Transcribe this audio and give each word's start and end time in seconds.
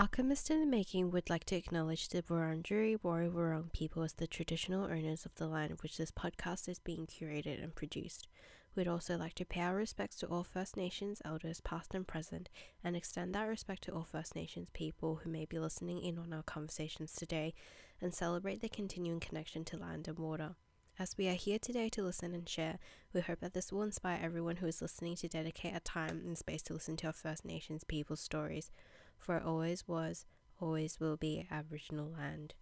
Alchemist 0.00 0.50
in 0.50 0.60
the 0.60 0.66
Making 0.66 1.10
would 1.10 1.28
like 1.28 1.44
to 1.44 1.56
acknowledge 1.56 2.08
the 2.08 2.22
Wurundjeri 2.22 2.98
Woi 3.02 3.30
Wurrung 3.30 3.70
people 3.70 4.02
as 4.02 4.14
the 4.14 4.26
traditional 4.26 4.84
owners 4.84 5.26
of 5.26 5.34
the 5.34 5.46
land 5.46 5.76
which 5.82 5.98
this 5.98 6.10
podcast 6.10 6.70
is 6.70 6.78
being 6.78 7.06
curated 7.06 7.62
and 7.62 7.74
produced. 7.74 8.26
We'd 8.74 8.88
also 8.88 9.18
like 9.18 9.34
to 9.34 9.44
pay 9.44 9.60
our 9.60 9.76
respects 9.76 10.16
to 10.16 10.26
all 10.26 10.42
First 10.42 10.74
Nations 10.74 11.20
elders, 11.22 11.60
past 11.60 11.94
and 11.94 12.08
present, 12.08 12.48
and 12.82 12.96
extend 12.96 13.34
that 13.34 13.42
respect 13.42 13.82
to 13.82 13.92
all 13.92 14.04
First 14.10 14.34
Nations 14.34 14.70
people 14.72 15.16
who 15.16 15.28
may 15.28 15.44
be 15.44 15.58
listening 15.58 16.00
in 16.02 16.16
on 16.16 16.32
our 16.32 16.44
conversations 16.44 17.12
today 17.12 17.52
and 18.00 18.14
celebrate 18.14 18.62
their 18.62 18.70
continuing 18.70 19.20
connection 19.20 19.66
to 19.66 19.76
land 19.76 20.08
and 20.08 20.18
water. 20.18 20.54
As 20.98 21.18
we 21.18 21.28
are 21.28 21.34
here 21.34 21.58
today 21.58 21.90
to 21.90 22.02
listen 22.02 22.32
and 22.32 22.48
share, 22.48 22.78
we 23.12 23.20
hope 23.20 23.40
that 23.40 23.52
this 23.52 23.70
will 23.70 23.82
inspire 23.82 24.18
everyone 24.22 24.56
who 24.56 24.66
is 24.66 24.80
listening 24.80 25.16
to 25.16 25.28
dedicate 25.28 25.76
a 25.76 25.80
time 25.80 26.22
and 26.24 26.38
space 26.38 26.62
to 26.62 26.72
listen 26.72 26.96
to 26.96 27.08
our 27.08 27.12
First 27.12 27.44
Nations 27.44 27.84
people's 27.84 28.20
stories, 28.20 28.70
for 29.20 29.36
it 29.36 29.44
always 29.44 29.86
was, 29.86 30.24
always 30.58 30.98
will 30.98 31.16
be 31.16 31.46
Aboriginal 31.50 32.10
land. 32.10 32.54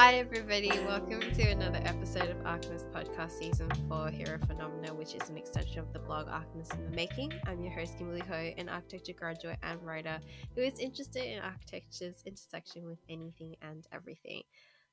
Hi, 0.00 0.14
everybody. 0.14 0.70
Welcome 0.86 1.22
to 1.22 1.42
another 1.42 1.80
episode 1.82 2.30
of 2.30 2.46
Alchemist 2.46 2.88
Podcast 2.92 3.32
Season 3.32 3.68
4 3.88 4.10
Hero 4.10 4.38
Phenomena, 4.46 4.94
which 4.94 5.12
is 5.16 5.28
an 5.28 5.36
extension 5.36 5.80
of 5.80 5.92
the 5.92 5.98
blog 5.98 6.28
Alchemist 6.28 6.72
in 6.74 6.84
the 6.84 6.92
Making. 6.92 7.32
I'm 7.46 7.60
your 7.64 7.72
host, 7.72 7.98
Kimberly 7.98 8.20
Ho, 8.20 8.52
an 8.56 8.68
architecture 8.68 9.12
graduate 9.12 9.58
and 9.64 9.84
writer 9.84 10.20
who 10.54 10.62
is 10.62 10.78
interested 10.78 11.24
in 11.24 11.42
architecture's 11.42 12.22
intersection 12.24 12.86
with 12.86 13.00
anything 13.08 13.56
and 13.60 13.88
everything. 13.90 14.42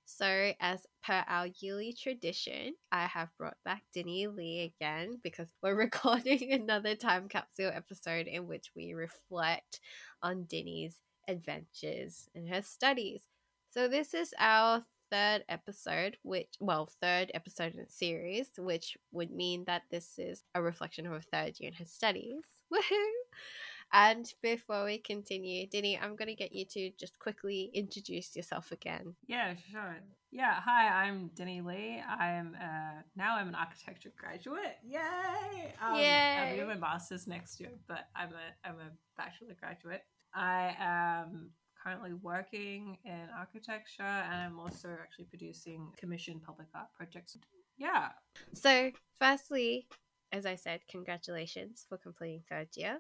So, 0.06 0.54
as 0.60 0.88
per 1.04 1.24
our 1.28 1.50
yearly 1.60 1.94
tradition, 1.94 2.74
I 2.92 3.06
have 3.06 3.30
brought 3.38 3.58
back 3.64 3.84
Denny 3.94 4.26
Lee 4.26 4.74
again 4.76 5.20
because 5.22 5.50
we're 5.62 5.76
recording 5.86 6.52
another 6.52 6.96
time 6.96 7.30
capsule 7.30 7.72
episode 7.72 8.26
in 8.26 8.48
which 8.48 8.72
we 8.76 8.96
reflect 8.96 9.82
on 10.24 10.46
Denny's 10.46 10.96
adventures 11.28 12.28
and 12.34 12.50
her 12.50 12.64
studies. 12.64 13.22
So, 13.70 13.88
this 13.88 14.16
is 14.16 14.34
our 14.40 14.84
third 15.12 15.44
episode, 15.50 16.18
which, 16.24 16.56
well, 16.60 16.90
third 17.02 17.32
episode 17.34 17.74
in 17.74 17.80
the 17.80 17.90
series, 17.90 18.48
which 18.58 18.98
would 19.12 19.32
mean 19.32 19.64
that 19.66 19.84
this 19.92 20.18
is 20.18 20.44
a 20.54 20.62
reflection 20.62 21.06
of 21.06 21.14
a 21.14 21.22
third 21.22 21.60
year 21.60 21.70
in 21.70 21.76
her 21.76 21.86
studies. 21.86 22.44
Woohoo! 22.74 23.12
And 23.94 24.32
before 24.42 24.86
we 24.86 24.98
continue, 24.98 25.68
Dinny, 25.68 25.98
I'm 26.02 26.16
going 26.16 26.28
to 26.28 26.36
get 26.36 26.52
you 26.52 26.66
to 26.66 26.92
just 27.00 27.20
quickly 27.20 27.70
introduce 27.74 28.36
yourself 28.36 28.72
again. 28.72 29.16
Yeah, 29.28 29.54
sure. 29.72 29.98
Yeah, 30.32 30.56
hi, 30.60 31.06
I'm 31.06 31.30
Denny 31.36 31.62
Lee. 31.62 32.02
I'm 32.06 32.58
uh, 32.62 33.02
now 33.16 33.38
I'm 33.38 33.48
an 33.48 33.56
architecture 33.56 34.12
graduate. 34.18 34.76
Yay! 34.84 35.74
Um, 35.82 35.96
Yay! 35.96 36.50
I'm 36.52 36.56
doing 36.56 36.68
my 36.68 36.76
master's 36.76 37.26
next 37.26 37.60
year, 37.60 37.70
but 37.88 38.10
I'm 38.16 38.30
a 38.30 38.68
I'm 38.68 38.76
a 38.76 38.92
bachelor 39.16 39.56
graduate. 39.58 40.04
I 40.34 40.76
am 40.78 41.52
currently 41.86 42.14
working 42.14 42.98
in 43.06 43.28
architecture, 43.38 44.04
and 44.04 44.34
I'm 44.34 44.60
also 44.60 44.90
actually 45.02 45.26
producing 45.26 45.88
commissioned 45.98 46.44
public 46.44 46.68
art 46.74 46.88
projects. 46.98 47.38
Yeah. 47.78 48.10
So, 48.54 48.92
firstly, 49.20 49.88
as 50.32 50.46
I 50.46 50.56
said, 50.56 50.82
congratulations 50.90 51.86
for 51.88 51.98
completing 51.98 52.44
third 52.50 52.70
year. 52.76 53.00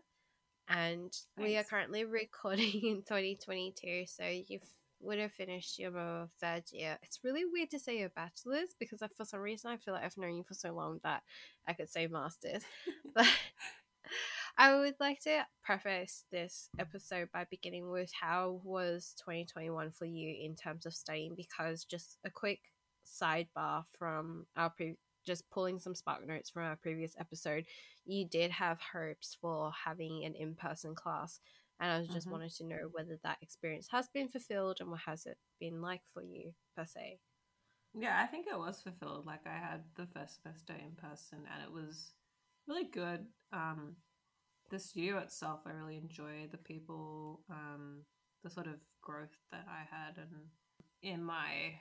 And 0.67 1.15
we 1.37 1.57
are 1.57 1.63
currently 1.63 2.05
recording 2.05 2.65
in 2.83 3.03
2022, 3.03 4.05
so 4.07 4.23
you 4.25 4.59
would 5.01 5.19
have 5.19 5.31
finished 5.31 5.77
your 5.77 6.27
third 6.41 6.63
year. 6.71 6.97
It's 7.03 7.19
really 7.23 7.43
weird 7.45 7.69
to 7.71 7.79
say 7.79 7.99
your 7.99 8.09
bachelor's 8.09 8.75
because 8.79 9.01
I, 9.01 9.07
for 9.15 9.25
some 9.25 9.41
reason 9.41 9.69
I 9.69 9.77
feel 9.77 9.93
like 9.93 10.03
I've 10.03 10.17
known 10.17 10.35
you 10.35 10.43
for 10.43 10.55
so 10.55 10.73
long 10.73 10.99
that 11.03 11.21
I 11.67 11.73
could 11.73 11.89
say 11.89 12.07
master's. 12.07 12.63
but 13.13 13.27
I 14.57 14.75
would 14.75 14.95
like 14.99 15.19
to 15.21 15.45
preface 15.63 16.25
this 16.31 16.69
episode 16.79 17.29
by 17.33 17.45
beginning 17.45 17.89
with 17.89 18.11
how 18.13 18.61
was 18.63 19.13
2021 19.17 19.91
for 19.91 20.05
you 20.05 20.33
in 20.41 20.55
terms 20.55 20.85
of 20.85 20.93
studying 20.93 21.35
because 21.35 21.83
just 21.83 22.19
a 22.23 22.29
quick 22.29 22.61
sidebar 23.05 23.85
from 23.97 24.47
our 24.55 24.69
pre- 24.69 24.97
just 25.25 25.49
pulling 25.49 25.79
some 25.79 25.95
spark 25.95 26.25
notes 26.25 26.49
from 26.49 26.63
our 26.63 26.75
previous 26.77 27.15
episode 27.19 27.65
you 28.05 28.25
did 28.27 28.51
have 28.51 28.79
hopes 28.79 29.35
for 29.41 29.71
having 29.71 30.23
an 30.23 30.35
in-person 30.35 30.95
class 30.95 31.39
and 31.79 31.91
i 31.91 31.99
was 31.99 32.09
just 32.09 32.29
Mhm. 32.29 32.31
wanted 32.31 32.51
to 32.51 32.63
know 32.63 32.89
whether 32.91 33.17
that 33.23 33.37
experience 33.41 33.87
has 33.89 34.07
been 34.09 34.29
fulfilled 34.29 34.77
and 34.79 34.89
what 34.89 35.01
has 35.01 35.25
it 35.25 35.37
been 35.59 35.81
like 35.81 36.01
for 36.13 36.23
you 36.23 36.53
per 36.75 36.85
se 36.85 37.19
Yeah, 37.93 38.21
I 38.21 38.27
think 38.27 38.47
it 38.47 38.57
was 38.57 38.81
fulfilled. 38.81 39.25
Like 39.25 39.47
I 39.47 39.57
had 39.57 39.83
the 39.95 40.05
first 40.07 40.41
semester 40.41 40.73
in 40.73 40.95
person, 40.95 41.45
and 41.51 41.63
it 41.63 41.71
was 41.71 42.13
really 42.67 42.85
good. 42.85 43.27
Um, 43.53 43.97
the 44.69 44.79
studio 44.79 45.19
itself, 45.19 45.61
I 45.65 45.71
really 45.71 45.97
enjoy 45.97 46.47
the 46.51 46.57
people, 46.57 47.41
um, 47.49 48.01
the 48.43 48.49
sort 48.49 48.67
of 48.67 48.75
growth 49.01 49.35
that 49.51 49.65
I 49.69 49.83
had, 49.89 50.17
and 50.17 50.49
in 51.01 51.23
my, 51.23 51.75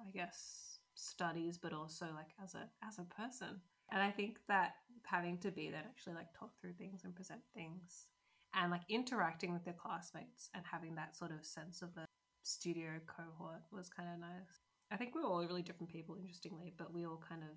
I 0.00 0.10
guess, 0.12 0.78
studies, 0.94 1.58
but 1.58 1.72
also 1.72 2.06
like 2.14 2.30
as 2.42 2.54
a 2.54 2.68
as 2.86 2.98
a 2.98 3.04
person. 3.04 3.60
And 3.92 4.02
I 4.02 4.10
think 4.10 4.38
that 4.48 4.74
having 5.04 5.38
to 5.38 5.50
be 5.52 5.70
there 5.70 5.82
to 5.82 5.88
actually 5.88 6.14
like 6.14 6.32
talk 6.38 6.50
through 6.60 6.72
things 6.72 7.04
and 7.04 7.14
present 7.14 7.40
things, 7.54 8.06
and 8.54 8.70
like 8.70 8.82
interacting 8.88 9.52
with 9.52 9.64
their 9.64 9.74
classmates 9.74 10.50
and 10.54 10.64
having 10.70 10.94
that 10.96 11.14
sort 11.16 11.30
of 11.30 11.44
sense 11.44 11.82
of 11.82 11.90
a 11.96 12.06
studio 12.42 13.00
cohort 13.06 13.62
was 13.70 13.88
kind 13.88 14.08
of 14.12 14.20
nice. 14.20 14.60
I 14.90 14.96
think 14.96 15.14
we 15.14 15.20
were 15.20 15.28
all 15.28 15.44
really 15.44 15.62
different 15.62 15.92
people, 15.92 16.16
interestingly, 16.16 16.72
but 16.76 16.92
we 16.92 17.06
all 17.06 17.20
kind 17.28 17.42
of 17.42 17.56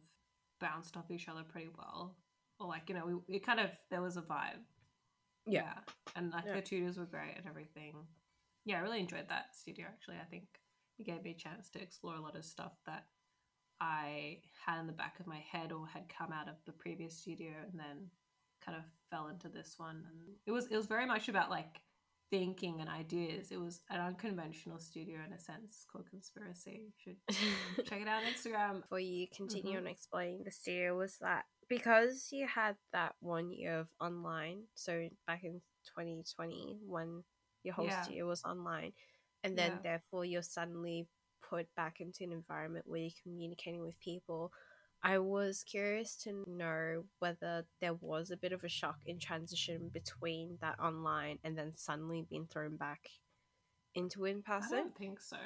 bounced 0.59 0.97
off 0.97 1.11
each 1.11 1.27
other 1.27 1.43
pretty 1.43 1.69
well. 1.77 2.17
Or 2.59 2.67
like, 2.67 2.89
you 2.89 2.95
know, 2.95 3.05
we, 3.05 3.13
we 3.35 3.39
kind 3.39 3.59
of 3.59 3.71
there 3.89 4.01
was 4.01 4.17
a 4.17 4.21
vibe. 4.21 4.61
Yeah. 5.47 5.73
And 6.15 6.31
like 6.31 6.45
Yeah. 6.45 6.55
the 6.55 6.61
tutors 6.61 6.97
were 6.97 7.05
great 7.05 7.35
and 7.37 7.47
everything. 7.47 7.93
Yeah, 8.65 8.77
I 8.77 8.81
really 8.81 8.99
enjoyed 8.99 9.29
that 9.29 9.55
studio 9.55 9.85
actually. 9.87 10.17
I 10.17 10.25
think 10.29 10.43
it 10.97 11.05
gave 11.05 11.23
me 11.23 11.31
a 11.31 11.33
chance 11.35 11.69
to 11.71 11.81
explore 11.81 12.15
a 12.15 12.21
lot 12.21 12.35
of 12.35 12.43
stuff 12.43 12.73
that 12.85 13.05
I 13.81 14.41
had 14.65 14.79
in 14.81 14.87
the 14.87 14.93
back 14.93 15.19
of 15.19 15.27
my 15.27 15.39
head 15.51 15.71
or 15.71 15.87
had 15.87 16.09
come 16.09 16.33
out 16.33 16.49
of 16.49 16.55
the 16.65 16.73
previous 16.73 17.17
studio 17.17 17.51
and 17.71 17.79
then 17.79 18.09
kind 18.65 18.77
of 18.77 18.83
fell 19.09 19.29
into 19.29 19.47
this 19.47 19.75
one. 19.77 20.03
And 20.09 20.35
it 20.45 20.51
was 20.51 20.67
it 20.67 20.75
was 20.75 20.85
very 20.87 21.05
much 21.05 21.29
about 21.29 21.49
like 21.49 21.79
thinking 22.29 22.81
and 22.81 22.89
ideas. 22.89 23.51
It 23.51 23.59
was 23.59 23.79
an 23.89 24.01
unconventional 24.01 24.79
studio 24.79 25.19
in 25.25 25.33
a 25.33 25.39
sense. 25.39 25.85
Called 25.91 26.09
Conspiracy. 26.09 26.91
You 27.05 27.15
should 27.15 27.85
check 27.87 28.01
it 28.01 28.07
out 28.07 28.23
on 28.23 28.31
Instagram. 28.31 28.81
before 28.81 28.99
you 28.99 29.27
continue 29.35 29.75
Mhm. 29.77 29.81
on 29.83 29.87
explaining 29.87 30.43
the 30.43 30.51
studio 30.51 30.97
was 30.97 31.17
that 31.19 31.45
because 31.69 32.29
you 32.31 32.47
had 32.47 32.75
that 32.93 33.15
one 33.21 33.51
year 33.51 33.79
of 33.79 33.87
online 34.01 34.63
so 34.75 35.07
back 35.27 35.43
in 35.43 35.61
2020 35.95 36.77
when 36.85 37.23
your 37.63 37.73
whole 37.75 37.85
Yeah. 37.85 38.03
studio 38.03 38.27
was 38.27 38.43
online 38.43 38.93
and 39.43 39.57
then 39.57 39.73
Yeah. 39.73 39.79
therefore 39.83 40.25
you're 40.25 40.41
suddenly 40.41 41.07
put 41.49 41.67
back 41.75 42.01
into 42.01 42.23
an 42.23 42.31
environment 42.31 42.85
where 42.87 43.01
you're 43.01 43.11
communicating 43.23 43.81
with 43.81 43.99
people 43.99 44.51
i 45.03 45.17
was 45.17 45.63
curious 45.63 46.15
to 46.17 46.43
know 46.47 47.05
whether 47.19 47.65
there 47.81 47.93
was 47.95 48.31
a 48.31 48.37
bit 48.37 48.51
of 48.51 48.63
a 48.63 48.69
shock 48.69 48.97
in 49.05 49.17
transition 49.19 49.89
between 49.93 50.57
that 50.61 50.77
online 50.79 51.39
and 51.43 51.57
then 51.57 51.71
suddenly 51.73 52.25
being 52.29 52.45
thrown 52.47 52.75
back 52.75 53.09
into 53.95 54.25
in 54.25 54.41
person. 54.43 54.77
I 54.77 54.81
don't 54.81 54.97
think 54.97 55.19
so. 55.19 55.37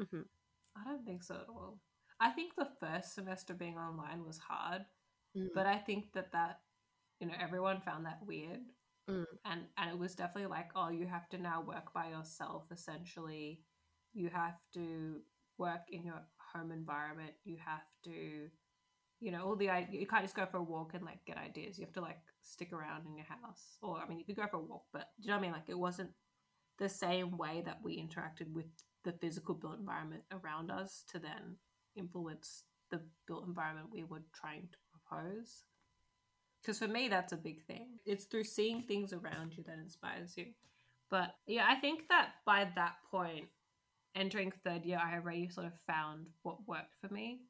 Mhm. 0.00 0.24
I 0.76 0.84
don't 0.84 1.04
think 1.04 1.22
so 1.22 1.34
at 1.34 1.48
all. 1.48 1.80
I 2.20 2.30
think 2.30 2.54
the 2.54 2.68
first 2.80 3.14
semester 3.14 3.54
being 3.54 3.76
online 3.76 4.24
was 4.24 4.38
hard, 4.38 4.84
Mm. 5.36 5.48
but 5.54 5.66
I 5.66 5.78
think 5.78 6.12
that 6.12 6.32
that 6.32 6.60
you 7.20 7.26
know 7.26 7.34
everyone 7.40 7.80
found 7.80 8.06
that 8.06 8.20
weird, 8.26 8.60
Mm. 9.10 9.26
and 9.44 9.62
and 9.78 9.90
it 9.90 9.98
was 9.98 10.14
definitely 10.14 10.48
like 10.50 10.70
oh 10.76 10.88
you 10.90 11.06
have 11.06 11.28
to 11.30 11.38
now 11.38 11.60
work 11.62 11.92
by 11.92 12.10
yourself 12.10 12.64
essentially, 12.70 13.62
you 14.14 14.28
have 14.28 14.58
to 14.74 15.22
work 15.58 15.82
in 15.90 16.04
your 16.04 16.22
home 16.52 16.70
environment, 16.72 17.34
you 17.44 17.56
have 17.64 17.82
to 18.04 18.48
you 19.20 19.30
know 19.32 19.44
all 19.46 19.56
the 19.56 19.70
i- 19.70 19.88
you 19.90 20.06
can't 20.06 20.24
just 20.24 20.34
go 20.36 20.46
for 20.46 20.58
a 20.58 20.62
walk 20.62 20.94
and 20.94 21.04
like 21.04 21.24
get 21.24 21.38
ideas. 21.38 21.78
You 21.78 21.84
have 21.86 21.94
to 21.94 22.00
like 22.00 22.20
stick 22.42 22.72
around 22.72 23.06
in 23.06 23.16
your 23.16 23.26
house. 23.26 23.78
Or 23.82 23.98
i 23.98 24.08
mean 24.08 24.18
you 24.18 24.24
could 24.24 24.36
go 24.36 24.46
for 24.48 24.58
a 24.58 24.60
walk 24.60 24.84
but 24.92 25.08
do 25.20 25.26
you 25.26 25.28
know 25.30 25.36
what 25.36 25.40
i 25.40 25.42
mean? 25.42 25.52
Like 25.52 25.68
it 25.68 25.78
wasn't 25.78 26.10
the 26.78 26.88
same 26.88 27.36
way 27.36 27.62
that 27.64 27.80
we 27.82 27.98
interacted 28.02 28.52
with 28.52 28.66
the 29.04 29.12
physical 29.12 29.54
built 29.54 29.78
environment 29.78 30.22
around 30.32 30.70
us 30.70 31.04
to 31.08 31.18
then 31.18 31.56
influence 31.96 32.64
the 32.90 33.00
built 33.26 33.46
environment 33.46 33.88
we 33.92 34.04
were 34.04 34.22
trying 34.34 34.68
to 34.72 34.78
propose 35.12 35.64
because 36.60 36.78
for 36.78 36.88
me 36.88 37.08
that's 37.08 37.32
a 37.32 37.36
big 37.36 37.64
thing 37.66 37.88
it's 38.06 38.24
through 38.24 38.44
seeing 38.44 38.82
things 38.82 39.12
around 39.12 39.56
you 39.56 39.62
that 39.64 39.78
inspires 39.78 40.36
you 40.36 40.46
but 41.10 41.34
yeah 41.46 41.66
i 41.68 41.74
think 41.76 42.08
that 42.08 42.30
by 42.46 42.68
that 42.74 42.94
point 43.10 43.46
entering 44.14 44.52
third 44.64 44.84
year 44.84 45.00
i 45.02 45.14
already 45.14 45.48
sort 45.48 45.66
of 45.66 45.72
found 45.86 46.26
what 46.42 46.66
worked 46.66 46.94
for 47.00 47.12
me 47.12 47.40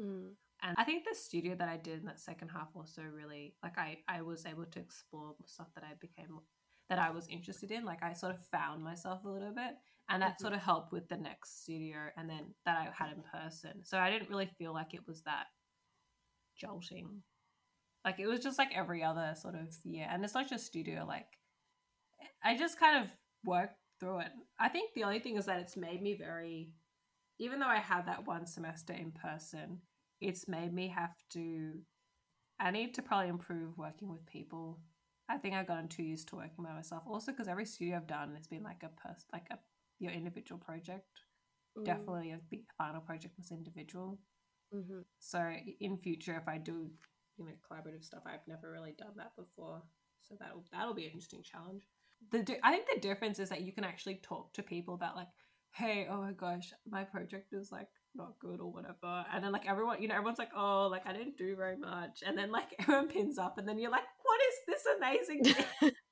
Mm. 0.00 0.30
And 0.62 0.76
I 0.78 0.84
think 0.84 1.04
the 1.04 1.14
studio 1.14 1.54
that 1.56 1.68
I 1.68 1.76
did 1.76 2.00
in 2.00 2.06
that 2.06 2.20
second 2.20 2.48
half 2.48 2.68
also 2.76 3.02
really 3.02 3.54
like 3.62 3.78
I 3.78 3.98
I 4.08 4.22
was 4.22 4.46
able 4.46 4.64
to 4.66 4.78
explore 4.80 5.34
stuff 5.44 5.68
that 5.74 5.84
I 5.84 5.94
became 6.00 6.40
that 6.88 6.98
I 6.98 7.10
was 7.10 7.28
interested 7.28 7.70
in. 7.70 7.84
Like 7.84 8.02
I 8.02 8.12
sort 8.12 8.32
of 8.32 8.40
found 8.46 8.82
myself 8.82 9.24
a 9.24 9.28
little 9.28 9.52
bit, 9.52 9.76
and 10.08 10.22
that 10.22 10.38
Mhm. 10.38 10.40
sort 10.40 10.52
of 10.54 10.60
helped 10.60 10.92
with 10.92 11.08
the 11.08 11.16
next 11.16 11.62
studio, 11.62 12.10
and 12.16 12.28
then 12.30 12.54
that 12.64 12.78
I 12.78 12.90
had 12.92 13.12
in 13.12 13.22
person. 13.22 13.84
So 13.84 13.98
I 13.98 14.10
didn't 14.10 14.30
really 14.30 14.46
feel 14.46 14.72
like 14.72 14.94
it 14.94 15.06
was 15.06 15.22
that 15.22 15.46
jolting. 16.58 17.22
Like 18.04 18.18
it 18.18 18.26
was 18.26 18.40
just 18.40 18.58
like 18.58 18.70
every 18.74 19.02
other 19.02 19.34
sort 19.36 19.54
of 19.54 19.74
year, 19.84 20.06
and 20.10 20.24
it's 20.24 20.34
not 20.34 20.48
just 20.48 20.66
studio. 20.66 21.04
Like 21.06 21.26
I 22.44 22.56
just 22.56 22.78
kind 22.78 23.02
of 23.02 23.10
worked 23.44 23.76
through 24.00 24.20
it. 24.20 24.32
I 24.58 24.68
think 24.68 24.94
the 24.94 25.04
only 25.04 25.20
thing 25.20 25.36
is 25.36 25.46
that 25.46 25.60
it's 25.60 25.76
made 25.76 26.02
me 26.02 26.16
very, 26.18 26.70
even 27.38 27.60
though 27.60 27.66
I 27.66 27.78
had 27.78 28.06
that 28.06 28.26
one 28.26 28.46
semester 28.46 28.92
in 28.92 29.12
person, 29.12 29.80
it's 30.20 30.48
made 30.48 30.72
me 30.72 30.88
have 30.88 31.14
to. 31.30 31.74
I 32.60 32.70
need 32.70 32.94
to 32.94 33.02
probably 33.02 33.28
improve 33.28 33.78
working 33.78 34.08
with 34.08 34.26
people. 34.26 34.80
I 35.28 35.38
think 35.38 35.54
I've 35.54 35.66
gotten 35.66 35.88
too 35.88 36.02
used 36.02 36.28
to 36.28 36.36
working 36.36 36.64
by 36.64 36.72
myself. 36.72 37.04
Also, 37.06 37.32
because 37.32 37.48
every 37.48 37.64
studio 37.64 37.96
I've 37.96 38.06
done 38.06 38.34
has 38.36 38.46
been 38.46 38.62
like 38.62 38.82
a 38.82 39.00
person, 39.00 39.26
like 39.32 39.46
a 39.50 39.58
your 40.00 40.12
individual 40.12 40.60
project. 40.60 41.06
Mm. 41.78 41.84
Definitely, 41.84 42.32
a 42.32 42.40
big 42.50 42.64
final 42.76 43.00
project 43.00 43.34
was 43.38 43.52
individual. 43.52 44.18
Mm-hmm. 44.74 45.00
So 45.18 45.52
in 45.80 45.96
future, 45.98 46.36
if 46.36 46.48
I 46.48 46.58
do, 46.58 46.90
you 47.36 47.44
know, 47.44 47.52
collaborative 47.70 48.04
stuff, 48.04 48.22
I've 48.26 48.46
never 48.46 48.70
really 48.70 48.94
done 48.98 49.12
that 49.16 49.36
before. 49.36 49.82
So 50.22 50.34
that'll 50.38 50.64
that'll 50.72 50.94
be 50.94 51.04
an 51.04 51.10
interesting 51.12 51.42
challenge. 51.42 51.82
The 52.30 52.42
di- 52.42 52.60
I 52.62 52.72
think 52.72 52.86
the 52.94 53.00
difference 53.00 53.38
is 53.38 53.48
that 53.48 53.62
you 53.62 53.72
can 53.72 53.84
actually 53.84 54.20
talk 54.22 54.52
to 54.54 54.62
people 54.62 54.94
about 54.94 55.16
like, 55.16 55.28
hey, 55.72 56.06
oh 56.10 56.20
my 56.22 56.32
gosh, 56.32 56.72
my 56.88 57.04
project 57.04 57.52
is 57.52 57.72
like 57.72 57.88
not 58.14 58.38
good 58.38 58.60
or 58.60 58.70
whatever, 58.72 59.24
and 59.32 59.42
then 59.42 59.52
like 59.52 59.68
everyone, 59.68 60.00
you 60.00 60.08
know, 60.08 60.14
everyone's 60.14 60.38
like, 60.38 60.52
oh, 60.56 60.88
like 60.90 61.06
I 61.06 61.12
didn't 61.12 61.36
do 61.36 61.56
very 61.56 61.76
much, 61.76 62.22
and 62.24 62.38
then 62.38 62.50
like 62.52 62.68
everyone 62.78 63.08
pins 63.08 63.38
up, 63.38 63.58
and 63.58 63.68
then 63.68 63.78
you're 63.78 63.90
like, 63.90 64.06
what 64.22 64.40
is 64.48 64.54
this 64.68 64.82
amazing 64.96 65.44
thing? 65.44 65.92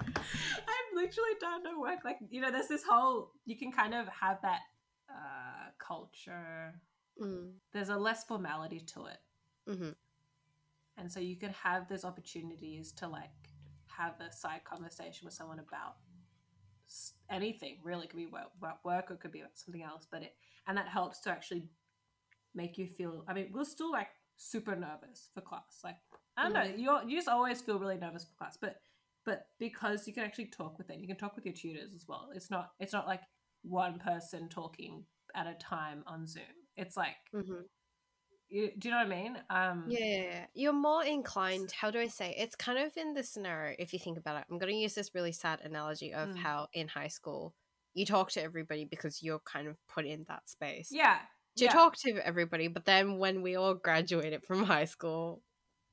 I've 0.00 0.94
literally 0.94 1.36
done 1.40 1.62
no 1.62 1.80
work. 1.80 2.00
Like 2.04 2.18
you 2.28 2.40
know, 2.40 2.50
there's 2.50 2.68
this 2.68 2.82
whole 2.88 3.32
you 3.46 3.56
can 3.56 3.72
kind 3.72 3.94
of 3.94 4.06
have 4.08 4.38
that 4.42 4.60
uh, 5.08 5.70
culture 5.78 6.74
Mm. 7.20 7.52
there's 7.72 7.90
a 7.90 7.96
less 7.96 8.24
formality 8.24 8.80
to 8.80 9.06
it 9.06 9.18
Mhm. 9.68 9.94
and 10.96 11.12
so 11.12 11.20
you 11.20 11.36
can 11.36 11.52
have 11.52 11.88
those 11.88 12.04
opportunities 12.04 12.92
to 12.92 13.08
like 13.08 13.30
have 13.86 14.18
a 14.20 14.32
side 14.32 14.64
conversation 14.64 15.26
with 15.26 15.34
someone 15.34 15.58
about 15.58 15.96
anything 17.28 17.78
really 17.84 18.04
it 18.04 18.10
could 18.10 18.16
be 18.16 18.26
work, 18.26 18.48
about 18.58 18.84
work 18.84 19.10
or 19.10 19.14
it 19.14 19.20
could 19.20 19.30
be 19.32 19.40
about 19.40 19.56
something 19.56 19.82
else 19.82 20.06
but 20.10 20.22
it 20.22 20.34
and 20.66 20.76
that 20.76 20.88
helps 20.88 21.20
to 21.20 21.30
actually 21.30 21.68
make 22.54 22.76
you 22.78 22.86
feel 22.86 23.24
i 23.28 23.32
mean 23.32 23.48
we're 23.52 23.64
still 23.64 23.92
like 23.92 24.08
super 24.36 24.74
nervous 24.74 25.28
for 25.34 25.40
class 25.40 25.80
like 25.84 25.96
i 26.36 26.42
don't 26.42 26.52
know 26.54 26.60
Mhm. 26.60 26.78
you 26.78 27.08
you 27.08 27.16
just 27.16 27.28
always 27.28 27.60
feel 27.60 27.78
really 27.78 27.96
nervous 27.98 28.24
for 28.24 28.34
class 28.34 28.56
but 28.56 28.82
but 29.24 29.48
because 29.58 30.08
you 30.08 30.14
can 30.14 30.24
actually 30.24 30.46
talk 30.46 30.78
with 30.78 30.88
them 30.88 30.98
you 31.00 31.06
can 31.06 31.16
talk 31.16 31.36
with 31.36 31.44
your 31.44 31.54
tutors 31.54 31.94
as 31.94 32.08
well 32.08 32.30
it's 32.34 32.50
not 32.50 32.72
it's 32.80 32.92
not 32.92 33.06
like 33.06 33.22
one 33.62 33.98
person 33.98 34.48
talking 34.48 35.04
at 35.34 35.46
a 35.46 35.54
time 35.54 36.02
on 36.06 36.26
zoom 36.26 36.42
it's 36.80 36.96
like 36.96 37.16
Mhm. 37.34 37.62
you, 38.48 38.72
do 38.76 38.88
you 38.88 38.94
know 38.94 38.98
what 39.04 39.12
I 39.12 39.22
mean? 39.22 39.34
Um, 39.48 39.84
Yeah. 39.88 40.46
You're 40.54 40.72
more 40.72 41.04
inclined. 41.04 41.70
How 41.72 41.90
do 41.90 42.00
I 42.00 42.08
say? 42.08 42.34
It's 42.36 42.56
kind 42.56 42.78
of 42.78 42.96
in 42.96 43.14
the 43.14 43.22
scenario. 43.22 43.76
If 43.78 43.92
you 43.92 43.98
think 44.00 44.18
about 44.18 44.38
it, 44.40 44.44
I'm 44.50 44.58
going 44.58 44.72
to 44.72 44.78
use 44.78 44.94
this 44.94 45.14
really 45.14 45.32
sad 45.32 45.60
analogy 45.60 46.12
of 46.12 46.30
Mm. 46.30 46.38
how 46.38 46.68
in 46.72 46.88
high 46.88 47.08
school 47.08 47.54
you 47.94 48.04
talk 48.06 48.30
to 48.32 48.42
everybody 48.42 48.84
because 48.84 49.22
you're 49.22 49.40
kind 49.40 49.68
of 49.68 49.76
put 49.88 50.04
in 50.06 50.24
that 50.28 50.48
space 50.48 50.88
yeah. 50.92 51.20
to 51.56 51.64
yeah. 51.64 51.72
talk 51.72 51.96
to 51.98 52.10
everybody. 52.26 52.66
But 52.68 52.84
then 52.86 53.18
when 53.18 53.42
we 53.42 53.54
all 53.56 53.74
graduated 53.74 54.44
from 54.44 54.62
high 54.78 54.84
school, 54.86 55.42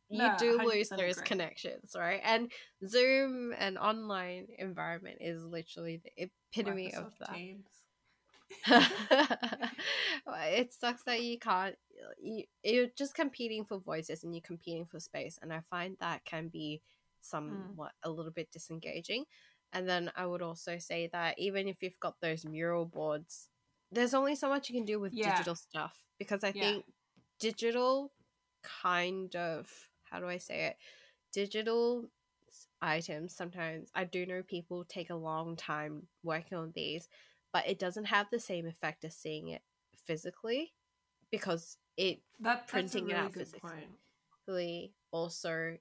you 0.09 0.19
No, 0.19 0.35
do 0.39 0.57
lose 0.63 0.89
those 0.89 1.17
agree. 1.17 1.27
connections, 1.27 1.93
right? 1.95 2.21
And 2.23 2.51
Zoom 2.87 3.53
and 3.57 3.77
online 3.77 4.47
environment 4.57 5.17
is 5.21 5.43
literally 5.43 5.97
the 5.97 6.11
epitome 6.55 6.93
of 6.93 7.03
Microsoft 7.13 7.17
that. 7.19 7.33
Teams. 7.33 7.67
it 10.27 10.73
sucks 10.73 11.03
that 11.03 11.21
you 11.21 11.37
can't 11.39 11.75
you, 12.21 12.43
you're 12.63 12.87
just 12.97 13.13
competing 13.15 13.63
for 13.65 13.79
voices 13.79 14.23
and 14.23 14.33
you're 14.33 14.41
competing 14.41 14.85
for 14.85 14.99
space 14.99 15.37
and 15.41 15.53
i 15.53 15.61
find 15.69 15.97
that 15.99 16.23
can 16.25 16.47
be 16.47 16.81
hmm. 17.47 17.73
somewhat 17.75 17.91
a 18.03 18.09
little 18.09 18.31
bit 18.31 18.51
disengaging 18.51 19.25
and 19.73 19.87
then 19.87 20.11
i 20.15 20.25
would 20.25 20.41
also 20.41 20.77
say 20.77 21.09
that 21.11 21.37
even 21.37 21.67
if 21.67 21.77
you've 21.81 21.99
got 21.99 22.15
those 22.21 22.45
mural 22.45 22.85
boards 22.85 23.49
there's 23.91 24.13
only 24.13 24.35
so 24.35 24.49
much 24.49 24.69
you 24.69 24.75
can 24.75 24.85
do 24.85 24.99
with 24.99 25.13
Yeah. 25.13 25.21
digital 25.21 25.55
stuff 25.55 25.97
because 26.17 26.43
i 26.43 26.51
Yeah. 26.53 26.71
think 26.71 26.85
digital 27.39 28.11
kind 28.63 29.35
of 29.35 29.69
how 30.03 30.19
do 30.19 30.27
i 30.27 30.37
say 30.37 30.65
it 30.65 30.77
digital 31.33 32.09
items 32.81 33.35
sometimes 33.35 33.89
i 33.95 34.03
do 34.03 34.25
know 34.25 34.41
people 34.43 34.83
take 34.85 35.09
a 35.09 35.15
long 35.15 35.55
time 35.55 36.03
working 36.23 36.57
on 36.57 36.71
these 36.75 37.07
but 37.53 37.67
it 37.67 37.79
doesn't 37.79 38.05
have 38.05 38.27
the 38.31 38.39
same 38.39 38.67
effect 38.67 39.03
as 39.05 39.15
seeing 39.15 39.49
it 39.49 39.61
physically 40.05 40.73
because 41.31 41.77
it 41.97 42.21
That, 42.39 42.67
Printing 42.67 43.09
it 43.09 43.15
out 43.15 43.33
physically. 43.33 43.61
point. 43.61 43.99
also 45.11 45.77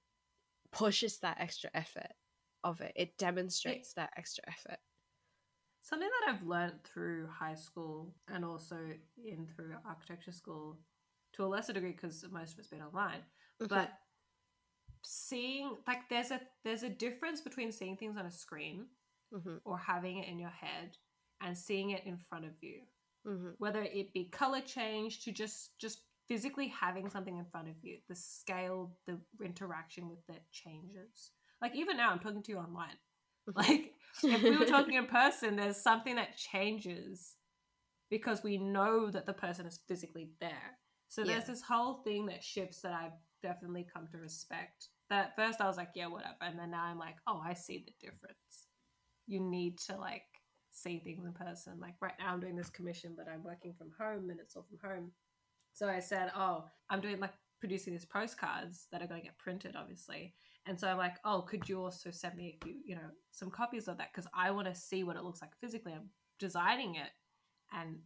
pushes 0.73 1.19
that 1.19 1.37
extra 1.41 1.71
effort 1.75 2.13
of 2.65 2.81
it 2.81 2.93
it 2.97 3.17
demonstrates 3.19 3.93
that 3.95 4.11
extra 4.17 4.43
effort 4.49 4.79
Something 5.83 6.09
that 6.21 6.35
I've 6.35 6.43
learned 6.43 6.83
through 6.83 7.29
high 7.29 7.55
school 7.55 8.13
and 8.29 8.45
also 8.45 8.77
in 9.17 9.47
through 9.47 9.77
architecture 9.85 10.33
school 10.33 10.77
to 11.35 11.45
a 11.45 11.47
lesser 11.47 11.73
degree 11.73 11.93
because 11.93 12.25
most 12.31 12.55
of 12.55 12.59
it's 12.59 12.69
been 12.69 12.83
online, 12.83 13.23
Mm-hmm. 13.61 13.69
but 13.69 13.93
seeing 15.03 15.77
like 15.87 16.09
there's 16.09 16.31
a 16.31 16.41
there's 16.65 16.83
a 16.83 16.89
difference 16.89 17.41
between 17.41 17.71
seeing 17.73 17.97
things 17.97 18.17
on 18.17 18.27
a 18.27 18.31
screen 18.31 18.87
hmm 19.33 19.57
or 19.65 19.79
having 19.79 20.19
it 20.19 20.29
in 20.29 20.39
your 20.39 20.51
head 20.51 20.97
and 21.43 21.57
seeing 21.57 21.91
it 21.91 22.05
in 22.07 22.19
front 22.19 22.45
of 22.45 22.53
you. 22.61 22.83
hmm 23.25 23.57
whether 23.59 23.83
it 23.83 24.13
be 24.13 24.25
color 24.27 24.61
change 24.61 25.21
to 25.25 25.33
just 25.33 25.79
just 25.79 26.01
physically 26.29 26.69
having 26.69 27.09
something 27.11 27.37
in 27.39 27.45
front 27.47 27.69
of 27.69 27.75
you 27.83 27.99
the 28.09 28.15
scale 28.17 28.97
the 29.07 29.19
interaction 29.45 30.09
with 30.09 30.21
it 30.29 30.43
changes. 30.53 31.31
Like 31.63 31.75
even 31.77 31.97
now 31.97 32.11
i'm 32.11 32.19
talking 32.21 32.43
to 32.43 32.53
you 32.53 32.59
online. 32.59 32.99
Like 33.57 33.95
if 34.33 34.47
we 34.49 34.57
were 34.59 34.67
talking 34.67 34.95
in 34.95 35.07
person 35.07 35.57
there's 35.57 35.77
something 35.77 36.17
that 36.17 36.37
changes 36.37 37.37
because 38.11 38.43
we 38.43 38.57
know 38.59 39.11
that 39.11 39.27
the 39.27 39.33
person 39.33 39.67
is 39.67 39.81
physically 39.89 40.31
there. 40.41 40.79
So 41.09 41.25
there's 41.25 41.45
Yeah. 41.45 41.47
this 41.47 41.63
whole 41.63 42.03
thing 42.05 42.27
that 42.27 42.43
shifts 42.45 42.81
that 42.83 42.93
i've 42.93 43.19
definitely 43.43 43.87
come 43.93 44.09
to 44.13 44.19
respect. 44.19 44.89
That 45.11 45.27
at 45.27 45.37
first 45.37 45.61
i 45.61 45.67
was 45.67 45.77
like 45.77 45.91
yeah 45.95 46.07
whatever. 46.09 46.35
And 46.43 46.59
then 46.59 46.71
now 46.73 46.85
i'm 46.85 46.99
like 46.99 47.17
oh 47.27 47.41
i 47.45 47.55
see 47.55 47.85
the 47.87 47.93
difference. 48.01 48.69
You 49.27 49.41
need 49.41 49.79
to 49.89 49.97
like 49.97 50.25
see 50.77 50.99
things 50.99 51.25
in 51.25 51.33
person. 51.33 51.75
Like 51.81 51.95
right 52.01 52.15
now 52.19 52.33
i'm 52.33 52.41
doing 52.41 52.57
this 52.57 52.71
commission 52.71 53.15
but 53.17 53.27
i'm 53.29 53.43
working 53.43 53.75
from 53.77 53.91
home 53.99 54.31
and 54.31 54.39
it's 54.39 54.57
all 54.57 54.67
from 54.69 54.89
home. 54.89 55.11
So 55.73 55.89
i 55.89 56.01
said 56.01 56.31
oh 56.37 56.65
i'm 56.91 57.01
doing 57.01 57.19
like 57.19 57.33
producing 57.61 57.93
these 57.93 58.05
postcards 58.05 58.87
that 58.93 59.03
are 59.03 59.07
going 59.07 59.21
to 59.21 59.27
get 59.27 59.39
printed 59.39 59.75
obviously. 59.77 60.35
And 60.67 60.79
so 60.79 60.89
i'm 60.89 60.99
like 60.99 61.17
oh 61.25 61.43
could 61.43 61.69
you 61.69 61.81
also 61.81 62.11
send 62.11 62.37
me 62.37 62.57
a 62.61 62.65
few 62.65 62.75
you 62.85 62.95
know 62.95 63.11
some 63.31 63.51
copies 63.51 63.89
of 63.89 63.99
that? 63.99 64.13
Because 64.13 64.31
i 64.35 64.51
want 64.51 64.69
to 64.69 64.75
see 64.75 65.03
what 65.05 65.17
it 65.17 65.25
looks 65.25 65.41
like 65.41 65.57
physically. 65.61 65.93
I'm 65.93 66.11
designing 66.39 66.97
it 66.97 67.11
and 67.73 67.97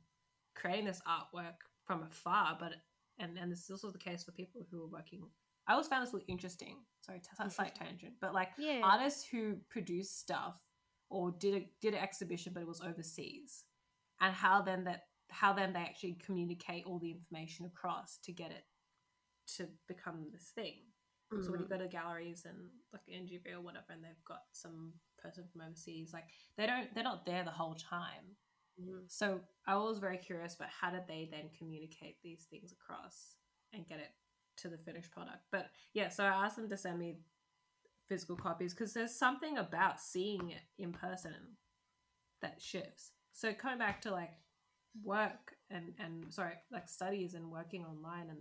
creating 0.55 0.87
this 0.87 1.03
artwork 1.09 1.57
from 1.85 2.03
afar 2.05 2.57
but 2.59 2.75
and 3.19 3.37
and 3.37 3.51
this 3.51 3.65
is 3.65 3.71
also 3.71 3.91
the 3.91 3.99
case 3.99 4.25
for 4.25 4.33
people 4.33 4.67
who 4.71 4.85
are 4.85 4.89
working. 4.89 5.23
I 5.67 5.73
always 5.73 5.89
found 5.89 6.05
this 6.05 6.13
really 6.13 6.25
interesting. 6.27 6.79
Sorry 7.01 7.21
t- 7.21 7.51
slight 7.51 7.75
tangent 7.75 8.15
but 8.21 8.33
like 8.33 8.51
yeah. 8.59 8.81
artists 8.85 9.25
who 9.25 9.57
produce 9.69 10.11
stuff 10.11 10.61
or 11.11 11.31
did 11.33 11.55
a 11.55 11.71
did 11.81 11.95
an 11.95 12.01
exhibition 12.01 12.53
but 12.55 12.61
it 12.63 12.69
was 12.69 12.81
overseas 12.81 13.65
and 14.21 14.35
how 14.35 14.63
then 14.63 14.85
that 14.85 15.03
how 15.29 15.53
then 15.53 15.73
they 15.73 15.81
actually 15.81 16.15
communicate 16.25 16.85
all 16.87 16.99
the 16.99 17.11
information 17.11 17.67
across 17.67 18.19
to 18.19 18.33
get 18.33 18.51
it 18.51 18.65
to 19.47 19.69
become 19.89 20.27
this 20.33 20.51
thing 20.55 20.77
so 21.43 21.53
when 21.53 21.61
you 21.61 21.67
Mhm. 21.67 21.71
go 21.71 21.79
to 21.79 21.89
galleries 21.89 22.45
and 22.45 22.71
like 22.93 23.03
NGV 23.09 23.53
or 23.53 23.61
whatever 23.61 23.93
and 23.93 24.03
they've 24.05 24.25
got 24.25 24.43
some 24.53 24.93
person 25.19 25.47
from 25.49 25.61
overseas 25.63 26.13
like 26.13 26.29
they 26.57 26.67
don't 26.67 26.93
they're 26.95 27.05
not 27.05 27.25
there 27.27 27.45
the 27.45 27.51
whole 27.51 27.75
time 27.75 28.37
Mhm. 28.81 29.05
so 29.09 29.41
I 29.67 29.77
was 29.77 29.99
very 29.99 30.19
curious 30.19 30.55
about 30.55 30.71
how 30.71 30.91
did 30.91 31.07
they 31.07 31.29
then 31.31 31.51
communicate 31.57 32.21
these 32.23 32.45
things 32.51 32.73
across 32.73 33.37
and 33.73 33.87
get 33.87 34.01
it 34.01 34.13
to 34.57 34.69
the 34.69 34.79
finished 34.79 35.11
product. 35.13 35.45
But 35.51 35.71
yeah, 35.93 36.09
so 36.09 36.25
I 36.25 36.45
asked 36.45 36.57
them 36.57 36.69
to 36.69 36.77
send 36.77 36.99
me 36.99 37.19
physical 38.11 38.37
copies 38.37 38.75
because 38.75 38.93
there's 38.93 39.15
something 39.15 39.57
about 39.57 40.01
seeing 40.01 40.51
it 40.51 40.63
in 40.79 40.93
person 40.93 41.33
that 42.43 42.61
shifts. 42.61 43.13
So 43.33 43.55
coming 43.55 43.79
back 43.79 44.03
to 44.03 44.11
like 44.11 44.33
work 45.03 45.55
and 45.71 45.95
and 45.99 46.33
sorry, 46.35 46.55
like 46.73 46.89
studies 46.89 47.35
and 47.35 47.51
working 47.51 47.85
online 47.85 48.29
and 48.29 48.39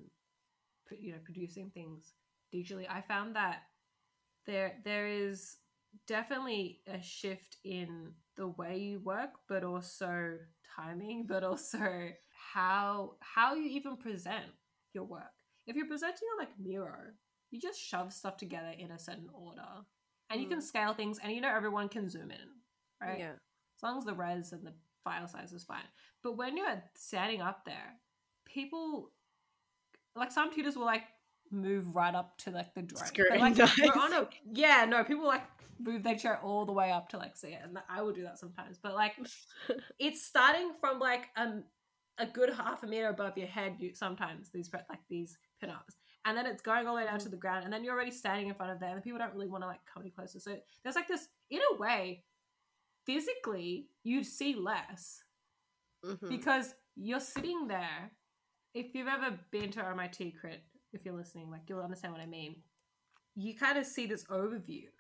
you 0.99 1.11
know 1.11 1.19
producing 1.23 1.69
things 1.69 2.13
digitally, 2.53 2.87
I 2.89 3.01
found 3.01 3.35
that 3.35 3.59
there 4.47 4.73
there 4.83 5.07
is 5.07 5.57
definitely 6.07 6.81
a 6.87 7.01
shift 7.01 7.57
in 7.63 8.11
the 8.37 8.47
way 8.47 8.77
you 8.77 8.99
work 8.99 9.31
but 9.47 9.63
also 9.63 10.37
timing 10.75 11.25
but 11.27 11.43
also 11.43 12.09
how 12.53 13.13
how 13.21 13.55
you 13.55 13.69
even 13.69 13.97
present 13.97 14.45
your 14.93 15.03
work 15.03 15.33
if 15.69 15.75
you're 15.75 15.87
presenting 15.87 16.27
on 16.33 16.39
like 16.39 16.59
Miro, 16.59 17.11
you 17.51 17.59
just 17.59 17.79
shove 17.81 18.13
stuff 18.13 18.37
together 18.37 18.73
in 18.77 18.91
a 18.91 18.99
certain 18.99 19.29
order, 19.33 19.85
and 20.29 20.41
you 20.41 20.47
can 20.47 20.59
Mm. 20.59 20.63
scale 20.63 20.93
things, 20.93 21.19
and 21.19 21.31
you 21.33 21.41
know 21.41 21.49
everyone 21.49 21.89
can 21.89 22.09
zoom 22.09 22.31
in, 22.31 22.61
right? 23.01 23.19
Yeah. 23.19 23.33
As 23.77 23.83
long 23.83 23.97
as 23.97 24.05
the 24.05 24.13
res 24.13 24.51
and 24.51 24.65
the 24.65 24.73
file 25.03 25.27
size 25.27 25.53
is 25.53 25.63
fine. 25.63 25.87
But 26.21 26.33
when 26.33 26.57
you're 26.57 26.83
standing 26.95 27.41
up 27.41 27.65
there, 27.65 27.99
people 28.45 29.11
like 30.15 30.31
some 30.31 30.53
tutors 30.53 30.75
will 30.75 30.85
like 30.85 31.03
move 31.51 31.95
right 31.95 32.13
up 32.13 32.37
to 32.39 32.51
like 32.51 32.73
the 32.73 32.81
drone. 32.81 33.03
But, 33.29 33.39
like, 33.39 33.57
a 34.13 34.27
yeah, 34.51 34.85
no, 34.85 35.03
people 35.03 35.25
like 35.25 35.43
move 35.79 36.03
their 36.03 36.15
chair 36.17 36.39
all 36.43 36.65
the 36.65 36.73
way 36.73 36.91
up 36.91 37.09
to 37.09 37.17
like 37.17 37.37
see 37.37 37.49
it, 37.49 37.61
and 37.63 37.77
I 37.89 38.01
would 38.01 38.15
do 38.15 38.23
that 38.23 38.37
sometimes. 38.37 38.77
But 38.77 38.95
like 38.95 39.15
it's 39.99 40.21
starting 40.21 40.71
from 40.79 40.99
like 40.99 41.27
um 41.35 41.63
a 42.17 42.25
good 42.25 42.53
half 42.53 42.83
a 42.83 42.87
meter 42.87 43.07
above 43.07 43.37
your 43.37 43.47
head. 43.47 43.75
You 43.79 43.93
sometimes 43.95 44.49
these 44.49 44.69
like 44.73 44.99
these 45.09 45.37
pinups, 45.63 45.95
and 46.25 46.37
then 46.37 46.45
it's 46.45 46.61
going 46.61 46.87
all 46.87 46.95
the 46.95 47.01
way 47.01 47.05
down 47.07 47.19
to 47.19 47.29
the 47.29 47.37
ground, 47.37 47.63
and 47.63 47.73
then 47.73 47.83
you're 47.83 47.93
already 47.93 48.11
standing 48.11 48.47
in 48.47 48.55
front 48.55 48.71
of 48.71 48.79
them, 48.79 48.93
and 48.95 49.03
people 49.03 49.19
don't 49.19 49.33
really 49.33 49.47
want 49.47 49.63
to 49.63 49.67
like 49.67 49.79
come 49.91 50.01
any 50.03 50.11
closer. 50.11 50.39
So 50.39 50.57
there's 50.83 50.95
like 50.95 51.07
this 51.07 51.27
in 51.49 51.59
a 51.73 51.77
way, 51.77 52.23
physically 53.05 53.87
you 54.03 54.23
see 54.23 54.55
less 54.55 55.23
Mhm. 56.03 56.29
because 56.29 56.75
you're 56.95 57.19
sitting 57.19 57.67
there. 57.67 58.11
If 58.73 58.93
you've 58.93 59.07
ever 59.07 59.39
been 59.51 59.71
to 59.71 59.81
RMIT 59.81 60.31
Crit, 60.39 60.63
if 60.93 61.03
you're 61.05 61.15
listening, 61.15 61.49
like 61.49 61.67
you'll 61.67 61.81
understand 61.81 62.13
what 62.13 62.21
I 62.21 62.25
mean. 62.27 62.63
You 63.35 63.55
kind 63.55 63.77
of 63.77 63.85
see 63.85 64.05
this 64.05 64.25
overview, 64.25 64.91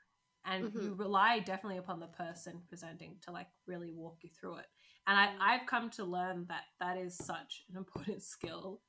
and 0.45 0.71
Mhm. 0.71 0.83
you 0.83 0.93
rely 0.95 1.39
definitely 1.39 1.77
upon 1.77 1.99
the 1.99 2.07
person 2.07 2.65
presenting 2.67 3.19
to 3.21 3.31
like 3.31 3.47
really 3.65 3.91
walk 3.93 4.23
you 4.23 4.29
through 4.29 4.55
it. 4.57 4.67
And 5.07 5.17
I, 5.19 5.35
I've 5.39 5.67
come 5.67 5.89
to 5.91 6.03
learn 6.03 6.45
that 6.47 6.65
that 6.79 6.97
is 6.97 7.15
such 7.17 7.63
an 7.69 7.75
important 7.77 8.23
skill. 8.23 8.81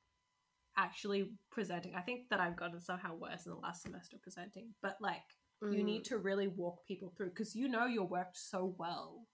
Actually 0.84 1.30
presenting, 1.50 1.94
I 1.94 2.00
think 2.00 2.28
that 2.30 2.40
I've 2.40 2.56
gotten 2.56 2.80
somehow 2.80 3.14
worse 3.14 3.44
in 3.46 3.52
the 3.52 3.58
last 3.58 3.82
semester 3.82 4.16
presenting, 4.22 4.68
but 4.82 4.96
like 5.00 5.22
you 5.60 5.82
Mm. 5.82 5.84
need 5.84 6.04
to 6.06 6.16
really 6.18 6.48
walk 6.48 6.86
people 6.86 7.12
through 7.14 7.30
because 7.30 7.54
you 7.54 7.68
know 7.68 7.84
your 7.86 8.06
work 8.06 8.30
so 8.32 8.74
well. 8.78 9.26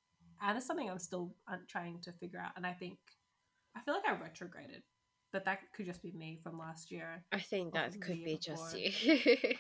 And 0.43 0.57
it's 0.59 0.67
something 0.67 0.91
i'm 0.91 0.99
still 0.99 1.35
trying 1.69 2.01
to 2.03 2.13
figure 2.13 2.41
out 2.45 2.53
and 2.57 2.67
i 2.67 2.73
think 2.73 2.99
i 3.77 3.81
feel 3.81 3.95
like 3.95 4.07
i 4.07 4.13
retrograded 4.23 4.83
but 5.33 5.45
that 5.45 5.61
could 5.75 5.87
just 5.87 6.03
be 6.03 6.13
me 6.13 6.39
from 6.43 6.59
last 6.59 6.91
year 6.91 7.25
I 7.33 7.39
think 7.41 7.75
that 7.75 7.99
could 8.01 8.23
be 8.25 8.39
just 8.39 8.75
you. 8.75 8.91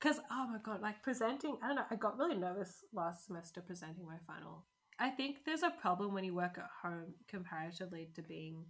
because 0.00 0.20
oh 0.30 0.46
my 0.52 0.58
god 0.64 0.80
like 0.82 1.02
presenting 1.02 1.56
i 1.62 1.66
don't 1.66 1.76
know 1.76 1.84
i 1.90 1.96
got 1.96 2.18
really 2.18 2.36
nervous 2.36 2.84
last 2.92 3.26
semester 3.26 3.60
presenting 3.60 4.06
my 4.06 4.18
final. 4.26 4.64
I 5.00 5.10
think 5.10 5.44
there's 5.46 5.62
a 5.62 5.70
problem 5.70 6.12
when 6.12 6.24
you 6.24 6.34
work 6.34 6.58
at 6.58 6.68
home 6.82 7.14
comparatively 7.28 8.08
to 8.16 8.22
being 8.22 8.64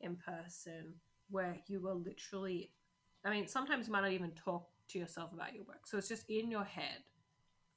in 0.00 0.16
person 0.16 0.94
where 1.32 1.56
you 1.66 1.86
are 1.88 1.94
literally 1.94 2.70
i 3.24 3.30
mean 3.30 3.48
sometimes 3.48 3.86
you 3.86 3.92
might 3.92 4.02
not 4.02 4.12
even 4.12 4.30
talk 4.32 4.68
to 4.92 4.98
yourself 4.98 5.32
about 5.32 5.54
your 5.54 5.64
work. 5.64 5.86
So 5.86 5.98
it's 5.98 6.08
just 6.08 6.28
in 6.28 6.50
your 6.50 6.64
head 6.64 7.02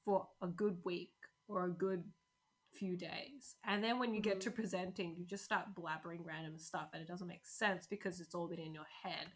for 0.03 0.27
a 0.41 0.47
good 0.47 0.77
week 0.83 1.13
or 1.47 1.65
a 1.65 1.69
good 1.69 2.03
few 2.73 2.97
days. 2.97 3.55
And 3.65 3.83
then 3.83 3.99
when 3.99 4.13
you 4.13 4.21
get 4.21 4.39
mm-hmm. 4.39 4.49
to 4.49 4.51
presenting 4.51 5.15
you 5.17 5.25
just 5.25 5.45
start 5.45 5.73
blabbering 5.73 6.25
random 6.25 6.57
stuff 6.57 6.89
and 6.93 7.01
it 7.01 7.07
doesn't 7.07 7.27
make 7.27 7.45
sense 7.45 7.87
because 7.87 8.19
it's 8.19 8.35
all 8.35 8.47
been 8.47 8.59
in 8.59 8.73
your 8.73 8.87
head 9.03 9.27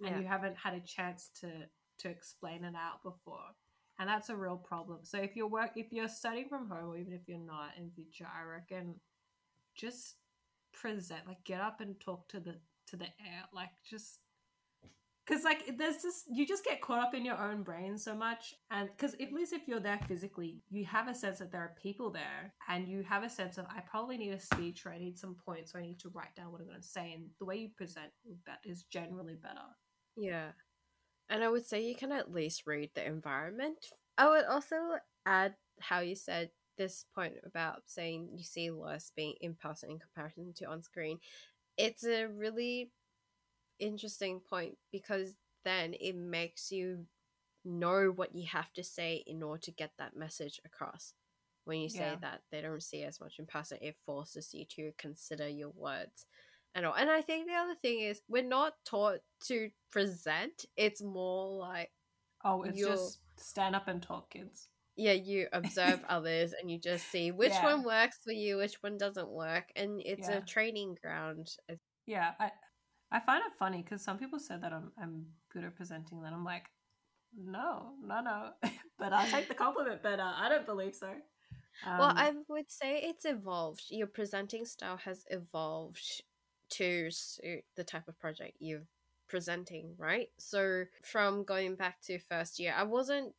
and 0.00 0.10
Yeah. 0.10 0.18
you 0.20 0.26
haven't 0.26 0.56
had 0.56 0.74
a 0.74 0.80
chance 0.80 1.30
to 1.40 1.68
to 1.98 2.08
explain 2.08 2.64
it 2.64 2.74
out 2.74 3.02
before. 3.02 3.54
And 3.98 4.08
that's 4.08 4.28
a 4.28 4.36
real 4.36 4.58
problem. 4.58 4.98
So 5.04 5.18
if 5.18 5.34
you're 5.34 5.48
work 5.48 5.72
if 5.76 5.92
you're 5.92 6.08
studying 6.08 6.48
from 6.48 6.68
home 6.68 6.90
or 6.90 6.96
even 6.96 7.12
if 7.12 7.22
you're 7.26 7.38
not 7.38 7.70
in 7.76 7.86
the 7.86 7.92
future 7.92 8.28
i 8.32 8.42
reckon 8.44 9.00
just 9.74 10.16
present 10.72 11.26
like 11.26 11.42
get 11.44 11.60
up 11.60 11.80
and 11.80 11.98
talk 12.00 12.28
to 12.28 12.38
the 12.38 12.56
to 12.86 12.96
the 12.96 13.04
air 13.04 13.44
like 13.52 13.70
just 13.88 14.18
because 15.26 15.42
like 15.44 15.76
there's 15.76 16.02
just 16.02 16.24
you 16.30 16.46
just 16.46 16.64
get 16.64 16.80
caught 16.80 17.00
up 17.00 17.14
in 17.14 17.24
your 17.24 17.38
own 17.38 17.62
brain 17.62 17.98
so 17.98 18.14
much 18.14 18.54
and 18.70 18.88
because 18.96 19.14
at 19.14 19.32
least 19.32 19.52
if 19.52 19.62
you're 19.66 19.80
there 19.80 19.98
physically 20.06 20.62
you 20.70 20.84
have 20.84 21.08
a 21.08 21.14
sense 21.14 21.38
that 21.38 21.50
there 21.50 21.60
are 21.60 21.74
people 21.80 22.10
there 22.10 22.52
and 22.68 22.88
you 22.88 23.02
have 23.02 23.24
a 23.24 23.30
sense 23.30 23.58
of 23.58 23.66
i 23.70 23.80
probably 23.80 24.16
need 24.16 24.30
a 24.30 24.40
speech 24.40 24.86
or 24.86 24.92
i 24.92 24.98
need 24.98 25.18
some 25.18 25.34
points 25.44 25.74
or 25.74 25.78
i 25.78 25.82
need 25.82 25.98
to 25.98 26.10
write 26.10 26.34
down 26.36 26.52
what 26.52 26.60
i'm 26.60 26.66
going 26.68 26.80
to 26.80 26.86
say 26.86 27.12
and 27.12 27.24
the 27.38 27.44
way 27.44 27.56
you 27.56 27.68
present 27.76 28.10
that 28.46 28.60
is 28.64 28.84
generally 28.84 29.34
better 29.34 29.60
Yeah. 30.16 30.52
And 31.28 31.42
I 31.42 31.48
would 31.48 31.66
say 31.66 31.84
you 31.84 31.94
can 31.94 32.12
at 32.12 32.32
least 32.32 32.66
read 32.66 32.90
the 32.94 33.04
environment. 33.06 33.86
I 34.16 34.28
would 34.28 34.44
also 34.44 34.76
add 35.26 35.54
how 35.80 36.00
you 36.00 36.14
said 36.14 36.50
this 36.78 37.04
point 37.14 37.34
about 37.44 37.82
saying 37.86 38.28
you 38.34 38.44
see 38.44 38.70
less 38.70 39.10
being 39.14 39.34
in 39.40 39.54
person 39.54 39.90
in 39.90 39.98
comparison 39.98 40.52
to 40.56 40.66
on 40.66 40.82
screen. 40.82 41.18
It's 41.76 42.04
a 42.04 42.26
really 42.26 42.90
interesting 43.78 44.40
point 44.40 44.76
because 44.90 45.34
then 45.64 45.94
it 46.00 46.16
makes 46.16 46.70
you 46.72 47.06
know 47.64 48.12
what 48.14 48.34
you 48.34 48.46
have 48.46 48.72
to 48.74 48.84
say 48.84 49.22
in 49.26 49.42
order 49.42 49.60
to 49.60 49.70
get 49.72 49.92
that 49.98 50.16
message 50.16 50.60
across. 50.64 51.14
When 51.64 51.80
you 51.80 51.88
say 51.88 52.10
Yeah. 52.12 52.16
that 52.20 52.42
they 52.50 52.60
don't 52.60 52.82
see 52.82 53.02
as 53.02 53.20
much 53.20 53.38
in 53.38 53.46
person, 53.46 53.78
it 53.82 53.96
forces 54.06 54.54
you 54.54 54.64
to 54.66 54.92
consider 54.98 55.48
your 55.48 55.70
words 55.70 56.26
and 56.74 56.86
all. 56.86 56.94
And 56.94 57.10
I 57.10 57.22
think 57.22 57.46
the 57.48 57.54
other 57.54 57.74
thing 57.74 58.00
is 58.00 58.22
we're 58.28 58.42
not 58.44 58.74
taught 58.84 59.20
to 59.46 59.70
present. 59.90 60.64
It's 60.76 61.02
more 61.02 61.58
like 61.58 61.90
oh 62.44 62.62
it's 62.62 62.78
just 62.78 63.18
stand 63.36 63.74
up 63.74 63.88
and 63.88 64.02
talk 64.02 64.30
kids 64.30 64.68
yeah, 64.96 65.12
you 65.12 65.46
observe 65.52 66.00
others 66.08 66.54
and 66.58 66.70
you 66.70 66.78
just 66.78 67.10
see 67.10 67.30
which 67.30 67.52
Yeah. 67.52 67.64
one 67.64 67.84
works 67.84 68.18
for 68.24 68.32
you, 68.32 68.56
which 68.58 68.82
one 68.82 68.98
doesn't 68.98 69.28
work, 69.28 69.70
and 69.76 70.00
it's 70.04 70.28
Yeah. 70.28 70.38
a 70.38 70.40
training 70.42 70.96
ground. 71.02 71.48
Yeah 72.06 72.32
i 72.38 72.50
i 73.10 73.20
find 73.20 73.42
it 73.46 73.52
funny 73.58 73.82
because 73.82 74.02
some 74.02 74.18
people 74.18 74.38
said 74.38 74.62
that 74.62 74.72
i'm 74.72 74.92
i'm 75.00 75.26
good 75.52 75.64
at 75.64 75.74
presenting 75.76 76.22
that 76.22 76.32
i'm 76.32 76.44
like 76.44 76.64
no 77.36 77.92
no 78.02 78.20
no 78.20 78.50
but 78.98 79.12
i'll 79.12 79.26
take 79.26 79.48
the 79.48 79.54
compliment 79.64 80.02
but 80.02 80.20
uh, 80.20 80.32
i 80.36 80.48
don't 80.48 80.66
believe 80.66 80.94
so 80.94 81.08
well, 81.98 82.08
Um, 82.08 82.14
I 82.16 82.32
would 82.48 82.70
say 82.70 83.00
it's 83.02 83.24
evolved. 83.26 83.84
Your 83.90 84.06
presenting 84.06 84.64
style 84.64 84.96
has 84.98 85.24
evolved 85.30 86.22
to 86.70 87.10
suit 87.10 87.64
the 87.76 87.84
type 87.84 88.08
of 88.08 88.18
project 88.18 88.56
you're 88.60 88.86
presenting, 89.28 89.94
right? 89.98 90.30
So 90.38 90.84
from 91.02 91.44
going 91.44 91.74
back 91.76 92.00
to 92.06 92.18
first 92.18 92.58
year, 92.58 92.74
I 92.76 92.84
wasn't 92.84 93.34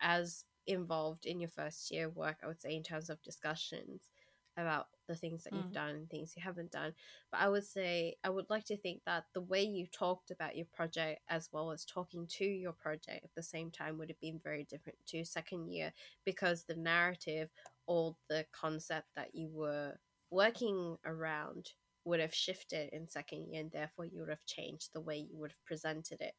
as 0.00 0.44
involved 0.66 1.26
in 1.26 1.40
your 1.40 1.50
first 1.50 1.90
year 1.90 2.08
work, 2.08 2.38
I 2.42 2.46
would 2.46 2.60
say, 2.60 2.74
in 2.76 2.82
terms 2.82 3.10
of 3.10 3.22
discussions 3.22 4.08
about 4.56 4.86
the 5.08 5.16
things 5.16 5.42
that 5.44 5.54
you've 5.54 5.70
Mm. 5.70 5.72
done 5.72 5.90
and 5.96 6.08
things 6.08 6.34
you 6.36 6.42
haven't 6.42 6.70
done. 6.70 6.94
But 7.30 7.40
I 7.40 7.48
would 7.48 7.64
say, 7.64 8.16
I 8.22 8.30
would 8.30 8.48
like 8.50 8.64
to 8.66 8.76
think 8.76 9.02
that 9.04 9.24
the 9.34 9.40
way 9.40 9.62
you 9.62 9.86
talked 9.86 10.30
about 10.30 10.56
your 10.56 10.66
project 10.72 11.22
as 11.28 11.48
well 11.52 11.72
as 11.72 11.84
talking 11.84 12.26
to 12.28 12.44
your 12.44 12.72
project 12.72 13.24
at 13.24 13.34
the 13.34 13.42
same 13.42 13.70
time 13.72 13.98
would 13.98 14.08
have 14.10 14.20
been 14.20 14.38
very 14.38 14.64
different 14.64 14.98
to 15.06 15.24
second 15.24 15.68
year 15.72 15.92
because 16.24 16.64
the 16.64 16.76
narrative 16.76 17.50
or 17.86 18.16
the 18.28 18.46
concept 18.52 19.08
that 19.16 19.34
you 19.34 19.48
were 19.48 19.98
working 20.30 20.96
around 21.04 21.72
would 22.04 22.20
have 22.20 22.34
shifted 22.34 22.90
in 22.92 23.08
second 23.08 23.48
year 23.50 23.60
and 23.60 23.72
therefore 23.72 24.04
you 24.04 24.20
would 24.20 24.28
have 24.28 24.44
changed 24.46 24.90
the 24.92 25.00
way 25.00 25.16
you 25.16 25.36
would 25.36 25.50
have 25.52 25.64
presented 25.64 26.20
it. 26.20 26.34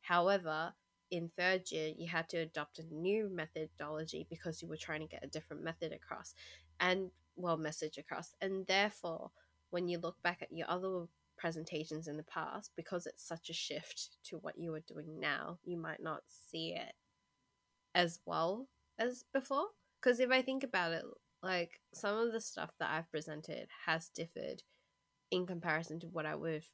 However, 0.00 0.74
in 1.10 1.30
third 1.36 1.70
year, 1.70 1.92
you 1.96 2.08
had 2.08 2.28
to 2.30 2.38
adopt 2.38 2.78
a 2.78 2.94
new 2.94 3.30
methodology 3.30 4.26
because 4.28 4.62
you 4.62 4.68
were 4.68 4.76
trying 4.76 5.00
to 5.00 5.06
get 5.06 5.24
a 5.24 5.28
different 5.28 5.64
method 5.64 5.92
across 5.92 6.34
and, 6.80 7.10
well, 7.36 7.56
message 7.56 7.98
across. 7.98 8.34
And 8.40 8.66
therefore, 8.66 9.30
when 9.70 9.88
you 9.88 9.98
look 9.98 10.22
back 10.22 10.42
at 10.42 10.52
your 10.52 10.70
other 10.70 11.06
presentations 11.36 12.08
in 12.08 12.16
the 12.16 12.22
past, 12.24 12.72
because 12.76 13.06
it's 13.06 13.26
such 13.26 13.48
a 13.48 13.54
shift 13.54 14.16
to 14.24 14.36
what 14.38 14.58
you 14.58 14.74
are 14.74 14.80
doing 14.80 15.20
now, 15.20 15.58
you 15.64 15.76
might 15.76 16.02
not 16.02 16.22
see 16.50 16.74
it 16.74 16.94
as 17.94 18.20
well 18.26 18.68
as 18.98 19.24
before. 19.32 19.66
Because 20.00 20.20
if 20.20 20.30
I 20.30 20.42
think 20.42 20.62
about 20.62 20.92
it, 20.92 21.04
like 21.42 21.80
some 21.92 22.16
of 22.18 22.32
the 22.32 22.40
stuff 22.40 22.70
that 22.78 22.90
I've 22.90 23.10
presented 23.10 23.68
has 23.86 24.08
differed 24.08 24.62
in 25.30 25.46
comparison 25.46 26.00
to 26.00 26.06
what 26.08 26.26
I 26.26 26.34
would 26.34 26.64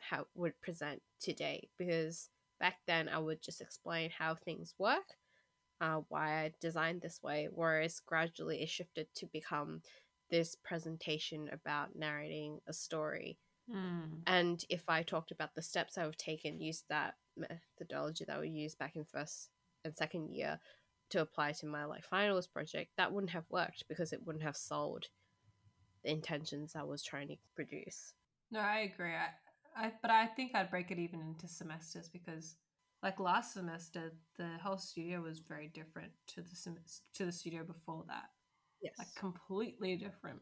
how 0.00 0.26
would 0.34 0.60
present 0.60 1.02
today. 1.20 1.68
Because 1.78 2.28
back 2.60 2.80
then 2.86 3.08
I 3.08 3.18
would 3.18 3.42
just 3.42 3.60
explain 3.60 4.10
how 4.10 4.34
things 4.34 4.74
work, 4.78 5.18
uh, 5.80 6.02
why 6.08 6.44
I 6.44 6.54
designed 6.60 7.02
this 7.02 7.22
way, 7.22 7.48
whereas 7.52 8.00
gradually 8.00 8.62
it 8.62 8.70
shifted 8.70 9.14
to 9.16 9.26
become 9.26 9.82
this 10.30 10.56
presentation 10.56 11.48
about 11.50 11.96
narrating 11.96 12.60
a 12.66 12.72
story. 12.72 13.38
mm, 13.68 14.26
And 14.26 14.64
if 14.68 14.88
I 14.88 15.02
talked 15.02 15.32
about 15.32 15.54
the 15.54 15.62
steps 15.62 15.98
I 15.98 16.02
have 16.02 16.16
taken, 16.16 16.60
used 16.60 16.84
that 16.88 17.16
methodology 17.36 18.24
that 18.26 18.40
we 18.40 18.48
used 18.48 18.78
back 18.78 18.94
in 18.96 19.04
first 19.04 19.50
and 19.84 19.96
second 19.96 20.30
year 20.30 20.60
to 21.10 21.20
apply 21.20 21.52
to 21.52 21.66
my 21.66 21.84
like 21.84 22.04
finals 22.04 22.46
project, 22.46 22.92
that 22.96 23.12
wouldn't 23.12 23.32
have 23.32 23.50
worked 23.50 23.88
because 23.88 24.12
it 24.12 24.24
wouldn't 24.24 24.44
have 24.44 24.56
sold 24.56 25.08
the 26.02 26.10
intentions 26.10 26.74
I 26.74 26.82
was 26.82 27.04
trying 27.04 27.28
to 27.28 27.38
produce. 27.54 28.14
No, 28.50 28.60
I 28.60 28.80
agree. 28.80 29.14
I, 29.14 29.32
I, 29.78 29.92
but 30.02 30.10
I 30.10 30.26
think 30.26 30.54
I'd 30.54 30.70
break 30.70 30.90
it 30.90 30.98
even 30.98 31.20
into 31.20 31.46
semesters 31.46 32.08
because, 32.08 32.56
like 33.02 33.20
last 33.20 33.54
semester, 33.54 34.12
the 34.36 34.48
whole 34.62 34.78
studio 34.78 35.20
was 35.22 35.38
very 35.38 35.68
different 35.68 36.10
to 36.34 36.42
the 36.42 36.56
sem- 36.56 36.78
to 37.14 37.24
the 37.24 37.32
studio 37.32 37.62
before 37.64 38.04
that. 38.08 38.30
Yes. 38.82 38.94
Like 38.98 39.14
completely 39.16 39.96
different. 39.96 40.40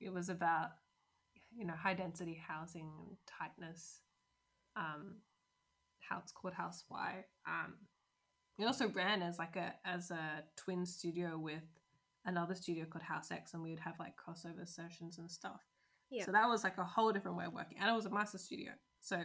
It 0.00 0.12
was 0.12 0.28
about, 0.28 0.70
you 1.56 1.64
know, 1.64 1.74
high 1.74 1.94
density 1.94 2.40
housing 2.46 2.90
and 2.98 3.16
tightness. 3.38 4.00
Um, 4.74 5.18
how 6.00 6.18
it's 6.18 6.32
called 6.32 6.54
House 6.54 6.84
Y. 6.90 7.24
Um, 7.46 7.74
it 8.58 8.64
also 8.64 8.88
ran 8.88 9.22
as 9.22 9.38
like 9.38 9.56
a 9.56 9.74
as 9.84 10.10
a 10.10 10.42
twin 10.56 10.84
studio 10.86 11.38
with 11.38 11.62
another 12.24 12.54
studio 12.54 12.84
called 12.84 13.04
House 13.04 13.30
X, 13.30 13.54
and 13.54 13.62
we 13.62 13.70
would 13.70 13.80
have 13.80 13.98
like 13.98 14.14
crossover 14.16 14.66
sessions 14.68 15.18
and 15.18 15.30
stuff. 15.30 15.60
Yeah. 16.12 16.26
So 16.26 16.32
that 16.32 16.48
was 16.48 16.62
like 16.62 16.76
a 16.78 16.84
whole 16.84 17.10
different 17.10 17.38
way 17.38 17.46
of 17.46 17.54
working, 17.54 17.78
and 17.80 17.90
it 17.90 17.94
was 17.94 18.06
a 18.06 18.10
master 18.10 18.38
studio, 18.38 18.72
so 19.00 19.22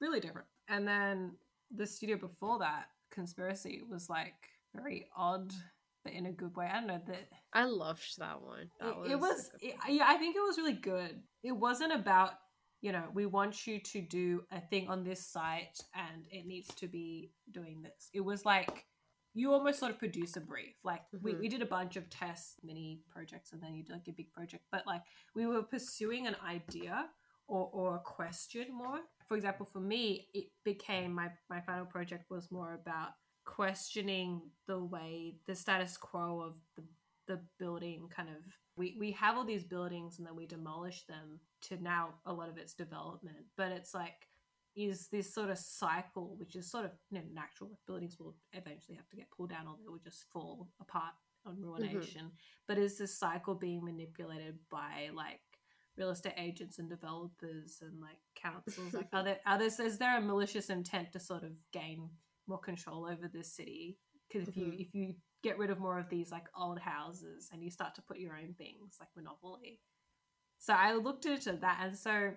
really 0.00 0.20
different. 0.20 0.48
And 0.68 0.86
then 0.86 1.36
the 1.74 1.86
studio 1.86 2.16
before 2.16 2.58
that, 2.58 2.86
Conspiracy, 3.12 3.82
was 3.88 4.10
like 4.10 4.34
very 4.74 5.06
odd, 5.16 5.52
but 6.02 6.12
in 6.12 6.26
a 6.26 6.32
good 6.32 6.56
way. 6.56 6.68
I 6.70 6.80
don't 6.80 6.88
know 6.88 7.00
that 7.06 7.28
I 7.52 7.66
loved 7.66 8.18
that 8.18 8.42
one. 8.42 8.68
That 8.80 8.96
it, 9.06 9.12
it 9.12 9.20
was 9.20 9.50
it, 9.60 9.76
yeah 9.88 10.06
i 10.08 10.16
think 10.16 10.34
it 10.34 10.40
was 10.40 10.58
really 10.58 10.72
good 10.72 11.20
it 11.44 11.52
wasn't 11.52 11.92
about 11.92 12.32
you 12.80 12.92
know 12.92 13.04
we 13.14 13.24
want 13.24 13.66
you 13.66 13.78
to 13.80 14.02
do 14.02 14.42
a 14.52 14.60
thing 14.60 14.88
on 14.88 15.04
this 15.04 15.24
site 15.24 15.80
and 15.94 16.26
it 16.30 16.46
needs 16.46 16.68
to 16.74 16.86
be 16.86 17.30
doing 17.50 17.80
this 17.80 18.10
it 18.12 18.20
was 18.20 18.44
like 18.44 18.84
you 19.34 19.52
almost 19.52 19.80
sort 19.80 19.90
of 19.90 19.98
produce 19.98 20.36
a 20.36 20.40
brief. 20.40 20.76
Like 20.84 21.02
we, 21.20 21.32
Mhm. 21.32 21.40
we 21.40 21.48
did 21.48 21.62
a 21.62 21.66
bunch 21.66 21.96
of 21.96 22.08
tests 22.08 22.60
mini 22.62 23.02
projects 23.10 23.52
and 23.52 23.60
then 23.62 23.74
you 23.74 23.82
did 23.82 23.92
like 23.92 24.08
a 24.08 24.12
big 24.12 24.32
project. 24.32 24.64
But 24.70 24.86
like 24.86 25.02
we 25.34 25.46
were 25.46 25.62
pursuing 25.62 26.26
an 26.26 26.36
idea 26.46 27.10
or, 27.48 27.68
or 27.72 27.96
a 27.96 28.00
question 28.00 28.72
more. 28.72 29.00
For 29.26 29.36
example 29.36 29.66
for 29.66 29.80
me 29.80 30.28
it 30.34 30.46
became 30.64 31.12
my 31.12 31.30
my 31.50 31.60
final 31.60 31.84
project 31.86 32.30
was 32.30 32.50
more 32.50 32.74
about 32.74 33.10
questioning 33.44 34.40
the 34.66 34.78
way 34.78 35.36
the 35.46 35.54
status 35.54 35.96
quo 35.96 36.40
of 36.40 36.54
the 36.76 36.84
the 37.26 37.40
building 37.58 38.08
kind 38.10 38.28
of 38.28 38.36
we, 38.76 38.96
we 38.98 39.12
have 39.12 39.36
all 39.36 39.44
these 39.44 39.64
buildings 39.64 40.18
and 40.18 40.26
then 40.26 40.34
we 40.36 40.46
demolish 40.46 41.06
them 41.06 41.40
to 41.62 41.82
now 41.82 42.14
a 42.26 42.32
lot 42.32 42.48
of 42.48 42.58
its 42.58 42.74
development. 42.74 43.46
But 43.56 43.70
it's 43.72 43.94
like 43.94 44.26
is 44.76 45.08
this 45.08 45.32
sort 45.32 45.50
of 45.50 45.58
cycle 45.58 46.34
which 46.38 46.56
is 46.56 46.70
sort 46.70 46.84
of 46.84 46.92
you 47.10 47.18
know, 47.18 47.24
natural 47.32 47.78
buildings 47.86 48.18
will 48.18 48.34
eventually 48.52 48.96
have 48.96 49.08
to 49.08 49.16
get 49.16 49.30
pulled 49.30 49.50
down 49.50 49.66
or 49.66 49.76
they 49.82 49.88
will 49.88 49.98
just 49.98 50.24
fall 50.32 50.68
apart 50.80 51.14
on 51.46 51.56
ruination. 51.60 52.30
But 52.66 52.78
is 52.78 52.98
this 52.98 53.18
cycle 53.18 53.54
being 53.54 53.84
manipulated 53.84 54.58
by 54.70 55.10
like 55.14 55.40
real 55.96 56.10
estate 56.10 56.34
agents 56.36 56.78
and 56.78 56.88
developers 56.88 57.78
and 57.82 58.00
like 58.00 58.18
councils? 58.34 58.94
Like 58.94 59.08
are 59.12 59.22
there 59.24 59.40
are 59.46 59.58
there 59.58 59.68
is 59.86 59.98
there 59.98 60.18
a 60.18 60.20
malicious 60.20 60.70
intent 60.70 61.12
to 61.12 61.20
sort 61.20 61.44
of 61.44 61.52
gain 61.72 62.08
more 62.46 62.58
control 62.58 63.06
over 63.06 63.28
this 63.28 63.54
city? 63.54 63.98
Because 64.28 64.48
if 64.48 64.56
you 64.56 64.66
Mhm. 64.72 64.80
if 64.80 64.94
you 64.94 65.14
get 65.42 65.58
rid 65.58 65.70
of 65.70 65.78
more 65.78 65.98
of 65.98 66.08
these 66.08 66.32
like 66.32 66.48
old 66.56 66.78
houses 66.78 67.50
and 67.52 67.62
you 67.62 67.70
start 67.70 67.94
to 67.94 68.02
put 68.02 68.18
your 68.18 68.34
own 68.36 68.54
things 68.54 68.96
like 68.98 69.10
monopoly. 69.14 69.78
So 70.58 70.72
i 70.72 70.94
looked 70.94 71.26
into 71.26 71.52
that 71.58 71.80
and 71.82 71.96
so 71.96 72.32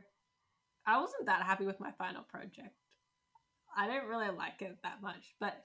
i 0.87 0.99
wasn't 0.99 1.25
that 1.25 1.43
happy 1.43 1.65
with 1.65 1.79
my 1.79 1.91
final 1.91 2.23
project. 2.23 2.75
I 3.79 3.85
don't 3.85 4.07
really 4.07 4.29
like 4.35 4.61
it 4.61 4.77
that 4.83 5.03
much 5.03 5.35
but 5.39 5.63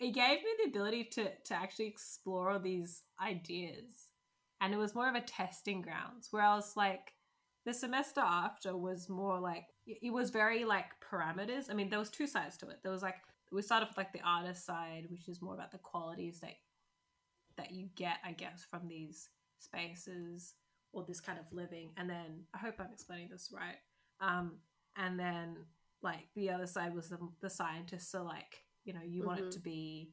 it 0.00 0.12
gave 0.12 0.38
me 0.38 0.50
the 0.62 0.70
ability 0.70 1.04
to 1.12 1.24
to 1.46 1.54
actually 1.54 1.86
explore 1.88 2.50
all 2.50 2.58
these 2.60 3.02
ideas. 3.22 4.08
And 4.60 4.72
it 4.72 4.78
was 4.78 4.94
more 4.94 5.08
of 5.08 5.14
a 5.14 5.20
testing 5.20 5.82
grounds 5.82 6.28
where 6.30 6.42
i 6.42 6.54
was 6.54 6.76
like 6.76 7.12
the 7.66 7.74
semester 7.74 8.20
after 8.20 8.76
was 8.76 9.08
more 9.08 9.38
like 9.40 9.64
it 9.86 10.12
was 10.12 10.30
very 10.30 10.64
like 10.64 10.86
parameters. 11.10 11.70
I 11.70 11.74
mean 11.74 11.90
there 11.90 11.98
was 11.98 12.10
two 12.10 12.26
sides 12.26 12.56
to 12.58 12.68
it. 12.68 12.78
There 12.82 12.92
was 12.92 13.02
like 13.02 13.16
we 13.52 13.62
started 13.62 13.88
with 13.88 13.98
like 13.98 14.12
the 14.12 14.22
artist 14.24 14.64
side 14.64 15.06
which 15.10 15.28
is 15.28 15.42
more 15.42 15.54
about 15.54 15.70
the 15.72 15.78
qualities 15.78 16.40
that 16.40 16.54
that 17.56 17.70
you 17.70 17.88
get 17.94 18.16
i 18.24 18.32
guess 18.32 18.64
from 18.68 18.88
these 18.88 19.28
spaces 19.60 20.54
or 20.92 21.04
this 21.04 21.20
kind 21.20 21.38
of 21.38 21.44
living. 21.52 21.90
And 21.96 22.08
then 22.08 22.44
i 22.54 22.58
hope 22.58 22.74
i'm 22.78 22.92
explaining 22.92 23.28
this 23.30 23.52
right 23.54 23.76
um 24.24 24.52
and 24.96 25.18
then 25.18 25.56
like 26.02 26.26
the 26.34 26.50
other 26.50 26.66
side 26.66 26.94
was 26.94 27.08
the, 27.08 27.18
the 27.40 27.50
scientists 27.50 28.10
so 28.10 28.22
like 28.22 28.62
you 28.84 28.92
know 28.92 29.00
you 29.04 29.24
want 29.24 29.40
it 29.40 29.50
to 29.52 29.60
be 29.60 30.10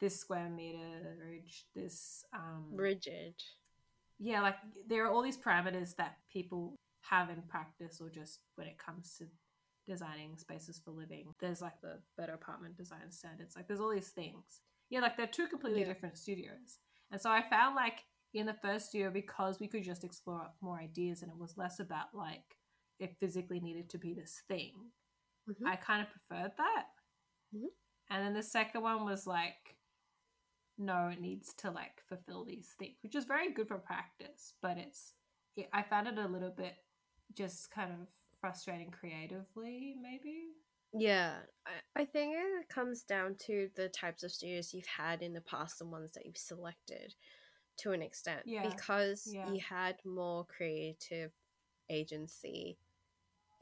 this 0.00 0.18
square 0.20 0.50
meterage 0.50 1.62
this 1.74 2.24
um 2.34 2.64
rigid. 2.72 3.34
yeah 4.18 4.40
like 4.42 4.56
there 4.88 5.04
are 5.04 5.10
all 5.12 5.22
these 5.22 5.38
parameters 5.38 5.94
that 5.96 6.16
people 6.32 6.74
have 7.02 7.28
in 7.30 7.42
practice 7.48 8.00
or 8.00 8.08
just 8.08 8.40
when 8.56 8.66
it 8.66 8.78
comes 8.78 9.16
to 9.18 9.24
designing 9.86 10.36
spaces 10.38 10.80
for 10.82 10.92
living. 10.92 11.26
There's 11.40 11.60
like 11.60 11.78
the 11.82 11.98
better 12.16 12.32
apartment 12.32 12.76
design 12.76 13.10
standards. 13.10 13.54
Like 13.54 13.66
there's 13.68 13.80
all 13.80 13.92
these 13.92 14.08
things. 14.08 14.62
Yeah 14.88 15.00
like 15.00 15.16
they're 15.16 15.26
two 15.26 15.46
completely 15.46 15.80
Yeah. 15.80 15.88
different 15.88 16.16
studios. 16.16 16.78
And 17.12 17.20
so 17.20 17.30
i 17.30 17.42
found 17.42 17.76
like 17.76 18.00
in 18.32 18.46
the 18.46 18.56
first 18.62 18.88
studio 18.88 19.10
because 19.10 19.60
we 19.60 19.68
could 19.68 19.84
just 19.84 20.02
explore 20.02 20.46
more 20.60 20.78
ideas 20.78 21.22
and 21.22 21.30
it 21.30 21.38
was 21.38 21.58
less 21.58 21.78
about 21.80 22.14
like 22.14 22.56
it 22.98 23.16
physically 23.18 23.60
needed 23.60 23.88
to 23.90 23.98
be 23.98 24.14
this 24.14 24.42
thing 24.48 24.92
Mhm. 25.48 25.66
i 25.66 25.76
kind 25.76 26.02
of 26.02 26.10
preferred 26.10 26.52
that 26.56 26.86
Mhm. 27.54 27.68
and 28.10 28.24
then 28.26 28.34
the 28.34 28.42
second 28.42 28.82
one 28.82 29.04
was 29.04 29.26
like 29.26 29.76
no 30.76 31.08
it 31.08 31.20
needs 31.20 31.54
to 31.54 31.70
like 31.70 32.00
fulfill 32.00 32.44
these 32.44 32.74
things 32.78 32.96
which 33.02 33.14
is 33.14 33.24
very 33.24 33.52
good 33.52 33.68
for 33.68 33.78
practice 33.78 34.54
but 34.60 34.76
it's 34.76 35.14
it, 35.56 35.68
i 35.72 35.82
found 35.82 36.08
it 36.08 36.18
a 36.18 36.26
little 36.26 36.50
bit 36.50 36.74
just 37.34 37.70
kind 37.70 37.92
of 37.92 38.08
frustrating 38.40 38.90
creatively 38.90 39.94
maybe 40.00 40.48
Yeah, 40.96 41.38
I, 41.66 42.02
I 42.02 42.04
think 42.04 42.36
it 42.36 42.68
comes 42.68 43.02
down 43.02 43.34
to 43.46 43.68
the 43.74 43.88
types 43.88 44.22
of 44.22 44.30
studios 44.30 44.72
you've 44.72 44.86
had 44.86 45.22
in 45.22 45.32
the 45.32 45.40
past 45.40 45.80
and 45.80 45.90
ones 45.90 46.12
that 46.12 46.24
you've 46.24 46.36
selected 46.36 47.14
to 47.78 47.90
an 47.92 48.00
extent. 48.02 48.42
Yeah, 48.46 48.68
Because 48.68 49.26
yeah. 49.32 49.50
you 49.52 49.58
had 49.60 49.96
more 50.04 50.44
creative 50.44 51.32
agency 51.90 52.78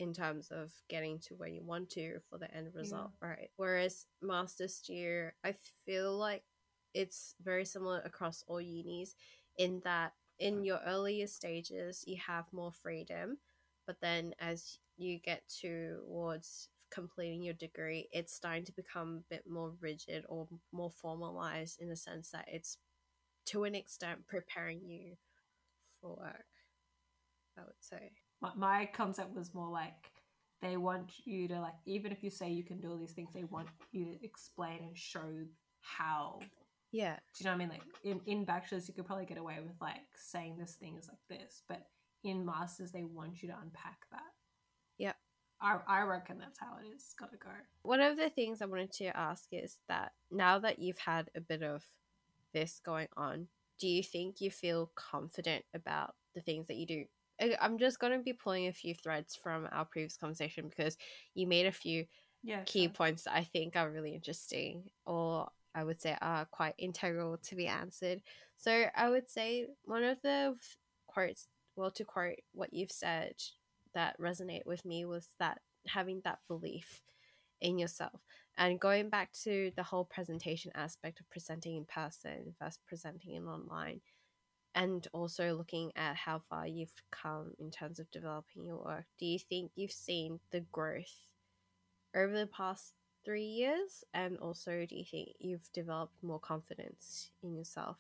in 0.03 0.13
terms 0.13 0.51
of 0.51 0.73
getting 0.89 1.19
to 1.21 1.35
where 1.35 1.49
you 1.49 1.63
want 1.65 1.91
to 1.91 2.19
for 2.29 2.39
the 2.39 2.53
end 2.55 2.69
result, 2.75 3.13
right? 3.21 3.51
Whereas 3.57 4.07
master's 4.21 4.83
year, 4.89 5.35
I 5.45 5.55
feel 5.87 6.17
like 6.17 6.43
it's 6.95 7.35
very 7.43 7.65
similar 7.65 8.03
across 8.05 8.45
all 8.47 8.61
unis 8.61 9.15
in 9.59 9.81
that 9.85 10.13
in 10.39 10.65
your 10.65 10.81
earlier 10.87 11.27
stages 11.27 12.05
you 12.07 12.17
have 12.27 12.45
more 12.53 12.73
freedom 12.73 13.39
but 13.87 13.97
then 14.01 14.35
as 14.41 14.79
you 14.97 15.19
get 15.19 15.43
towards 15.49 16.69
completing 16.91 17.43
your 17.43 17.55
degree 17.55 18.09
it's 18.13 18.35
starting 18.35 18.65
to 18.65 18.73
become 18.73 19.19
a 19.19 19.35
bit 19.35 19.45
more 19.49 19.73
rigid 19.81 20.25
or 20.29 20.47
more 20.73 20.91
formalized 20.91 21.81
in 21.81 21.89
the 21.89 21.97
sense 21.97 22.31
that 22.31 22.47
it's 22.49 22.79
to 23.47 23.65
an 23.65 23.75
extent 23.75 24.27
preparing 24.27 24.81
you 24.85 25.15
for 26.01 26.17
work 26.17 26.45
i 27.59 27.63
would 27.63 27.73
say 27.81 28.11
my, 28.43 28.51
my 28.57 28.91
concept 28.93 29.35
was 29.35 29.55
more 29.55 29.69
like 29.71 30.11
they 30.61 30.77
want 30.77 31.11
you 31.25 31.49
to 31.49 31.61
like 31.61 31.75
even 31.87 32.13
if 32.13 32.23
you 32.23 32.31
say 32.31 32.51
you 32.51 32.65
can 32.65 32.81
do 32.81 32.91
all 32.91 32.99
these 32.99 33.13
things 33.13 33.31
they 33.33 33.45
want 33.45 33.69
you 33.93 34.05
to 34.05 34.25
explain 34.25 34.79
and 34.83 34.97
show 34.99 35.45
how 35.81 36.39
yeah 36.93 37.15
do 37.17 37.21
you 37.39 37.45
know 37.45 37.53
what 37.53 37.55
I 37.57 37.59
mean? 37.59 37.69
Like 37.71 37.83
in, 38.05 38.21
in 38.27 38.45
bachelors, 38.45 38.87
you 38.89 38.95
could 38.95 39.07
probably 39.07 39.25
get 39.27 39.39
away 39.39 39.59
with 39.63 39.81
like 39.81 40.07
saying 40.17 40.57
this 40.59 40.73
thing 40.75 40.97
is 40.99 41.09
like 41.09 41.41
this, 41.41 41.63
but 41.69 41.87
in 42.25 42.45
masters, 42.45 42.93
they 42.93 43.05
want 43.05 43.43
you 43.43 43.49
to 43.49 43.57
unpack 43.63 43.99
that. 44.13 44.21
yeah 44.99 45.13
I, 45.61 45.79
I 45.89 46.03
reckon 46.03 46.39
that's 46.39 46.59
how 46.59 46.77
it 46.83 46.87
is. 46.95 47.15
Gotta 47.19 47.37
go. 47.37 47.51
one 47.83 48.01
of 48.01 48.17
the 48.17 48.31
things 48.31 48.61
i 48.63 48.67
wanted 48.67 48.93
to 48.93 49.17
ask 49.17 49.45
is 49.53 49.77
that 49.89 50.13
now 50.31 50.59
that 50.59 50.79
you've 50.81 50.99
had 50.99 51.31
a 51.37 51.41
bit 51.41 51.63
of 51.63 51.85
this 52.53 52.81
going 52.85 53.09
on 53.17 53.49
do 53.81 53.89
you 53.89 54.03
think 54.03 54.41
you 54.41 54.51
feel 54.51 54.91
confident 54.95 55.65
about 55.75 56.15
the 56.35 56.41
things 56.41 56.67
that 56.69 56.77
you 56.77 56.87
do 56.87 57.05
i'm 57.61 57.79
just 57.79 57.99
going 57.99 58.13
to 58.17 58.23
be 58.23 58.33
pulling 58.33 58.67
a 58.69 58.73
few 58.73 58.95
threads 58.95 59.35
from 59.37 59.69
our 59.73 59.85
previous 59.85 60.17
conversation 60.17 60.69
because 60.69 60.97
you 61.35 61.47
made 61.47 61.67
a 61.67 61.73
few 61.73 62.07
Yeah. 62.43 62.65
key 62.67 62.89
sure. 62.89 62.93
points 62.95 63.25
that 63.25 63.35
I 63.35 63.45
think 63.45 63.77
are 63.77 63.91
really 63.91 64.15
interesting, 64.15 64.91
or 65.07 65.49
I 65.75 65.85
would 65.85 66.01
say 66.01 66.17
are 66.21 66.47
quite 66.47 66.75
integral 66.79 67.39
to 67.39 67.57
be 67.57 67.67
answered. 67.67 68.23
So 68.57 68.87
I 68.95 69.11
would 69.11 69.29
say 69.29 69.67
one 69.85 70.05
of 70.05 70.19
the 70.23 70.57
quotes, 71.07 71.49
well, 71.77 71.91
to 71.93 72.05
quote 72.05 72.37
what 72.53 72.73
you've 72.73 72.93
said, 72.93 73.35
that 73.95 74.19
resonate 74.21 74.67
with 74.67 74.85
me 74.85 75.05
was 75.05 75.29
that 75.39 75.61
having 75.89 76.21
that 76.25 76.39
belief 76.49 77.03
in 77.61 77.79
yourself 77.79 78.21
and 78.59 78.81
going 78.81 79.09
back 79.09 79.33
to 79.33 79.71
the 79.77 79.83
whole 79.83 80.05
presentation 80.05 80.73
aspect 80.75 81.21
of 81.21 81.31
presenting 81.31 81.77
in 81.77 81.85
person 81.85 82.55
versus 82.61 82.79
presenting 82.87 83.35
in 83.35 83.47
online 83.47 84.01
and 84.75 85.07
also 85.13 85.55
looking 85.55 85.93
at 85.97 86.17
how 86.17 86.41
far 86.49 86.67
you've 86.67 86.95
come 87.11 87.53
in 87.59 87.71
terms 87.71 87.99
of 87.99 88.11
developing 88.11 88.65
your 88.65 88.79
work 88.79 89.05
do 89.19 89.27
you 89.27 89.39
think 89.39 89.71
you've 89.75 89.93
seen 89.93 90.41
the 90.51 90.61
growth 90.73 91.27
over 92.15 92.39
the 92.39 92.47
past 92.47 92.95
three 93.25 93.45
years? 93.45 94.05
And 94.15 94.39
also, 94.39 94.87
do 94.87 94.97
you 94.97 95.05
think 95.05 95.31
you've 95.39 95.73
developed 95.73 96.23
more 96.23 96.41
confidence 96.41 97.31
in 97.43 97.55
yourself? 97.55 97.97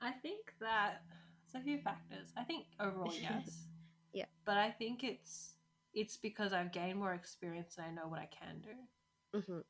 I 0.00 0.12
think 0.12 0.54
that 0.60 1.02
it's 1.44 1.54
a 1.54 1.60
few 1.60 1.78
factors. 1.78 2.32
I 2.36 2.44
think 2.44 2.66
overall, 2.80 3.12
yes. 3.20 3.62
Yeah. 4.14 4.24
But 4.46 4.56
I 4.56 4.70
think 4.70 5.04
it's 5.04 5.52
it's 5.92 6.16
because 6.16 6.54
I've 6.54 6.72
gained 6.72 6.98
more 6.98 7.12
experience 7.12 7.76
and 7.76 7.86
I 7.86 7.90
know 7.90 8.08
what 8.08 8.18
I 8.18 8.26
can 8.26 8.62
do. 8.62 9.40
hmm 9.40 9.60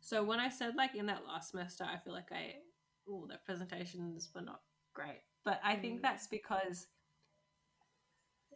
So 0.00 0.24
when 0.24 0.40
I 0.40 0.48
said 0.48 0.74
like 0.74 0.96
in 0.96 1.06
that 1.06 1.24
last 1.24 1.52
semester, 1.52 1.84
I 1.84 1.96
feel 1.98 2.12
like 2.12 2.32
I, 2.32 2.56
oh, 3.08 3.26
the 3.28 3.38
presentations 3.46 4.28
were 4.34 4.40
not 4.40 4.60
great. 4.94 5.22
But 5.44 5.60
I 5.64 5.76
think 5.76 5.98
Mm. 5.98 6.02
that's 6.02 6.26
because 6.26 6.86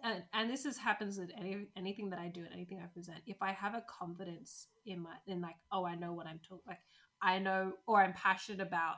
and, 0.03 0.23
and 0.35 0.51
this 0.51 0.67
is 0.67 0.77
happens 0.77 1.19
with 1.19 1.31
any 1.39 1.67
anything 1.77 2.11
that 2.11 2.19
I 2.19 2.29
do 2.29 2.41
and 2.45 2.53
anything 2.53 2.81
I 2.83 2.87
present. 2.87 3.19
If 3.27 3.41
I 3.41 3.53
have 3.53 3.75
a 3.75 3.85
confidence 3.89 4.69
in 4.85 5.01
my 5.01 5.15
in 5.27 5.41
like, 5.41 5.57
oh, 5.73 5.85
I 5.87 5.95
know 5.95 6.13
what 6.13 6.27
I'm 6.27 6.41
talking 6.41 6.65
like 6.67 6.81
I 7.23 7.39
know 7.39 7.73
or 7.87 8.03
I'm 8.03 8.13
passionate 8.13 8.61
about 8.61 8.97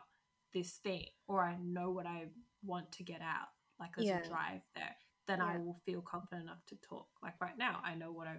this 0.53 0.72
thing 0.79 1.07
or 1.29 1.44
I 1.44 1.57
know 1.62 1.90
what 1.90 2.07
I 2.07 2.27
want 2.64 2.90
to 2.92 3.05
get 3.05 3.20
out, 3.20 3.49
like 3.79 3.90
there's 3.96 4.09
Yeah. 4.09 4.25
a 4.25 4.29
drive 4.29 4.62
there, 4.75 4.96
then 5.29 5.40
I 5.40 5.59
will 5.59 5.81
feel 5.85 6.01
confident 6.01 6.44
enough 6.44 6.64
to 6.66 6.77
talk. 6.77 7.07
Like 7.22 7.35
right 7.40 7.57
now, 7.57 7.81
I 7.85 7.94
know 7.94 8.11
what 8.11 8.27
I 8.27 8.37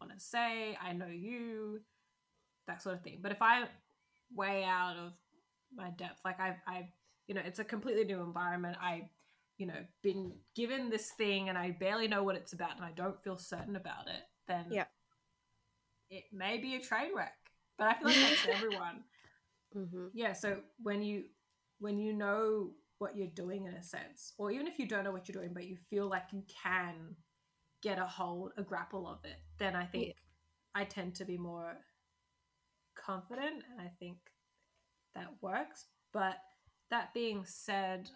want 0.00 0.12
to 0.12 0.20
say, 0.20 0.76
I 0.82 0.92
know 0.92 1.06
you, 1.06 1.80
that 2.66 2.82
sort 2.82 2.96
of 2.96 3.02
thing. 3.02 3.18
But 3.22 3.32
if 3.32 3.40
I'm 3.42 3.66
way 4.34 4.64
out 4.64 4.96
of 4.96 5.12
my 5.74 5.90
depth, 5.90 6.20
like 6.24 6.40
I've, 6.40 6.56
I've, 6.66 6.90
you 7.26 7.34
know, 7.34 7.42
it's 7.44 7.58
a 7.58 7.64
completely 7.64 8.04
new 8.04 8.20
environment. 8.22 8.76
I, 8.80 9.08
you 9.58 9.66
know, 9.66 9.84
been 10.02 10.32
given 10.54 10.90
this 10.90 11.10
thing 11.12 11.48
and 11.48 11.56
I 11.56 11.70
barely 11.72 12.08
know 12.08 12.22
what 12.22 12.36
it's 12.36 12.52
about 12.52 12.76
and 12.76 12.84
I 12.84 12.92
don't 12.92 13.22
feel 13.22 13.36
certain 13.36 13.76
about 13.76 14.08
it, 14.08 14.22
then 14.46 14.66
Yeah. 14.70 14.84
it 16.10 16.24
may 16.32 16.58
be 16.58 16.74
a 16.74 16.80
train 16.80 17.14
wreck. 17.14 17.34
But 17.78 17.88
I 17.88 17.94
feel 17.94 18.08
like 18.08 18.16
that's 18.16 18.46
everyone. 18.54 19.04
Mm-hmm. 19.76 20.06
Yeah, 20.12 20.32
so 20.32 20.60
when 20.82 21.02
you 21.02 21.24
when 21.80 21.98
you 21.98 22.12
know 22.12 22.70
what 22.98 23.16
you're 23.16 23.26
doing 23.26 23.66
in 23.66 23.74
a 23.74 23.82
sense, 23.82 24.32
or 24.38 24.50
even 24.52 24.66
if 24.66 24.78
you 24.78 24.86
don't 24.86 25.04
know 25.04 25.10
what 25.12 25.28
you're 25.28 25.40
doing, 25.40 25.52
but 25.52 25.66
you 25.66 25.76
feel 25.90 26.08
like 26.08 26.26
you 26.32 26.42
can 26.62 27.16
get 27.82 27.98
a 27.98 28.06
hold, 28.06 28.52
a 28.56 28.62
grapple 28.62 29.08
of 29.08 29.24
it, 29.24 29.36
then 29.58 29.74
I 29.74 29.84
think 29.84 30.14
I 30.74 30.84
tend 30.84 31.16
to 31.16 31.24
be 31.24 31.36
more 31.36 31.76
confident 32.94 33.62
and 33.70 33.80
I 33.80 33.90
think 33.98 34.18
that 35.14 35.28
works. 35.40 35.86
But 36.12 36.36
that 36.90 37.12
being 37.14 37.44
said, 37.44 38.10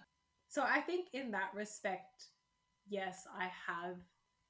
so 0.49 0.63
I 0.63 0.81
think 0.81 1.09
in 1.13 1.31
that 1.33 1.51
respect, 1.55 2.27
yes, 2.89 3.27
I 3.39 3.51
have 3.67 3.97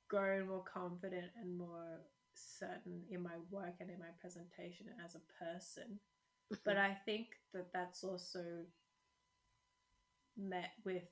grown 0.09 0.49
more 0.49 0.65
confident 0.65 1.31
and 1.41 1.57
more 1.57 2.01
certain 2.35 3.03
in 3.11 3.23
my 3.23 3.37
work 3.51 3.75
and 3.81 3.91
in 3.91 3.99
my 3.99 4.11
presentation 4.21 4.87
as 5.05 5.17
a 5.17 5.45
person 5.45 5.99
but 6.65 6.77
I 6.77 6.97
think 7.05 7.27
that 7.53 7.73
that's 7.73 8.05
also 8.05 8.65
met 10.37 10.71
with 10.85 11.03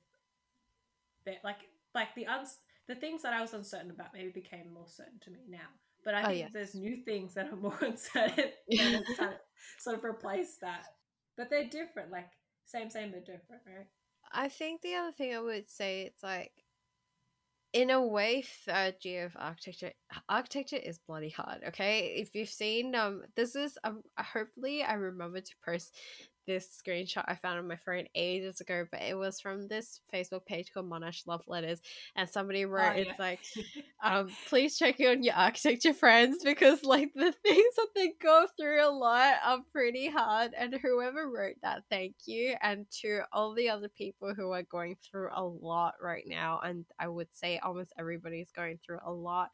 like 1.45 1.57
like 1.95 2.15
the 2.15 2.27
uns 2.27 2.59
the 2.89 2.95
things 2.95 3.23
that 3.23 3.33
I 3.33 3.41
was 3.41 3.53
uncertain 3.53 3.91
about 3.91 4.15
maybe 4.15 4.31
became 4.31 4.73
more 4.73 4.87
certain 4.87 5.19
to 5.25 5.31
me 5.31 5.41
now. 5.49 5.67
But 6.05 6.15
I 6.15 6.23
Oh, 6.23 6.29
think 6.29 6.39
yes. 6.39 6.51
there's 6.53 6.75
new 6.77 6.97
things 7.05 7.35
that 7.35 7.49
are 7.53 7.57
more 7.57 7.77
uncertain 7.83 8.53
that 8.77 8.93
have 8.93 9.07
sort 9.17 9.31
of- 9.31 9.41
sort 9.81 9.97
of 9.97 10.05
replace 10.05 10.59
that. 10.61 10.85
But 11.37 11.51
they're 11.51 11.69
different, 11.69 12.13
like 12.13 12.31
same 12.67 12.91
same 12.91 13.11
but 13.13 13.25
different, 13.25 13.63
right? 13.67 13.87
I 14.33 14.49
think 14.49 14.83
the 14.83 14.95
other 14.95 15.13
thing 15.13 15.35
I 15.35 15.41
would 15.41 15.69
say 15.71 16.03
it's 16.03 16.23
like 16.23 16.53
in 17.73 17.91
a 17.91 18.01
way 18.01 18.43
third 18.65 18.95
year 19.03 19.27
of 19.27 19.37
architecture 19.39 19.93
architecture 20.29 20.77
is 20.77 20.99
bloody 21.07 21.29
hard 21.29 21.59
okay 21.67 22.15
if 22.17 22.35
you've 22.35 22.49
seen 22.49 22.95
um 22.95 23.23
this 23.35 23.55
is 23.55 23.77
um 23.85 24.03
hopefully 24.19 24.83
i 24.83 24.95
remember 24.95 25.41
to 25.41 25.55
post 25.65 25.95
this 26.47 26.69
screenshot 26.81 27.25
i 27.27 27.35
found 27.35 27.59
on 27.59 27.69
my 27.69 27.77
phone 27.77 28.05
ages 28.15 28.61
ago 28.61 28.87
but 28.91 29.03
it 29.03 29.17
was 29.17 29.41
from 29.41 29.67
this 29.69 30.01
facebook 30.13 30.45
page 30.47 30.71
called 30.73 30.89
monash 30.89 31.27
love 31.27 31.43
letters 31.47 31.81
and 32.15 32.29
somebody 32.29 32.65
wrote 32.65 32.93
Oh, 32.97 33.01
it's 33.01 33.19
like 33.19 33.41
um 34.03 34.29
please 34.49 34.79
check 34.79 35.01
in 35.01 35.09
on 35.09 35.23
your 35.23 35.35
architecture 35.35 35.93
friends 35.95 36.43
because 36.45 36.85
like 36.85 37.11
the 37.15 37.33
things 37.43 37.75
that 37.77 37.89
they 37.95 38.13
go 38.23 38.47
through 38.59 38.87
a 38.87 38.91
lot 38.91 39.35
are 39.45 39.59
pretty 39.73 40.09
hard 40.09 40.53
and 40.57 40.75
whoever 40.75 41.29
wrote 41.29 41.57
that 41.63 41.83
thank 41.91 42.15
you 42.27 42.55
and 42.63 42.87
to 42.91 43.21
all 43.33 43.55
the 43.55 43.69
other 43.69 43.89
people 43.89 44.33
who 44.35 44.51
are 44.53 44.63
going 44.63 44.97
through 45.03 45.29
a 45.35 45.43
lot 45.43 45.95
right 46.03 46.25
now 46.27 46.61
and 46.63 46.85
i 46.99 47.09
would 47.09 47.29
say 47.33 47.59
almost 47.59 47.93
everybody's 47.99 48.51
going 48.53 48.79
through 48.85 48.99
a 49.05 49.13
lot 49.13 49.51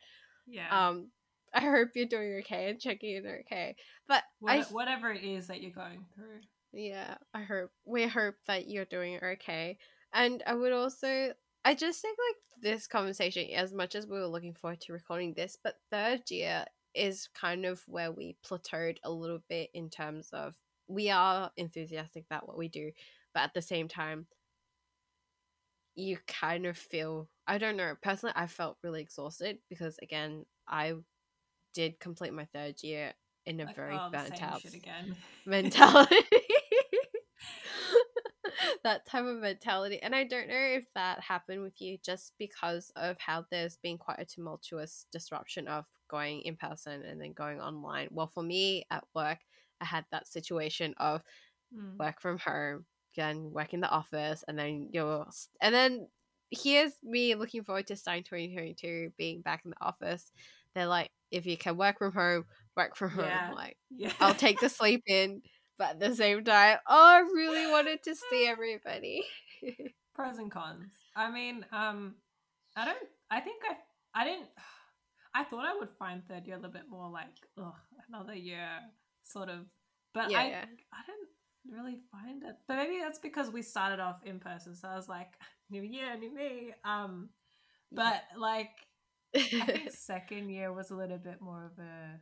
yeah. 0.46 0.88
um 0.88 1.08
i 1.54 1.60
hope 1.60 1.88
you're 1.94 2.06
doing 2.06 2.40
okay 2.40 2.70
and 2.70 2.80
checking 2.80 3.16
in 3.16 3.26
okay 3.26 3.74
but 4.08 4.22
What, 4.40 4.52
i 4.52 4.62
whatever 4.64 5.10
it 5.10 5.24
is 5.24 5.46
that 5.46 5.62
you're 5.62 5.70
going 5.70 6.04
through. 6.14 6.40
Yeah, 6.72 7.16
I 7.34 7.42
hope 7.42 7.70
we 7.84 8.06
hope 8.06 8.34
that 8.46 8.68
you're 8.68 8.84
doing 8.86 9.18
okay. 9.22 9.78
And 10.14 10.42
I 10.46 10.54
would 10.54 10.72
also 10.72 11.32
I 11.64 11.74
just 11.74 12.00
think 12.00 12.18
like 12.28 12.62
this 12.62 12.86
conversation, 12.86 13.48
as 13.54 13.72
much 13.72 13.94
as 13.94 14.06
we 14.06 14.18
were 14.18 14.26
looking 14.26 14.54
forward 14.54 14.80
to 14.82 14.92
recording 14.92 15.34
this, 15.34 15.56
but 15.62 15.76
third 15.90 16.30
year 16.30 16.64
is 16.94 17.28
kind 17.34 17.64
of 17.64 17.82
where 17.86 18.12
we 18.12 18.36
plateaued 18.46 18.98
a 19.04 19.10
little 19.10 19.40
bit 19.48 19.70
in 19.74 19.88
terms 19.90 20.30
of 20.32 20.54
we 20.88 21.10
are 21.10 21.50
enthusiastic 21.56 22.24
about 22.30 22.46
what 22.48 22.58
we 22.58 22.68
do, 22.68 22.90
but 23.34 23.42
at 23.42 23.54
the 23.54 23.62
same 23.62 23.88
time 23.88 24.26
you 25.94 26.18
kind 26.26 26.66
of 26.66 26.76
feel 26.76 27.28
I 27.46 27.58
don't 27.58 27.76
know, 27.76 27.94
personally 28.02 28.32
I 28.36 28.46
felt 28.46 28.78
really 28.82 29.02
exhausted 29.02 29.58
because 29.68 29.98
again, 30.02 30.46
I 30.68 30.94
did 31.74 32.00
complete 32.00 32.32
my 32.32 32.46
third 32.46 32.82
year 32.82 33.12
in 33.46 33.60
a 33.60 33.64
Like, 33.64 33.76
very 33.76 33.94
oh, 33.96 34.08
burnt 34.10 34.42
out 34.42 34.64
again. 34.64 35.16
mentality. 35.46 36.16
That 38.82 39.06
type 39.06 39.24
of 39.24 39.38
mentality. 39.38 40.00
And 40.02 40.14
I 40.14 40.24
don't 40.24 40.48
know 40.48 40.54
if 40.54 40.86
that 40.94 41.20
happened 41.20 41.62
with 41.62 41.80
you 41.80 41.98
just 41.98 42.34
because 42.38 42.90
of 42.96 43.18
how 43.18 43.46
there's 43.50 43.76
been 43.76 43.98
quite 43.98 44.18
a 44.18 44.24
tumultuous 44.24 45.06
disruption 45.12 45.68
of 45.68 45.86
going 46.08 46.42
in 46.42 46.56
person 46.56 47.02
and 47.02 47.20
then 47.20 47.32
going 47.32 47.60
online. 47.60 48.08
Well, 48.10 48.26
for 48.26 48.42
me 48.42 48.84
at 48.90 49.04
work, 49.14 49.38
I 49.80 49.84
had 49.84 50.06
that 50.10 50.28
situation 50.28 50.94
of 50.98 51.22
Mm. 51.72 51.98
work 51.98 52.20
from 52.20 52.38
home, 52.38 52.86
then 53.16 53.52
work 53.52 53.74
in 53.74 53.80
the 53.80 53.90
office, 53.90 54.44
and 54.48 54.58
then 54.58 54.90
you're, 54.92 55.26
and 55.60 55.74
then 55.74 56.08
here's 56.50 56.92
me 57.02 57.34
looking 57.34 57.64
forward 57.64 57.86
to 57.88 57.96
starting 57.96 58.24
2022 58.24 59.12
being 59.16 59.42
back 59.42 59.62
in 59.64 59.70
the 59.70 59.84
office. 59.84 60.32
They're 60.74 60.86
like, 60.86 61.10
if 61.30 61.46
you 61.46 61.56
can 61.56 61.76
work 61.76 61.98
from 61.98 62.12
home, 62.12 62.46
work 62.76 62.96
from 62.96 63.10
home. 63.10 63.40
Yeah. 63.40 63.48
Like, 63.48 63.76
Yeah. 63.90 64.12
I'll 64.20 64.34
take 64.34 64.60
the 64.60 64.68
sleep 64.68 65.02
in, 65.06 65.42
but 65.78 65.90
at 65.90 66.00
the 66.00 66.14
same 66.14 66.44
time, 66.44 66.78
oh, 66.86 67.06
I 67.06 67.20
really 67.20 67.70
wanted 67.70 68.02
to 68.04 68.14
see 68.14 68.46
everybody. 68.46 69.24
pros 70.14 70.38
and 70.38 70.50
cons. 70.50 70.92
I 71.16 71.30
mean, 71.30 71.64
um, 71.72 72.14
I 72.76 72.84
don't. 72.84 73.08
I 73.30 73.40
think 73.40 73.62
I. 73.68 74.20
I 74.20 74.24
didn't. 74.24 74.48
I 75.34 75.44
thought 75.44 75.64
I 75.64 75.74
would 75.78 75.88
find 75.88 76.22
third 76.28 76.46
year 76.46 76.56
a 76.56 76.58
little 76.58 76.72
bit 76.72 76.90
more 76.90 77.08
like, 77.08 77.48
ugh, 77.58 77.72
another 78.06 78.34
year, 78.34 78.68
sort 79.22 79.48
of. 79.48 79.64
But 80.12 80.30
Yeah, 80.30 80.40
I, 80.40 80.46
yeah. 80.48 80.64
I 80.92 81.00
didn't 81.06 81.28
really 81.70 82.00
find 82.10 82.42
it. 82.42 82.56
But 82.68 82.76
maybe 82.76 82.98
that's 83.00 83.18
because 83.18 83.50
we 83.50 83.62
started 83.62 83.98
off 83.98 84.20
in 84.24 84.40
person, 84.40 84.74
so 84.74 84.88
I 84.88 84.96
was 84.96 85.08
like, 85.08 85.32
new 85.70 85.82
year, 85.82 86.16
new 86.18 86.34
me. 86.34 86.74
Um, 86.84 87.30
but 87.90 88.22
like, 88.36 88.72
I 89.34 89.40
think 89.40 89.90
second 89.94 90.50
year 90.50 90.70
was 90.72 90.90
a 90.90 90.96
little 90.96 91.18
bit 91.18 91.40
more 91.40 91.64
of 91.64 91.82
a. 91.82 92.20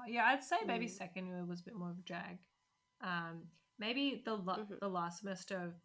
Uh, 0.00 0.06
yeah, 0.08 0.24
I'd 0.26 0.42
say 0.44 0.56
maybe 0.66 0.86
Mm. 0.86 0.90
second 0.90 1.26
year 1.26 1.44
was 1.44 1.60
a 1.60 1.64
bit 1.64 1.74
more 1.74 1.90
of 1.90 1.98
a 1.98 2.02
drag. 2.02 2.38
Um, 3.00 3.50
maybe 3.78 4.22
the 4.24 4.34
la- 4.36 4.58
Mhm. 4.58 4.78
the 4.80 4.88
last 4.88 5.20
semester 5.20 5.58
of 5.58 5.80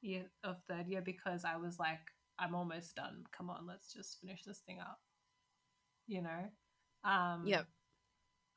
year 0.00 0.30
of 0.44 0.62
third 0.64 0.86
year 0.88 1.02
because 1.02 1.44
I 1.44 1.56
was 1.56 1.78
like, 1.78 2.10
I'm 2.38 2.54
almost 2.54 2.96
done. 2.96 3.26
Come 3.32 3.50
on, 3.50 3.66
let's 3.66 3.92
just 3.92 4.18
finish 4.20 4.44
this 4.44 4.60
thing 4.60 4.80
up. 4.80 5.02
You 6.06 6.22
know. 6.22 6.50
Um, 7.04 7.46
Yep. 7.46 7.66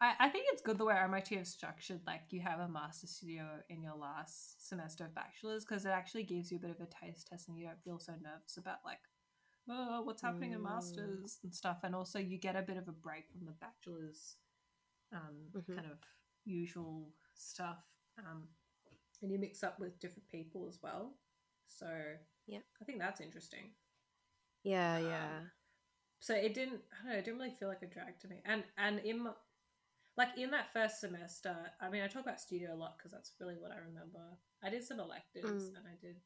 I, 0.02 0.16
I 0.20 0.30
think 0.30 0.48
it's 0.50 0.62
good 0.62 0.78
the 0.78 0.86
way 0.86 0.96
RMIT 0.96 1.32
is 1.40 1.50
structured. 1.52 2.06
Like 2.06 2.32
you 2.32 2.42
have 2.42 2.60
a 2.60 2.68
master 2.68 3.08
studio 3.08 3.64
in 3.70 3.82
your 3.82 3.96
last 3.96 4.68
semester 4.68 5.06
of 5.06 5.14
bachelor's 5.16 5.64
because 5.66 5.86
it 5.86 5.90
actually 5.90 6.24
gives 6.24 6.52
you 6.52 6.58
a 6.58 6.62
bit 6.62 6.72
of 6.72 6.82
a 6.82 6.88
taste 6.88 7.28
test 7.28 7.48
and 7.48 7.58
you 7.58 7.68
don't 7.68 7.82
feel 7.84 8.00
so 8.00 8.16
nervous 8.16 8.58
about 8.58 8.84
like, 8.86 9.00
oh, 9.70 10.02
what's 10.02 10.22
happening 10.22 10.52
in 10.54 10.60
Mm. 10.60 10.64
masters 10.64 11.40
and 11.44 11.54
stuff. 11.56 11.80
And 11.84 11.96
also 11.96 12.20
you 12.20 12.38
get 12.38 12.56
a 12.56 12.62
bit 12.64 12.78
of 12.78 12.88
a 12.88 12.92
break 12.92 13.30
from 13.32 13.46
the 13.46 13.54
bachelor's 13.54 14.38
um, 15.14 15.52
Mhm. 15.54 15.76
kind 15.76 15.88
of 15.92 16.00
usual 16.46 17.14
stuff. 17.36 17.86
Um, 18.18 18.50
and 19.22 19.32
you 19.32 19.40
mix 19.40 19.64
up 19.64 19.80
with 19.80 20.00
different 20.00 20.30
people 20.30 20.68
as 20.68 20.80
well. 20.84 21.18
So 21.68 22.18
yeah, 22.48 22.60
I 22.82 22.86
think 22.86 23.00
that's 23.00 23.22
interesting 23.22 23.74
yeah, 24.64 24.98
Um, 24.98 25.06
yeah. 25.06 25.48
so 26.20 26.34
it 26.36 26.54
didn't 26.54 26.82
i 26.94 27.04
don't 27.04 27.12
know 27.14 27.18
it 27.20 27.26
didn't 27.26 27.40
really 27.40 27.56
feel 27.60 27.68
like 27.70 27.82
a 27.84 27.88
drag 27.88 28.20
to 28.20 28.28
me 28.28 28.42
and 28.46 28.64
and 28.78 29.00
in 29.00 29.28
like 30.18 30.38
in 30.38 30.52
that 30.52 30.72
first 30.74 31.00
semester 31.02 31.56
i 31.82 31.90
mean 31.90 32.02
i 32.04 32.08
talk 32.08 32.24
about 32.24 32.40
studio 32.42 32.74
a 32.74 32.76
lot 32.76 32.98
because 32.98 33.12
that's 33.12 33.34
really 33.40 33.56
what 33.58 33.72
i 33.72 33.78
remember 33.78 34.22
i 34.64 34.70
did 34.70 34.84
some 34.84 35.00
electives 35.00 35.70
Mm. 35.72 35.78
and 35.78 35.88
i 35.88 35.96
did 36.02 36.18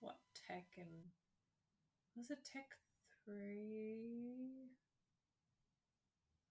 what 0.00 0.18
tech 0.46 0.66
and 0.76 1.10
was 2.16 2.30
it 2.30 2.44
tech 2.44 2.68
three 3.24 4.68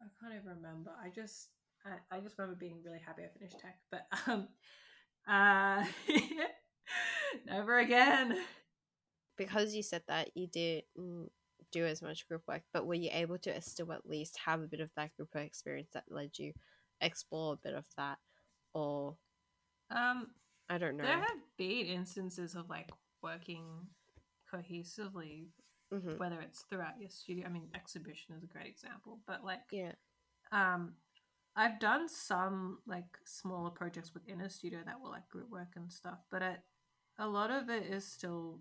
i 0.01 0.05
can't 0.19 0.33
even 0.33 0.47
remember 0.55 0.91
i 1.03 1.09
just 1.09 1.49
i, 1.85 2.17
I 2.17 2.19
just 2.19 2.37
remember 2.37 2.57
being 2.59 2.81
really 2.83 2.99
happy 3.05 3.23
i 3.23 3.27
finished 3.37 3.59
tech 3.59 3.77
but 3.91 4.07
um 4.27 4.47
uh 5.27 5.83
never 7.45 7.79
again 7.79 8.37
Because 9.37 9.73
you 9.73 9.83
said 9.83 10.03
that 10.07 10.35
you 10.35 10.47
didn't 10.47 11.31
do 11.71 11.85
as 11.85 12.01
much 12.01 12.27
group 12.27 12.43
work, 12.47 12.63
but 12.73 12.85
were 12.85 12.93
you 12.93 13.09
able 13.11 13.37
to 13.39 13.61
still 13.61 13.91
at 13.93 14.07
least 14.07 14.37
have 14.45 14.61
a 14.61 14.67
bit 14.67 14.81
of 14.81 14.91
that 14.95 15.15
group 15.15 15.33
work 15.33 15.45
experience 15.45 15.91
that 15.93 16.05
led 16.11 16.37
you 16.37 16.53
explore 17.01 17.53
a 17.53 17.57
bit 17.57 17.73
of 17.73 17.85
that? 17.97 18.17
Or 18.73 19.17
um 19.89 20.27
I 20.69 20.77
don't 20.77 20.97
know. 20.97 21.03
There 21.03 21.17
have 21.17 21.39
been 21.57 21.85
instances 21.87 22.55
of 22.55 22.69
like 22.69 22.91
working 23.23 23.87
cohesively 24.53 25.47
hmm 25.91 26.17
whether 26.17 26.39
it's 26.41 26.61
throughout 26.63 26.99
your 26.99 27.09
studio. 27.09 27.45
I 27.45 27.49
mean, 27.49 27.69
exhibition 27.75 28.35
is 28.35 28.43
a 28.43 28.47
great 28.47 28.67
example, 28.67 29.19
but 29.27 29.43
like, 29.45 29.61
Yeah. 29.71 29.93
um, 30.51 30.93
I've 31.59 31.77
done 31.79 32.07
some 32.07 32.79
like 32.87 33.17
smaller 33.25 33.69
projects 33.69 34.13
within 34.13 34.39
a 34.39 34.49
studio 34.49 34.79
that 34.85 34.95
were 35.01 35.09
like 35.09 35.27
group 35.27 35.49
work 35.51 35.73
and 35.75 35.91
stuff, 35.91 36.19
but 36.31 36.41
it, 36.41 36.59
a 37.19 37.27
lot 37.27 37.51
of 37.51 37.69
it 37.69 37.83
is 37.83 38.05
still 38.09 38.59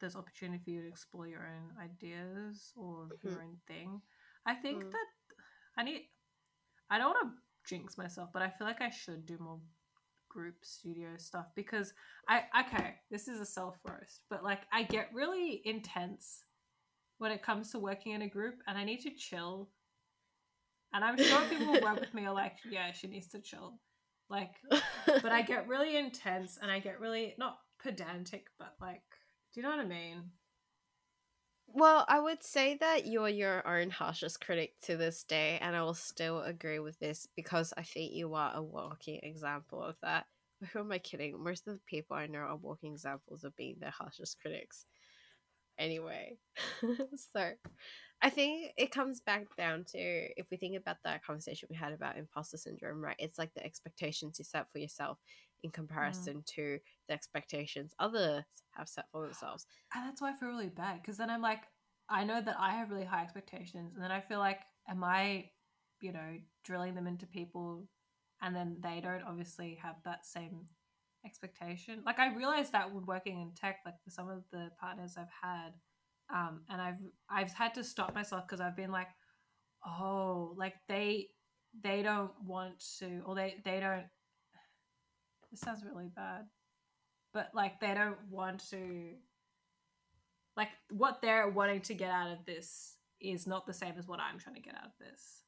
there's 0.00 0.16
opportunity 0.16 0.58
for 0.64 0.70
you 0.70 0.80
to 0.80 0.88
explore 0.88 1.26
your 1.28 1.46
own 1.46 1.76
ideas 1.84 2.72
or 2.74 3.08
your 3.22 3.42
own 3.42 3.58
thing. 3.68 4.00
I 4.46 4.54
think 4.54 4.82
Mm. 4.84 4.90
that 4.90 5.06
I 5.76 5.82
need. 5.82 6.08
I 6.88 6.96
don't 6.96 7.10
want 7.10 7.28
to 7.28 7.32
jinx 7.68 7.98
myself, 7.98 8.30
but 8.32 8.40
I 8.40 8.48
feel 8.48 8.66
like 8.66 8.80
I 8.80 8.88
should 8.88 9.26
do 9.26 9.36
more 9.38 9.60
group 10.30 10.64
studio 10.64 11.08
stuff 11.18 11.46
because 11.54 11.92
I 12.26 12.44
okay, 12.60 12.94
this 13.10 13.28
is 13.28 13.40
a 13.40 13.46
self 13.46 13.78
roast, 13.84 14.22
but 14.30 14.42
like 14.42 14.62
I 14.72 14.84
get 14.84 15.12
really 15.12 15.60
intense 15.66 16.46
when 17.18 17.32
it 17.32 17.42
comes 17.42 17.70
to 17.72 17.78
working 17.78 18.12
in 18.12 18.22
a 18.22 18.28
group 18.28 18.62
and 18.66 18.78
I 18.78 18.84
need 18.84 19.00
to 19.00 19.10
chill. 19.10 19.68
And 20.92 21.04
I'm 21.04 21.16
sure 21.16 21.40
people 21.48 21.66
who 21.66 21.80
work 21.80 22.00
with 22.00 22.14
me 22.14 22.26
are 22.26 22.34
like, 22.34 22.56
yeah, 22.68 22.92
she 22.92 23.06
needs 23.06 23.28
to 23.28 23.40
chill. 23.40 23.78
Like, 24.28 24.52
but 25.06 25.32
I 25.32 25.42
get 25.46 25.68
really 25.68 25.96
intense 25.96 26.58
and 26.60 26.70
I 26.70 26.80
get 26.80 27.00
really 27.00 27.34
not 27.38 27.58
pedantic, 27.82 28.46
but 28.58 28.74
like, 28.80 29.02
do 29.52 29.60
you 29.60 29.62
know 29.62 29.70
what 29.70 29.80
I 29.80 29.86
mean? 29.86 30.30
Well, 31.72 32.04
I 32.08 32.18
would 32.18 32.42
say 32.42 32.76
that 32.80 33.06
you're 33.06 33.28
your 33.28 33.66
own 33.66 33.90
harshest 33.90 34.44
critic 34.44 34.74
to 34.82 34.96
this 34.96 35.22
day, 35.22 35.56
and 35.60 35.76
I 35.76 35.82
will 35.82 35.94
still 35.94 36.42
agree 36.42 36.80
with 36.80 36.98
this 36.98 37.28
because 37.36 37.72
I 37.76 37.82
think 37.82 38.12
you 38.12 38.34
are 38.34 38.52
a 38.54 38.62
walking 38.62 39.20
example 39.22 39.80
of 39.80 39.94
that. 40.02 40.26
Who 40.72 40.80
am 40.80 40.90
I 40.90 40.98
kidding? 40.98 41.40
Most 41.42 41.68
of 41.68 41.74
the 41.74 41.80
people 41.86 42.16
I 42.16 42.26
know 42.26 42.40
are 42.40 42.56
walking 42.56 42.92
examples 42.92 43.44
of 43.44 43.54
being 43.54 43.76
their 43.78 43.90
harshest 43.90 44.40
critics. 44.40 44.84
Anyway, 45.78 46.38
so 47.32 47.52
I 48.22 48.30
think 48.30 48.72
it 48.76 48.90
comes 48.90 49.20
back 49.20 49.46
down 49.56 49.84
to 49.92 49.98
if 49.98 50.46
we 50.50 50.56
think 50.56 50.76
about 50.76 50.96
that 51.04 51.24
conversation 51.24 51.68
we 51.70 51.76
had 51.76 51.92
about 51.92 52.18
imposter 52.18 52.58
syndrome, 52.58 53.02
right? 53.02 53.16
It's 53.18 53.38
like 53.38 53.54
the 53.54 53.64
expectations 53.64 54.38
you 54.38 54.44
set 54.44 54.70
for 54.70 54.78
yourself 54.78 55.18
in 55.62 55.70
comparison 55.70 56.42
to 56.46 56.78
the 57.08 57.14
expectations 57.14 57.92
others 57.98 58.44
have 58.72 58.88
set 58.88 59.06
for 59.12 59.22
themselves. 59.22 59.66
And 59.94 60.06
that's 60.06 60.20
why 60.20 60.30
I 60.30 60.34
feel 60.34 60.48
really 60.48 60.68
bad 60.68 61.00
because 61.00 61.16
then 61.16 61.30
I'm 61.30 61.42
like, 61.42 61.62
I 62.10 62.24
know 62.24 62.40
that 62.40 62.56
I 62.58 62.72
have 62.72 62.90
really 62.90 63.04
high 63.04 63.22
expectations, 63.22 63.92
and 63.94 64.02
then 64.02 64.10
I 64.10 64.20
feel 64.20 64.40
like, 64.40 64.60
am 64.88 65.04
I, 65.04 65.50
you 66.00 66.12
know, 66.12 66.38
drilling 66.64 66.94
them 66.94 67.06
into 67.06 67.26
people, 67.26 67.86
and 68.42 68.54
then 68.54 68.78
they 68.80 69.00
don't 69.00 69.22
obviously 69.22 69.78
have 69.80 69.96
that 70.04 70.26
same 70.26 70.66
expectation. 71.24 72.02
Like 72.04 72.18
I 72.18 72.34
realized 72.34 72.72
that 72.72 72.92
when 72.92 73.06
working 73.06 73.40
in 73.40 73.52
tech, 73.54 73.78
like 73.86 74.02
for 74.02 74.10
some 74.10 74.28
of 74.28 74.42
the 74.50 74.70
partners 74.80 75.14
I've 75.16 75.28
had, 75.40 75.70
um, 76.34 76.62
and 76.70 76.80
I've 76.80 76.98
I've 77.28 77.52
had 77.52 77.74
to 77.74 77.84
stop 77.84 78.14
myself 78.14 78.46
because 78.46 78.60
I've 78.60 78.76
been 78.76 78.90
like, 78.92 79.08
oh, 79.86 80.54
like 80.56 80.74
they 80.88 81.28
they 81.82 82.02
don't 82.02 82.32
want 82.44 82.82
to, 82.98 83.22
or 83.26 83.34
they 83.34 83.56
they 83.64 83.80
don't. 83.80 84.04
This 85.50 85.60
sounds 85.60 85.84
really 85.84 86.08
bad, 86.14 86.46
but 87.34 87.50
like 87.54 87.80
they 87.80 87.94
don't 87.94 88.18
want 88.30 88.68
to 88.70 89.14
like 90.56 90.68
what 90.90 91.20
they're 91.22 91.48
wanting 91.48 91.80
to 91.82 91.94
get 91.94 92.10
out 92.10 92.30
of 92.30 92.44
this 92.46 92.96
is 93.20 93.46
not 93.46 93.66
the 93.66 93.74
same 93.74 93.94
as 93.98 94.06
what 94.06 94.20
I'm 94.20 94.38
trying 94.38 94.56
to 94.56 94.60
get 94.62 94.74
out 94.74 94.86
of 94.86 94.92
this. 95.00 95.42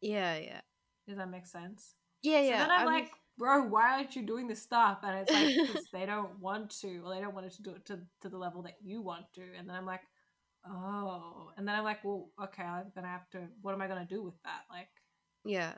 Yeah, 0.00 0.36
yeah. 0.36 0.60
Does 1.08 1.16
that 1.18 1.30
make 1.30 1.46
sense? 1.46 1.94
Yeah, 2.22 2.42
So 2.42 2.48
yeah. 2.48 2.58
then 2.58 2.70
I'm 2.70 2.88
I 2.88 2.90
mean- 2.92 3.00
like, 3.02 3.10
bro, 3.38 3.62
why 3.64 3.92
aren't 3.94 4.16
you 4.16 4.22
doing 4.26 4.48
this 4.48 4.62
stuff? 4.62 4.98
And 5.02 5.18
it's 5.18 5.32
like 5.32 5.68
because 5.68 5.86
they 5.92 6.06
don't 6.06 6.38
want 6.40 6.70
to, 6.80 6.98
or 7.04 7.14
they 7.14 7.20
don't 7.20 7.34
want 7.34 7.50
to 7.50 7.62
do 7.62 7.70
it 7.70 7.84
to, 7.86 8.00
to 8.22 8.28
the 8.28 8.38
level 8.38 8.62
that 8.62 8.76
you 8.82 9.00
want 9.02 9.24
to. 9.34 9.42
And 9.58 9.68
then 9.68 9.76
I'm 9.76 9.86
like, 9.86 10.00
oh. 10.70 11.50
And 11.56 11.66
then 11.66 11.74
I'm 11.74 11.84
like, 11.84 12.04
well, 12.04 12.28
okay, 12.44 12.62
I'm 12.62 12.90
gonna 12.94 13.08
have 13.08 13.28
to. 13.30 13.48
What 13.62 13.74
am 13.74 13.82
I 13.82 13.88
gonna 13.88 14.06
do 14.06 14.22
with 14.22 14.40
that? 14.44 14.62
Like, 14.70 14.88
Yeah. 15.44 15.74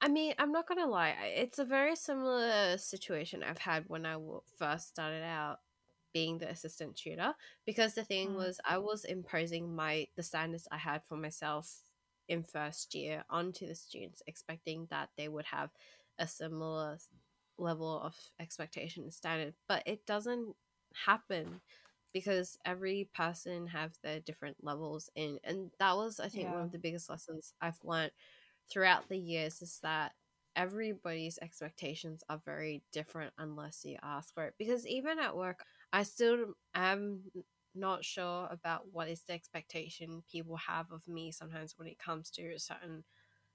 I 0.00 0.08
mean, 0.08 0.34
I'm 0.38 0.52
not 0.52 0.66
gonna 0.66 0.86
lie. 0.88 1.10
It's 1.36 1.58
a 1.58 1.64
very 1.64 1.94
similar 1.96 2.76
situation 2.78 3.42
I've 3.42 3.58
had 3.58 3.84
when 3.88 4.04
I 4.06 4.16
first 4.58 4.88
started 4.88 5.22
out 5.22 5.60
being 6.12 6.38
the 6.38 6.50
assistant 6.50 6.96
tutor 6.96 7.34
because 7.64 7.94
the 7.94 8.04
thing 8.04 8.30
Mm. 8.30 8.36
was 8.36 8.60
I 8.64 8.78
was 8.78 9.04
imposing 9.04 9.74
my 9.74 10.08
the 10.16 10.22
standards 10.22 10.68
I 10.70 10.76
had 10.78 11.02
for 11.04 11.16
myself 11.16 11.82
in 12.28 12.42
first 12.44 12.94
year 12.94 13.24
onto 13.30 13.66
the 13.66 13.74
students, 13.74 14.22
expecting 14.26 14.86
that 14.90 15.10
they 15.16 15.28
would 15.28 15.46
have 15.46 15.70
a 16.18 16.26
similar 16.26 16.98
level 17.58 18.00
of 18.00 18.16
expectation 18.40 19.04
and 19.04 19.14
standard, 19.14 19.54
but 19.68 19.82
it 19.86 20.04
doesn't 20.06 20.54
happen 21.06 21.60
because 22.12 22.58
every 22.64 23.08
person 23.14 23.66
have 23.66 23.92
their 24.02 24.20
different 24.20 24.56
levels 24.62 25.10
in 25.14 25.38
and 25.44 25.70
that 25.78 25.96
was 25.96 26.20
I 26.20 26.28
think 26.28 26.50
one 26.50 26.62
of 26.62 26.72
the 26.72 26.78
biggest 26.78 27.08
lessons 27.08 27.54
I've 27.60 27.78
learned 27.84 28.12
throughout 28.70 29.08
the 29.08 29.18
years 29.18 29.62
is 29.62 29.78
that 29.82 30.12
everybody's 30.56 31.38
expectations 31.40 32.22
are 32.28 32.40
very 32.44 32.82
different 32.92 33.32
unless 33.38 33.84
you 33.84 33.96
ask 34.02 34.34
for 34.34 34.44
it. 34.44 34.54
Because 34.58 34.86
even 34.86 35.18
at 35.18 35.36
work, 35.36 35.64
I 35.92 36.02
still 36.02 36.54
am 36.74 37.20
not 37.74 38.04
sure 38.04 38.48
about 38.50 38.82
what 38.92 39.08
is 39.08 39.22
the 39.22 39.32
expectation 39.32 40.22
people 40.30 40.56
have 40.56 40.90
of 40.92 41.06
me 41.08 41.32
sometimes 41.32 41.74
when 41.78 41.88
it 41.88 41.98
comes 41.98 42.30
to 42.30 42.58
certain 42.58 43.04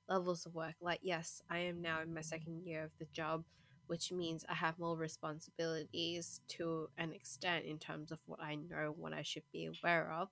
levels 0.10 0.46
of 0.46 0.56
work. 0.56 0.76
Like, 0.82 1.00
yes, 1.04 1.41
I 1.50 1.60
am 1.60 1.82
now 1.82 2.02
in 2.02 2.13
my 2.13 2.22
mm-hmm. 2.22 2.28
second 2.28 2.63
year 2.65 2.84
of 2.84 2.91
the 3.00 3.08
job, 3.13 3.43
which 3.88 4.12
means 4.12 4.45
I 4.47 4.54
have 4.54 4.80
more 4.80 4.95
responsibilities 4.95 6.41
to 6.50 6.89
an 6.97 7.12
extent 7.12 7.65
in 7.65 7.78
terms 7.78 8.12
of 8.12 8.19
what 8.26 8.41
I 8.41 8.56
know, 8.56 8.93
what 8.97 9.13
I 9.13 9.23
should 9.23 9.43
be 9.52 9.65
aware 9.65 10.12
of. 10.12 10.30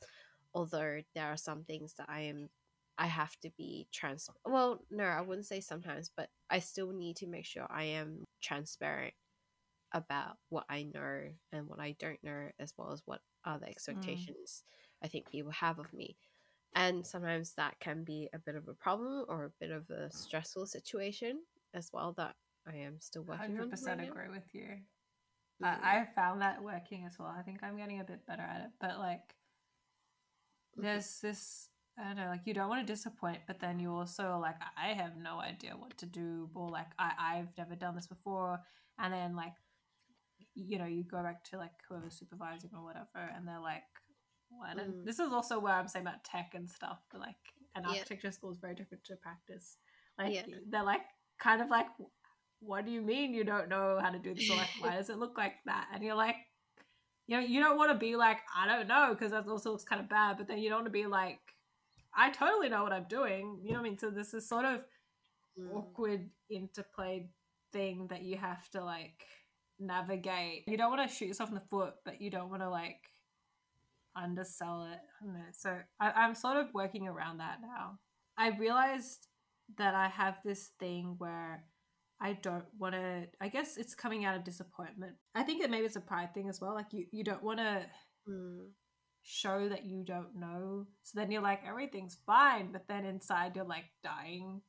Although 0.53 1.01
there 1.13 1.27
are 1.27 1.37
some 1.37 1.63
things 1.63 1.93
that 1.97 2.07
I 2.09 2.21
am 2.21 2.49
I 2.97 3.07
have 3.07 3.37
to 3.41 3.49
be 3.57 3.87
trans. 3.91 4.29
Well, 4.45 4.81
no, 4.89 5.03
I 5.03 5.21
wouldn't 5.21 5.45
say 5.45 5.59
sometimes, 5.59 6.09
but 6.15 6.29
I 6.49 6.59
still 6.59 6.93
need 6.93 7.17
to 7.17 7.27
make 7.27 7.45
sure 7.45 7.67
I 7.69 7.83
am 7.83 8.23
transparent 8.41 9.13
about 9.91 10.37
what 10.49 10.65
I 10.69 10.83
know 10.83 11.23
and 11.51 11.67
what 11.67 11.79
I 11.79 11.95
don't 11.99 12.23
know, 12.23 12.49
as 12.59 12.73
well 12.77 12.91
as 12.91 13.01
what 13.05 13.19
other 13.43 13.65
mm. 13.65 13.69
expectations 13.69 14.63
I 15.03 15.07
think 15.07 15.29
people 15.29 15.51
have 15.51 15.79
of 15.79 15.91
me. 15.93 16.15
And 16.73 17.05
sometimes 17.05 17.53
that 17.53 17.79
can 17.79 18.03
be 18.03 18.29
a 18.33 18.39
bit 18.39 18.55
of 18.55 18.67
a 18.67 18.73
problem 18.73 19.25
or 19.29 19.45
a 19.45 19.51
bit 19.59 19.71
of 19.71 19.89
a 19.89 20.11
stressful 20.11 20.67
situation 20.67 21.39
as 21.73 21.89
well 21.93 22.13
that 22.17 22.35
I 22.67 22.77
am 22.77 22.99
still 22.99 23.23
working 23.23 23.45
hundred 23.45 23.63
on. 23.63 23.69
percent 23.69 23.99
right 23.99 24.07
now. 24.07 24.13
agree 24.13 24.29
with 24.29 24.53
you. 24.53 24.67
Mm. 25.63 25.65
I, 25.83 25.99
I 25.99 26.05
found 26.15 26.41
that 26.41 26.61
working 26.63 27.05
as 27.05 27.17
well. 27.19 27.33
I 27.37 27.41
think 27.43 27.63
I'm 27.63 27.77
getting 27.77 27.99
a 27.99 28.03
bit 28.03 28.25
better 28.25 28.41
at 28.41 28.61
it, 28.61 28.71
but 28.79 28.99
like, 28.99 29.35
there's 30.75 31.19
this. 31.21 31.69
I 31.97 32.03
don't 32.07 32.17
know, 32.17 32.27
like 32.27 32.41
you 32.45 32.53
don't 32.53 32.67
want 32.67 32.85
to 32.85 32.93
disappoint, 32.93 33.39
but 33.47 33.61
then 33.61 33.79
you 33.79 33.89
also 33.89 34.37
like, 34.41 34.55
I 34.77 34.87
have 34.89 35.15
no 35.15 35.39
idea 35.39 35.77
what 35.77 35.97
to 35.99 36.05
do, 36.05 36.49
or 36.53 36.69
like 36.69 36.87
I 36.99 37.11
I've 37.17 37.57
never 37.57 37.75
done 37.75 37.95
this 37.95 38.07
before, 38.07 38.59
and 38.99 39.13
then 39.13 39.33
like, 39.35 39.53
you 40.55 40.77
know, 40.77 40.85
you 40.85 41.03
go 41.05 41.23
back 41.23 41.45
to 41.51 41.57
like 41.57 41.71
whoever's 41.87 42.15
supervising 42.19 42.71
or 42.75 42.83
whatever, 42.83 43.31
and 43.33 43.47
they're 43.47 43.61
like, 43.61 43.83
what? 44.49 44.77
And 44.77 44.93
Mm. 44.93 45.05
this 45.05 45.19
is 45.19 45.31
also 45.31 45.57
where 45.57 45.73
I'm 45.73 45.87
saying 45.87 46.05
about 46.05 46.25
tech 46.25 46.51
and 46.53 46.69
stuff, 46.69 46.99
but 47.11 47.21
like, 47.21 47.37
an 47.75 47.83
Yeah. 47.83 47.91
architecture 47.91 48.31
school 48.31 48.51
is 48.51 48.57
very 48.59 48.75
different 48.75 49.05
to 49.05 49.15
practice. 49.15 49.77
Like 50.17 50.33
Yeah. 50.33 50.43
they're 50.67 50.83
like 50.83 51.05
kind 51.39 51.61
of 51.61 51.69
like 51.69 51.87
what 52.59 52.85
do 52.85 52.91
you 52.91 53.01
mean 53.01 53.33
you 53.33 53.43
don't 53.43 53.69
know 53.69 53.99
how 54.01 54.09
to 54.09 54.19
do 54.19 54.33
this? 54.33 54.49
Or 54.49 54.55
like 54.55 54.69
why 54.79 54.95
does 54.97 55.09
it 55.09 55.17
look 55.17 55.37
like 55.37 55.55
that? 55.65 55.87
And 55.93 56.03
you're 56.03 56.15
like 56.15 56.35
you 57.27 57.35
know 57.35 57.43
you 57.43 57.59
don't 57.59 57.77
want 57.77 57.91
to 57.91 57.97
be 57.97 58.15
like 58.15 58.37
i 58.55 58.67
don't 58.67 58.87
know 58.87 59.07
because 59.09 59.31
that 59.31 59.47
also 59.47 59.71
looks 59.71 59.83
kind 59.83 59.99
of 59.99 60.07
bad 60.07 60.37
but 60.37 60.47
then 60.47 60.59
you 60.59 60.69
don't 60.69 60.79
want 60.79 60.85
to 60.85 60.91
be 60.91 61.07
like 61.07 61.39
i 62.15 62.29
totally 62.29 62.69
know 62.69 62.83
what 62.83 62.93
i'm 62.93 63.07
doing 63.09 63.59
you 63.63 63.73
know 63.73 63.79
what 63.79 63.85
i 63.87 63.89
mean? 63.89 63.97
So 63.97 64.09
this 64.11 64.33
is 64.33 64.47
sort 64.47 64.65
of 64.65 64.85
Mm. 65.57 65.73
awkward 65.73 66.29
interplay 66.49 67.29
thing 67.71 68.07
that 68.09 68.23
you 68.23 68.35
have 68.37 68.69
to 68.71 68.83
like 68.83 69.25
navigate. 69.79 70.63
You 70.67 70.75
don't 70.77 70.91
want 70.91 71.09
to 71.09 71.15
shoot 71.15 71.27
yourself 71.27 71.49
in 71.49 71.55
the 71.55 71.61
foot 71.69 71.93
but 72.03 72.19
you 72.19 72.29
don't 72.29 72.49
want 72.49 72.61
to 72.61 72.69
like 72.69 72.99
undersell 74.15 74.89
it. 74.91 74.99
I 75.23 75.51
so 75.51 75.77
I, 75.99 76.11
i'm 76.11 76.35
sort 76.35 76.57
of 76.57 76.73
working 76.73 77.07
around 77.07 77.37
that 77.37 77.59
now. 77.61 77.99
I 78.37 78.49
realized 78.57 79.27
that 79.77 79.95
i 79.95 80.07
have 80.09 80.35
this 80.43 80.71
thing 80.79 81.15
where 81.17 81.63
I 82.21 82.33
don't 82.33 82.65
want 82.79 82.95
to. 82.95 83.25
I 83.41 83.49
guess 83.49 83.77
it's 83.77 83.93
coming 83.95 84.23
out 84.25 84.35
of 84.37 84.43
disappointment. 84.43 85.13
I 85.35 85.43
think 85.43 85.61
that 85.61 85.69
maybe 85.69 85.85
it's 85.85 85.95
a 85.97 86.01
pride 86.01 86.33
thing 86.33 86.47
as 86.49 86.61
well. 86.61 86.73
Like 86.73 86.87
you, 86.91 87.05
you 87.11 87.23
don't 87.23 87.43
want 87.43 87.59
to 87.59 87.85
Mm. 88.27 88.69
show 89.21 89.69
that 89.69 89.85
you 89.85 90.03
don't 90.03 90.35
know. 90.35 90.87
So 91.03 91.19
then 91.19 91.29
you're 91.31 91.41
like 91.43 91.61
everything's 91.67 92.17
fine, 92.25 92.71
but 92.71 92.87
then 92.87 93.05
inside 93.05 93.55
you're 93.55 93.65
like 93.65 93.85
dying 94.03 94.61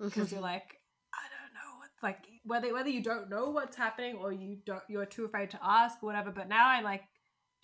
because 0.00 0.32
you're 0.32 0.40
like 0.52 0.78
I 1.14 1.24
don't 1.28 1.52
know 1.52 1.78
what 1.78 1.90
like 2.02 2.24
whether 2.44 2.72
whether 2.72 2.88
you 2.88 3.02
don't 3.02 3.28
know 3.28 3.50
what's 3.50 3.76
happening 3.76 4.16
or 4.16 4.32
you 4.32 4.56
don't 4.64 4.82
you're 4.88 5.04
too 5.04 5.26
afraid 5.26 5.50
to 5.50 5.58
ask 5.62 6.02
or 6.02 6.06
whatever. 6.06 6.30
But 6.30 6.48
now 6.48 6.68
I'm 6.68 6.84
like 6.84 7.02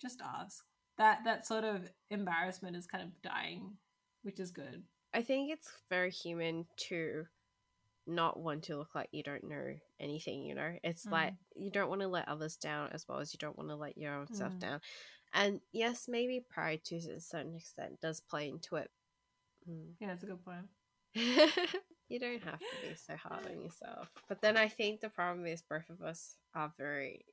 just 0.01 0.21
ask. 0.21 0.63
That 0.99 1.19
that 1.25 1.47
sort 1.47 1.63
of 1.63 1.89
embarrassment 2.11 2.75
is 2.75 2.85
kind 2.85 3.03
of 3.03 3.09
dying, 3.23 3.77
which 4.21 4.39
is 4.39 4.51
good. 4.51 4.83
I 5.13 5.23
think 5.23 5.49
it's 5.51 5.71
very 5.89 6.11
human 6.11 6.65
to 6.89 7.23
not 8.09 8.39
want 8.39 8.63
to 8.65 8.77
look 8.77 8.95
like 8.95 9.09
you 9.11 9.23
don't 9.23 9.43
know 9.43 9.75
anything, 9.99 10.43
you 10.43 10.55
know? 10.55 10.77
It's 10.83 11.05
Mm. 11.05 11.11
like 11.11 11.33
you 11.55 11.71
don't 11.71 11.89
want 11.89 12.01
to 12.01 12.07
let 12.07 12.27
others 12.27 12.57
down 12.57 12.89
as 12.91 13.07
well 13.07 13.19
as 13.19 13.33
you 13.33 13.37
don't 13.39 13.57
want 13.57 13.69
to 13.69 13.75
let 13.75 13.97
your 13.97 14.13
own 14.15 14.27
self 14.33 14.53
Mm. 14.53 14.59
down. 14.59 14.81
And 15.33 15.61
yes, 15.71 16.07
maybe 16.07 16.39
pride 16.41 16.83
to 16.85 16.95
a 16.97 17.19
certain 17.19 17.55
extent 17.55 18.01
does 18.01 18.21
play 18.21 18.49
into 18.49 18.75
it. 18.77 18.91
Mm. 19.69 19.93
Yeah, 19.99 20.07
that's 20.07 20.23
a 20.23 20.27
good 20.27 20.43
point. 20.45 20.67
you 22.09 22.19
don't 22.19 22.43
have 22.43 22.59
to 22.59 22.77
be 22.81 22.95
so 22.95 23.15
hard 23.15 23.45
on 23.45 23.61
yourself. 23.61 24.09
But 24.27 24.41
then 24.41 24.57
I 24.57 24.67
think 24.67 25.01
the 25.01 25.09
problem 25.09 25.45
is 25.45 25.61
both 25.61 25.89
of 25.89 26.01
us 26.01 26.35
are 26.55 26.71
very 26.77 27.25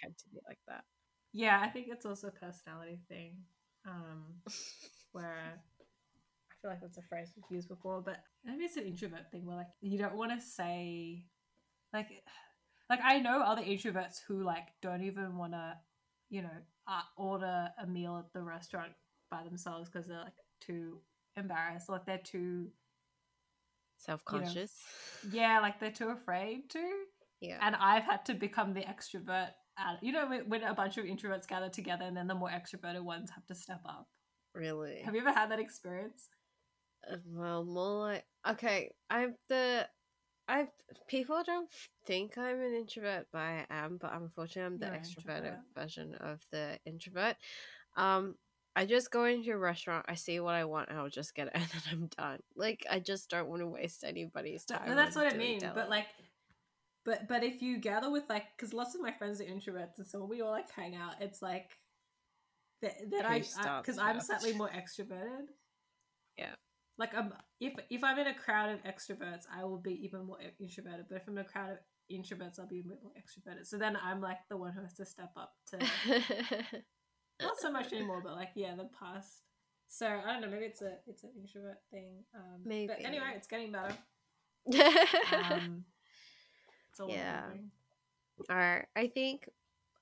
tend 0.00 0.16
to 0.18 0.28
be 0.30 0.38
like 0.46 0.58
that. 0.68 0.84
Yeah, 1.32 1.60
I 1.60 1.68
think 1.68 1.88
it's 1.88 2.06
also 2.06 2.28
a 2.28 2.30
personality 2.30 3.00
thing. 3.08 3.36
Um, 3.86 4.40
where 5.12 5.60
feel 6.64 6.70
like 6.72 6.80
that's 6.80 6.96
a 6.96 7.02
phrase 7.02 7.30
we've 7.36 7.56
used 7.56 7.68
before, 7.68 8.00
but 8.00 8.16
maybe 8.42 8.64
it's 8.64 8.78
an 8.78 8.84
introvert 8.86 9.30
thing 9.30 9.44
where 9.44 9.56
like 9.56 9.66
you 9.82 9.98
don't 9.98 10.16
want 10.16 10.32
to 10.32 10.40
say 10.44 11.26
like 11.92 12.08
like 12.88 13.00
I 13.04 13.18
know 13.18 13.42
other 13.42 13.60
introverts 13.62 14.20
who 14.26 14.42
like 14.42 14.68
don't 14.80 15.02
even 15.02 15.36
want 15.36 15.52
to 15.52 15.74
you 16.30 16.40
know 16.40 16.56
uh, 16.88 17.02
order 17.18 17.68
a 17.82 17.86
meal 17.86 18.16
at 18.18 18.32
the 18.32 18.42
restaurant 18.42 18.92
by 19.30 19.42
themselves 19.44 19.90
because 19.90 20.08
they're 20.08 20.18
like 20.24 20.32
too 20.60 21.00
embarrassed 21.36 21.88
like 21.90 22.06
they're 22.06 22.18
too 22.18 22.68
Self 23.98 24.24
conscious. 24.24 24.72
yeah 25.30 25.60
like 25.60 25.78
they're 25.80 25.90
too 25.90 26.08
afraid 26.08 26.70
to 26.70 26.82
Yeah. 27.40 27.58
and 27.60 27.76
I've 27.76 28.04
had 28.04 28.24
to 28.26 28.34
become 28.34 28.72
the 28.74 28.80
extrovert. 28.82 29.50
At, 29.76 30.02
you 30.02 30.12
know, 30.12 30.28
when, 30.28 30.48
when 30.48 30.62
a 30.62 30.72
bunch 30.74 30.98
of 30.98 31.04
introverts 31.04 31.48
gather 31.48 31.68
together, 31.68 32.04
and 32.04 32.16
then 32.16 32.28
the 32.28 32.34
more 32.34 32.48
extroverted 32.48 33.02
ones 33.02 33.30
have 33.30 33.44
to 33.46 33.54
step 33.56 33.80
up. 33.84 34.06
Really. 34.54 35.00
Have 35.04 35.14
you 35.16 35.20
ever 35.20 35.32
had 35.32 35.50
that 35.50 35.58
experience? 35.58 36.28
Well, 37.26 37.64
more 37.64 38.00
like 38.00 38.24
okay. 38.48 38.90
I'm 39.10 39.34
the 39.48 39.88
I 40.46 40.68
people 41.08 41.42
don't 41.44 41.70
think 42.06 42.36
I'm 42.36 42.60
an 42.60 42.74
introvert, 42.74 43.26
but 43.32 43.38
I 43.38 43.66
am. 43.70 43.96
But 43.96 44.14
unfortunately, 44.14 44.62
I'm 44.62 44.78
the 44.78 44.98
extroverted 44.98 45.58
version 45.74 46.14
of 46.16 46.40
the 46.50 46.78
introvert. 46.84 47.36
Um, 47.96 48.36
I 48.76 48.86
just 48.86 49.10
go 49.10 49.24
into 49.24 49.52
a 49.52 49.56
restaurant, 49.56 50.04
I 50.08 50.14
see 50.14 50.40
what 50.40 50.54
I 50.54 50.64
want, 50.64 50.88
and 50.88 50.98
I'll 50.98 51.08
just 51.08 51.34
get 51.34 51.46
it, 51.46 51.52
and 51.54 51.64
then 51.64 51.82
I'm 51.92 52.06
done. 52.18 52.40
Like 52.56 52.84
I 52.90 52.98
just 52.98 53.30
don't 53.30 53.48
want 53.48 53.62
to 53.62 53.68
waste 53.68 54.04
anybody's 54.04 54.64
time. 54.64 54.82
but 54.86 54.96
that's 54.96 55.16
what 55.16 55.32
I 55.32 55.36
mean. 55.36 55.60
deli. 55.60 55.72
But 55.74 55.88
like, 55.88 56.06
but 57.04 57.28
but 57.28 57.42
if 57.42 57.62
you 57.62 57.78
gather 57.78 58.10
with 58.10 58.28
like, 58.28 58.44
because 58.56 58.74
lots 58.74 58.94
of 58.94 59.00
my 59.00 59.12
friends 59.12 59.40
are 59.40 59.44
introverts, 59.44 59.98
and 59.98 60.06
so 60.06 60.24
we 60.24 60.42
all 60.42 60.50
like 60.50 60.70
hang 60.70 60.96
out, 60.96 61.14
it's 61.20 61.40
like 61.40 61.70
that 62.82 63.10
that 63.10 63.26
Who 63.26 63.60
I 63.60 63.80
because 63.80 63.98
I'm 63.98 64.20
slightly 64.20 64.52
more 64.52 64.70
extroverted. 64.70 65.46
Yeah. 66.36 66.54
Like 66.98 67.14
um, 67.14 67.32
if 67.60 67.74
if 67.90 68.04
I'm 68.04 68.18
in 68.18 68.28
a 68.28 68.34
crowd 68.34 68.70
of 68.70 68.82
extroverts, 68.84 69.44
I 69.52 69.64
will 69.64 69.78
be 69.78 70.04
even 70.04 70.26
more 70.26 70.38
introverted. 70.60 71.06
But 71.08 71.16
if 71.16 71.26
I'm 71.28 71.36
in 71.38 71.44
a 71.44 71.48
crowd 71.48 71.70
of 71.72 71.78
introverts, 72.12 72.58
I'll 72.60 72.68
be 72.68 72.80
a 72.80 72.88
bit 72.88 72.98
more 73.02 73.12
extroverted. 73.18 73.66
So 73.66 73.78
then 73.78 73.96
I'm 74.02 74.20
like 74.20 74.38
the 74.48 74.56
one 74.56 74.72
who 74.72 74.82
has 74.82 74.94
to 74.94 75.06
step 75.06 75.32
up 75.36 75.54
to 75.70 75.78
not 77.42 77.58
so 77.58 77.70
much 77.72 77.92
anymore, 77.92 78.20
but 78.22 78.34
like 78.34 78.50
yeah, 78.54 78.74
the 78.76 78.88
past. 78.98 79.42
So 79.88 80.06
I 80.06 80.32
don't 80.32 80.42
know. 80.42 80.48
Maybe 80.48 80.66
it's 80.66 80.82
a 80.82 80.98
it's 81.06 81.24
an 81.24 81.30
introvert 81.36 81.78
thing. 81.90 82.24
Um, 82.34 82.62
Maybe. 82.64 82.86
But 82.86 83.04
anyway, 83.04 83.32
it's 83.36 83.46
getting 83.48 83.72
better. 83.72 83.94
Um, 85.32 85.84
it's 86.90 87.00
all 87.00 87.08
Yeah. 87.10 87.40
improving. 87.44 87.70
Alright, 88.50 88.86
I 88.96 89.08
think 89.08 89.48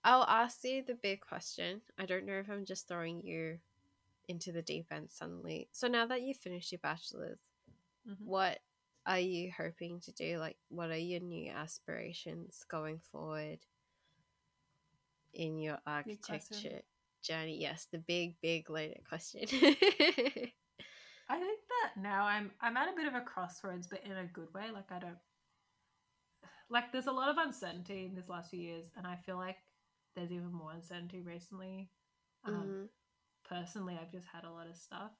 I'll 0.04 0.24
ask 0.24 0.62
you 0.64 0.82
the 0.86 0.94
big 0.94 1.20
question. 1.20 1.80
I 1.98 2.06
don't 2.06 2.26
know 2.26 2.38
if 2.38 2.48
I'm 2.50 2.64
just 2.64 2.86
throwing 2.88 3.20
you 3.22 3.58
into 4.32 4.52
the 4.52 4.62
deep 4.62 4.86
end 4.92 5.10
suddenly. 5.10 5.68
So 5.72 5.88
now 5.88 6.06
that 6.06 6.22
you've 6.22 6.38
finished 6.38 6.72
your 6.72 6.80
bachelor's, 6.80 7.40
Mhm. 8.06 8.16
what 8.26 8.60
are 9.06 9.18
you 9.20 9.52
hoping 9.56 10.00
to 10.00 10.12
do? 10.12 10.38
Like, 10.38 10.58
what 10.68 10.90
are 10.90 10.96
your 10.96 11.20
new 11.20 11.50
aspirations 11.52 12.64
going 12.68 13.00
forward 13.00 13.60
in 15.34 15.58
your 15.58 15.78
architecture 15.86 16.82
journey? 17.22 17.58
Yes, 17.60 17.86
the 17.90 17.98
big, 17.98 18.40
big 18.40 18.70
loaded 18.70 19.02
question. 19.08 19.46
I 21.28 21.38
think 21.38 21.60
that 21.68 22.00
now 22.00 22.24
I'm 22.26 22.52
I'm 22.60 22.76
at 22.76 22.92
a 22.92 22.96
bit 22.96 23.06
of 23.06 23.14
a 23.14 23.20
crossroads, 23.22 23.86
but 23.88 24.04
in 24.04 24.12
a 24.12 24.26
good 24.26 24.52
way. 24.54 24.70
Like 24.70 24.92
I 24.92 24.98
don't 24.98 25.18
like 26.70 26.92
there's 26.92 27.06
a 27.06 27.12
lot 27.12 27.28
of 27.28 27.36
uncertainty 27.38 28.06
in 28.06 28.14
these 28.14 28.28
last 28.28 28.50
few 28.50 28.60
years, 28.60 28.90
and 28.96 29.06
I 29.06 29.16
feel 29.16 29.36
like 29.36 29.58
there's 30.14 30.32
even 30.32 30.52
more 30.52 30.72
uncertainty 30.72 31.20
recently. 31.20 31.90
Um, 32.44 32.52
Mhm. 32.52 32.88
Personally, 33.52 33.98
I've 34.00 34.10
just 34.12 34.26
had 34.32 34.44
a 34.44 34.50
lot 34.50 34.66
of 34.66 34.76
stuff, 34.76 35.12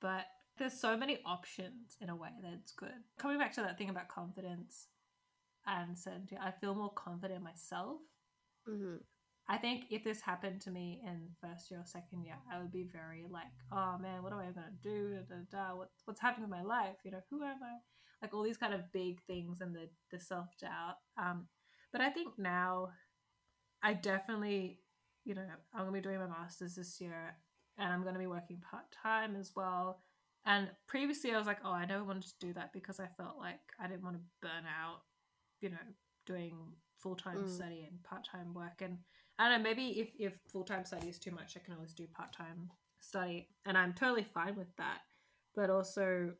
but 0.00 0.26
there's 0.58 0.72
so 0.78 0.96
many 0.96 1.20
options 1.24 1.96
in 2.00 2.08
a 2.08 2.16
way 2.16 2.30
that's 2.42 2.72
good. 2.72 2.90
Coming 3.18 3.38
back 3.38 3.52
to 3.54 3.60
that 3.62 3.78
thing 3.78 3.90
about 3.90 4.08
confidence 4.08 4.88
and 5.66 5.96
certainty, 5.98 6.36
I 6.40 6.50
feel 6.50 6.74
more 6.74 6.92
confident 6.92 7.38
in 7.38 7.44
myself 7.44 8.00
Mhm. 8.66 9.02
I 9.50 9.56
think 9.58 9.86
if 9.90 10.04
this 10.04 10.20
happened 10.20 10.60
to 10.62 10.70
me 10.70 11.00
in 11.02 11.34
first 11.40 11.70
year 11.70 11.80
or 11.80 11.86
second 11.86 12.22
year, 12.22 12.36
I 12.52 12.58
would 12.58 12.70
be 12.70 12.84
very 12.84 13.26
like, 13.28 13.52
oh 13.72 13.96
man, 13.98 14.22
what 14.22 14.32
am 14.32 14.40
I 14.40 14.52
gonna 14.52 14.70
do? 14.82 15.14
Da, 15.28 15.36
da, 15.36 15.42
da. 15.50 15.76
What, 15.76 15.90
what's 16.04 16.20
happening 16.20 16.50
with 16.50 16.58
my 16.58 16.62
life? 16.62 16.98
You 17.04 17.12
know, 17.12 17.22
who 17.30 17.42
am 17.42 17.62
I? 17.62 17.78
Like 18.20 18.34
all 18.34 18.42
these 18.42 18.58
kind 18.58 18.74
of 18.74 18.92
big 18.92 19.22
things 19.22 19.60
and 19.62 19.74
the 19.74 19.88
the 20.10 20.20
self 20.20 20.48
doubt. 20.58 20.96
Um, 21.16 21.48
but 21.92 22.02
I 22.02 22.10
think 22.10 22.38
now, 22.38 22.92
I 23.82 23.94
definitely, 23.94 24.80
you 25.24 25.34
know, 25.34 25.46
I'm 25.72 25.80
gonna 25.80 25.92
be 25.92 26.00
doing 26.00 26.18
my 26.18 26.26
masters 26.26 26.74
this 26.74 27.00
year, 27.00 27.36
and 27.78 27.92
I'm 27.92 28.04
gonna 28.04 28.18
be 28.18 28.26
working 28.26 28.58
part 28.70 28.84
time 29.02 29.36
as 29.36 29.52
well. 29.56 30.02
And 30.44 30.70
previously, 30.86 31.32
I 31.34 31.38
was 31.38 31.46
like, 31.46 31.58
oh, 31.64 31.72
I 31.72 31.84
never 31.84 32.04
wanted 32.04 32.24
to 32.24 32.38
do 32.40 32.52
that 32.54 32.72
because 32.72 33.00
I 33.00 33.06
felt 33.16 33.36
like 33.38 33.60
I 33.80 33.86
didn't 33.86 34.02
want 34.04 34.16
to 34.16 34.22
burn 34.40 34.64
out, 34.66 35.02
you 35.60 35.70
know, 35.70 35.76
doing 36.26 36.56
full 36.96 37.16
time 37.16 37.44
Mm. 37.44 37.48
study 37.48 37.84
and 37.88 38.02
part 38.02 38.24
time 38.24 38.54
work. 38.54 38.80
And 38.80 38.98
I 39.38 39.48
don't 39.48 39.62
know, 39.62 39.68
maybe 39.68 40.00
if, 40.00 40.10
if 40.18 40.32
full 40.48 40.64
time 40.64 40.84
study 40.84 41.08
is 41.08 41.18
too 41.18 41.30
much, 41.32 41.56
I 41.56 41.60
can 41.60 41.74
always 41.74 41.92
do 41.94 42.06
part 42.06 42.32
time 42.32 42.70
study. 43.00 43.48
And 43.66 43.76
I'm 43.76 43.92
totally 43.92 44.24
fine 44.24 44.56
with 44.56 44.74
that. 44.76 45.00
But 45.54 45.70
also, 45.70 46.32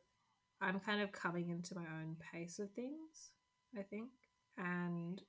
I'm 0.61 0.79
kind 0.79 1.01
of 1.01 1.11
coming 1.11 1.49
into 1.49 1.75
my 1.75 1.85
own 1.99 2.17
pace 2.31 2.59
of 2.59 2.71
things, 2.71 3.31
I 3.77 3.83
think. 3.83 4.09
And 4.57 5.21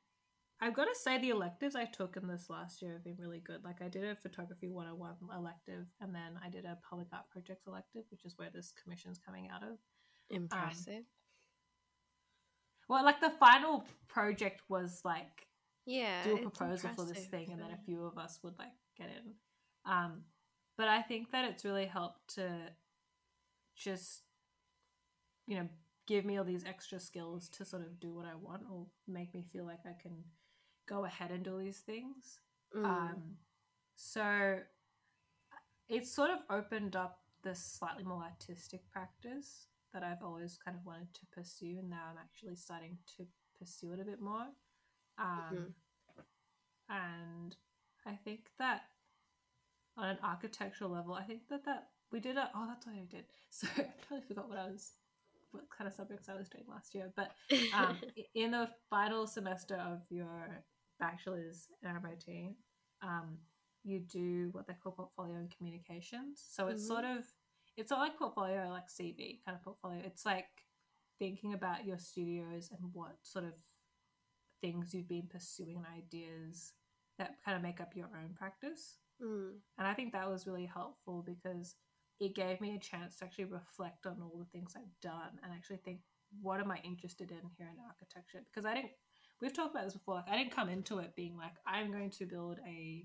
I've 0.60 0.74
got 0.74 0.84
to 0.84 0.94
say, 0.94 1.18
the 1.18 1.30
electives 1.30 1.74
I 1.74 1.86
took 1.86 2.16
in 2.16 2.26
this 2.26 2.50
last 2.50 2.82
year 2.82 2.92
have 2.92 3.04
been 3.04 3.16
really 3.18 3.40
good. 3.40 3.64
Like, 3.64 3.80
I 3.80 3.88
did 3.88 4.04
a 4.04 4.14
photography 4.14 4.68
101 4.68 5.14
elective, 5.34 5.86
and 6.00 6.14
then 6.14 6.38
I 6.44 6.50
did 6.50 6.66
a 6.66 6.76
public 6.88 7.08
art 7.12 7.24
projects 7.30 7.66
elective, 7.66 8.02
which 8.10 8.24
is 8.24 8.34
where 8.36 8.50
this 8.52 8.72
commission's 8.82 9.18
coming 9.18 9.48
out 9.48 9.62
of. 9.62 9.78
Impressive. 10.28 11.04
Well, 12.88 13.04
like, 13.04 13.20
the 13.20 13.30
final 13.30 13.84
project 14.08 14.62
was 14.68 15.00
like 15.04 15.46
yeah. 15.86 16.22
do 16.22 16.36
a 16.36 16.50
proposal 16.50 16.90
for 16.94 17.04
this 17.04 17.26
thing 17.26 17.50
and 17.50 17.60
then 17.60 17.70
a 17.70 17.84
few 17.84 18.04
of 18.04 18.18
us 18.18 18.38
would 18.42 18.58
like 18.58 18.68
get 18.96 19.08
in 19.08 19.92
um 19.92 20.22
but 20.76 20.88
i 20.88 21.02
think 21.02 21.30
that 21.32 21.44
it's 21.44 21.64
really 21.64 21.86
helped 21.86 22.34
to 22.34 22.48
just 23.76 24.22
you 25.46 25.56
know 25.56 25.68
give 26.06 26.24
me 26.24 26.36
all 26.38 26.44
these 26.44 26.64
extra 26.64 27.00
skills 27.00 27.48
to 27.48 27.64
sort 27.64 27.82
of 27.82 27.98
do 27.98 28.12
what 28.14 28.26
i 28.26 28.34
want 28.34 28.62
or 28.70 28.86
make 29.08 29.32
me 29.34 29.44
feel 29.52 29.64
like 29.64 29.80
i 29.86 30.00
can 30.00 30.12
go 30.90 31.04
ahead 31.06 31.30
and 31.30 31.44
do 31.44 31.58
these 31.58 31.80
things 31.80 32.40
Mm. 32.76 32.84
um 32.84 33.22
so 33.96 34.60
it's 35.88 36.10
sort 36.14 36.30
of 36.30 36.38
opened 36.58 36.94
up 36.94 37.18
this 37.42 37.60
slightly 37.78 38.04
more 38.04 38.22
artistic 38.22 38.82
practice 38.92 39.66
that 39.92 40.02
i've 40.04 40.22
always 40.22 40.56
kind 40.64 40.76
of 40.76 40.84
wanted 40.86 41.12
to 41.14 41.26
pursue 41.32 41.74
and 41.80 41.90
now 41.90 42.04
i'm 42.10 42.18
actually 42.18 42.54
starting 42.54 42.96
to 43.16 43.26
pursue 43.58 43.92
it 43.92 44.00
a 44.00 44.04
bit 44.04 44.20
more 44.20 44.46
um, 45.18 45.50
Mhm. 45.52 45.72
and 46.88 47.56
I 48.06 48.14
think 48.24 48.48
that 48.58 48.82
on 49.96 50.08
an 50.08 50.18
architectural 50.22 50.90
level, 50.90 51.12
I 51.14 51.24
think 51.24 51.42
that 51.50 51.64
that 51.66 51.88
we 52.10 52.20
did 52.20 52.36
a 52.38 52.50
oh 52.54 52.66
that's 52.68 52.86
what 52.86 52.94
I 52.96 53.04
did. 53.10 53.26
So 53.50 53.66
I 53.76 53.84
totally 54.08 54.22
forgot 54.28 54.48
what 54.48 54.58
I 54.58 54.66
was 54.70 54.92
what 55.50 55.64
kind 55.76 55.86
of 55.88 55.92
subjects 55.94 56.28
I 56.28 56.36
was 56.36 56.48
doing 56.48 56.64
last 56.68 56.94
year. 56.94 57.12
But 57.16 57.32
um, 57.74 57.96
in 58.34 58.52
the 58.52 58.70
final 58.88 59.26
semester 59.26 59.74
of 59.76 60.00
your 60.08 60.64
bachelor's 61.00 61.68
in 61.82 61.88
RMIT, 61.88 62.54
um, 63.02 63.38
you 63.82 64.00
do 64.00 64.50
what 64.52 64.66
they 64.66 64.74
call 64.74 64.92
portfolio 64.92 65.36
and 65.36 65.50
communications. 65.56 66.42
So 66.48 66.68
it's 66.68 66.84
Mhm. 66.84 66.86
sort 66.86 67.04
of 67.04 67.24
it's 67.76 67.90
not 67.90 68.00
like 68.00 68.18
portfolio 68.18 68.68
like 68.68 68.88
CV 68.90 69.40
kind 69.44 69.56
of 69.56 69.62
portfolio. 69.62 70.02
It's 70.04 70.26
like 70.26 70.66
thinking 71.18 71.54
about 71.54 71.86
your 71.86 71.98
studios 71.98 72.70
and 72.70 72.92
what 72.92 73.16
sort 73.22 73.44
of 73.46 73.54
things 74.60 74.92
you've 74.92 75.08
been 75.08 75.28
pursuing 75.28 75.76
and 75.76 75.86
ideas 75.86 76.74
that 77.18 77.42
kind 77.44 77.56
of 77.56 77.62
make 77.62 77.80
up 77.80 77.96
your 77.96 78.08
own 78.14 78.34
practice. 78.34 78.98
Mm. 79.22 79.60
And 79.78 79.86
I 79.88 79.94
think 79.94 80.12
that 80.12 80.28
was 80.28 80.46
really 80.46 80.66
helpful 80.66 81.22
because 81.22 81.76
it 82.18 82.34
gave 82.34 82.60
me 82.60 82.74
a 82.74 82.78
chance 82.78 83.16
to 83.16 83.24
actually 83.24 83.44
reflect 83.46 84.06
on 84.06 84.20
all 84.20 84.38
the 84.38 84.44
things 84.46 84.74
I've 84.76 85.00
done 85.00 85.38
and 85.42 85.52
actually 85.52 85.78
think, 85.78 86.00
what 86.42 86.60
am 86.60 86.70
I 86.70 86.78
interested 86.84 87.30
in 87.30 87.48
here 87.56 87.68
in 87.68 87.76
architecture? 87.86 88.42
Because 88.44 88.64
I 88.66 88.74
didn't, 88.74 88.92
we've 89.40 89.52
talked 89.54 89.72
about 89.74 89.84
this 89.84 89.94
before, 89.94 90.14
like 90.16 90.28
I 90.28 90.36
didn't 90.36 90.54
come 90.54 90.68
into 90.68 90.98
it 90.98 91.14
being 91.16 91.36
like, 91.36 91.54
I'm 91.66 91.90
going 91.90 92.10
to 92.10 92.26
build 92.26 92.58
a 92.66 93.04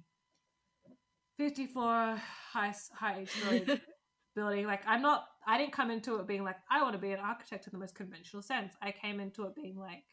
54 1.38 2.22
high, 2.52 2.74
high 2.94 3.26
story 3.26 3.66
building. 4.36 4.66
Like 4.66 4.82
i'm 4.88 5.02
not 5.02 5.26
i 5.48 5.58
didn't 5.58 5.74
come 5.74 5.92
into 5.92 6.16
it 6.18 6.28
being 6.28 6.44
like 6.44 6.58
i 6.70 6.82
want 6.82 6.94
to 6.94 7.00
be 7.00 7.12
an 7.12 7.20
architect 7.20 7.68
in 7.68 7.72
the 7.74 7.78
most 7.80 7.96
conventional 7.96 8.42
sense. 8.42 8.74
I 8.82 8.92
came 8.92 9.20
into 9.20 9.44
it 9.46 9.56
being 9.56 9.78
like 9.78 10.04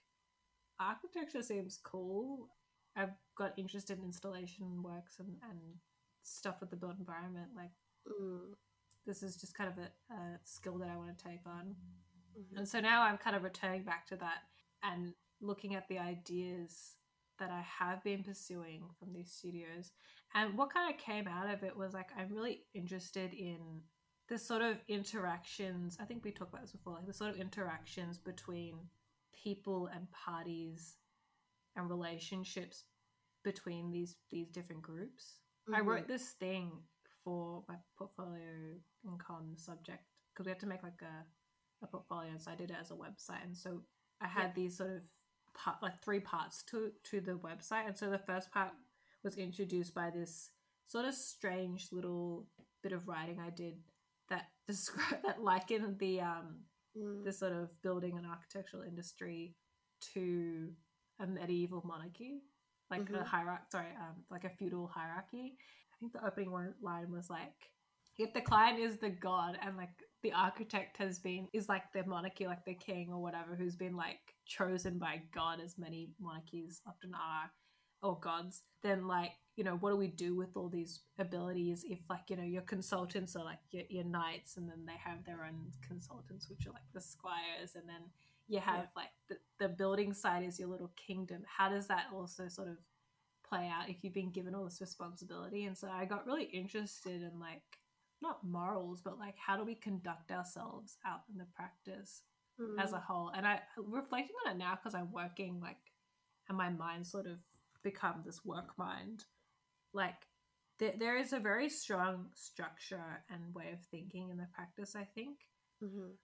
architecture 0.81 1.43
seems 1.43 1.79
cool. 1.83 2.49
I've 2.97 3.11
got 3.39 3.53
interest 3.57 3.91
in 3.91 4.03
installation 4.03 4.83
works 4.83 5.19
and, 5.21 5.37
and 5.49 5.59
stuff 6.23 6.57
with 6.61 6.71
the 6.71 6.77
built 6.77 6.99
environment. 6.99 7.49
Like 7.57 7.71
Mm. 8.05 8.55
this 9.07 9.23
is 9.23 9.37
just 9.37 9.55
kind 9.57 9.71
of 9.71 9.79
a, 9.79 10.13
a 10.13 10.39
skill 10.43 10.77
that 10.79 10.89
i 10.89 10.97
want 10.97 11.17
to 11.17 11.25
take 11.25 11.47
on. 11.47 11.77
Mhm. 12.37 12.59
and 12.59 12.69
so 12.69 12.81
now 12.81 13.03
i'm 13.03 13.17
kind 13.17 13.37
of 13.37 13.45
returning 13.45 13.85
back 13.85 14.09
to 14.09 14.17
that 14.17 14.39
and 14.83 15.15
looking 15.43 15.75
at 15.75 15.87
the 15.89 15.99
ideas 15.99 16.97
that 17.39 17.51
i 17.51 17.61
have 17.61 18.03
been 18.05 18.23
pursuing 18.23 18.83
from 18.99 19.13
these 19.13 19.33
studios 19.33 19.91
and 20.35 20.57
what 20.57 20.73
kind 20.73 20.93
of 20.95 21.01
came 21.01 21.27
out 21.29 21.53
of 21.53 21.63
it 21.63 21.77
was 21.77 21.93
like 21.93 22.09
i'm 22.17 22.33
really 22.33 22.63
interested 22.75 23.33
in 23.35 23.59
the 24.29 24.39
sort 24.39 24.63
of 24.63 24.77
interactions 24.89 25.99
i 26.01 26.05
think 26.05 26.25
we 26.25 26.31
talked 26.31 26.53
about 26.53 26.63
this 26.63 26.73
before 26.73 26.95
like 26.95 27.07
the 27.07 27.13
sort 27.13 27.31
of 27.31 27.37
interactions 27.37 28.19
between 28.19 28.75
people 29.45 29.89
and 29.95 30.07
parties 30.13 30.97
and 31.77 31.89
relationships 31.91 32.85
between 33.45 33.91
these 33.91 34.17
these 34.31 34.49
different 34.49 34.83
groups 34.83 35.41
i 35.75 35.81
Mhm. 35.81 35.87
wrote 35.87 36.07
this 36.07 36.33
thing 36.33 36.71
for 37.25 37.65
my 37.69 37.77
portfolio 37.97 38.79
and 39.05 39.19
con 39.19 39.57
subject 39.57 40.05
because 40.33 40.47
we 40.47 40.51
had 40.51 40.61
to 40.61 40.67
make 40.67 40.83
like 40.83 41.03
a, 41.03 41.25
a 41.85 41.87
portfolio 41.89 42.33
so 42.39 42.51
i 42.51 42.55
did 42.55 42.71
it 42.71 42.77
as 42.81 42.91
a 42.91 42.95
website 42.95 43.43
and 43.43 43.57
so 43.57 43.83
i 44.21 44.27
had 44.29 44.49
Yeah. 44.49 44.53
these 44.55 44.77
sort 44.77 44.91
of 44.91 45.03
part 45.55 45.77
like 45.83 46.03
three 46.03 46.21
parts 46.21 46.63
to 46.65 46.91
to 47.05 47.21
the 47.21 47.33
website 47.33 47.87
and 47.87 47.97
so 47.97 48.09
the 48.11 48.19
first 48.19 48.51
part 48.51 48.71
was 49.23 49.37
introduced 49.37 49.95
by 49.95 50.11
this 50.11 50.51
sort 50.87 51.05
of 51.05 51.15
strange 51.15 51.89
little 51.93 52.47
bit 52.83 52.93
of 52.93 53.07
writing 53.09 53.39
i 53.41 53.51
did 53.51 53.75
that 54.29 54.47
describe 54.69 55.23
that 55.25 55.43
likened 55.43 55.99
the 55.99 56.21
um 56.21 56.57
Mm. 56.95 57.25
the 57.25 57.33
sort 57.33 57.53
of 57.55 57.71
building 57.81 58.19
and 58.19 58.27
architectural 58.27 58.83
industry 58.83 59.55
to 60.13 60.75
a 61.21 61.27
medieval 61.27 61.81
monarchy, 61.87 62.43
like 62.91 63.09
a 63.09 63.13
Mhm. 63.15 63.25
hierarchy, 63.25 63.65
sorry, 63.73 63.93
um, 63.99 64.27
like 64.31 64.45
a 64.45 64.51
feudal 64.51 64.89
hierarchy. 64.89 65.57
I 65.91 65.97
think 65.99 66.13
the 66.13 66.23
opening 66.23 66.51
one 66.51 66.75
line 66.83 67.11
was 67.11 67.31
like, 67.31 67.71
if 68.19 68.35
the 68.35 68.43
client 68.43 68.79
is 68.79 68.99
the 68.99 69.09
god 69.09 69.59
and 69.63 69.79
like 69.79 70.03
the 70.23 70.33
architect 70.33 70.97
has 70.99 71.19
been 71.19 71.49
is 71.53 71.69
like 71.69 71.93
the 71.93 72.05
monarchy, 72.07 72.47
like 72.47 72.65
the 72.65 72.75
king 72.75 73.11
or 73.13 73.21
whatever, 73.21 73.55
who's 73.57 73.77
been 73.77 73.97
like 73.97 74.21
chosen 74.47 74.99
by 74.99 75.23
God, 75.35 75.61
as 75.65 75.79
many 75.79 76.11
monarchies 76.21 76.81
often 76.87 77.13
are, 77.15 77.51
or 78.03 78.19
gods, 78.21 78.63
then 78.83 79.07
like 79.07 79.33
you 79.57 79.65
know 79.65 79.77
what 79.77 79.91
do 79.91 79.97
we 79.97 80.09
do 80.09 80.35
with 80.35 80.57
all 80.57 80.69
these 80.69 81.01
abilities 81.19 81.85
if 81.87 81.99
like 82.09 82.23
you 82.31 82.37
know 82.37 82.43
your 82.43 82.63
consultants 82.63 83.37
are 83.37 83.45
like 83.45 83.59
your, 83.71 83.83
your 83.91 84.05
knights 84.05 84.57
and 84.57 84.67
then 84.69 84.87
they 84.87 84.97
have 85.05 85.23
their 85.27 85.45
own 85.45 85.71
consultants 85.87 86.49
which 86.49 86.67
are 86.67 86.71
like 86.73 86.89
the 86.95 87.01
squires 87.01 87.75
and 87.75 87.87
then 87.87 88.01
you 88.49 88.59
have 88.61 88.87
Yeah. 88.95 89.03
like 89.03 89.11
the, 89.29 89.37
the 89.59 89.69
building 89.69 90.15
side 90.15 90.43
is 90.45 90.59
your 90.59 90.69
little 90.69 90.91
kingdom 90.97 91.43
how 91.47 91.69
does 91.69 91.87
that 91.89 92.07
also 92.15 92.49
sort 92.49 92.69
of 92.69 92.79
play 93.47 93.69
out 93.69 93.91
if 93.91 94.03
you've 94.03 94.15
been 94.15 94.31
given 94.31 94.55
all 94.55 94.65
this 94.65 94.81
responsibility 94.81 95.67
and 95.67 95.77
so 95.77 95.87
i 95.93 96.07
got 96.07 96.27
really 96.27 96.45
interested 96.45 97.21
in 97.21 97.39
like 97.39 97.63
not 98.23 98.45
morals 98.47 99.03
but 99.03 99.19
like 99.19 99.37
how 99.37 99.57
do 99.57 99.65
we 99.65 99.75
conduct 99.75 100.31
ourselves 100.31 100.97
out 101.05 101.23
in 101.31 101.37
the 101.39 101.45
practice 101.55 102.23
as 102.79 102.93
a 102.93 102.97
Mm. 102.97 103.03
whole. 103.03 103.29
And 103.31 103.47
I 103.47 103.61
reflecting 103.77 104.37
on 104.47 104.53
it 104.53 104.59
now 104.59 104.77
because 104.77 104.95
I'm 104.95 105.11
working 105.11 105.61
like, 105.61 105.79
and 106.49 106.57
my 106.57 106.71
mind 106.71 107.07
sort 107.07 107.27
of 107.27 107.39
become 107.83 108.23
this 108.25 108.45
work 108.45 108.79
mind. 108.79 109.25
Like, 109.93 110.29
there, 110.79 110.95
there 110.97 111.17
is 111.17 111.33
a 111.33 111.41
very 111.41 111.69
strong 111.69 112.31
structure 112.35 113.25
and 113.31 113.53
way 113.55 113.73
of 113.73 113.81
thinking 113.87 114.31
in 114.31 114.37
the 114.37 114.47
practice. 114.55 114.95
I 114.95 115.05
think, 115.05 115.49
Mhm. 115.83 116.17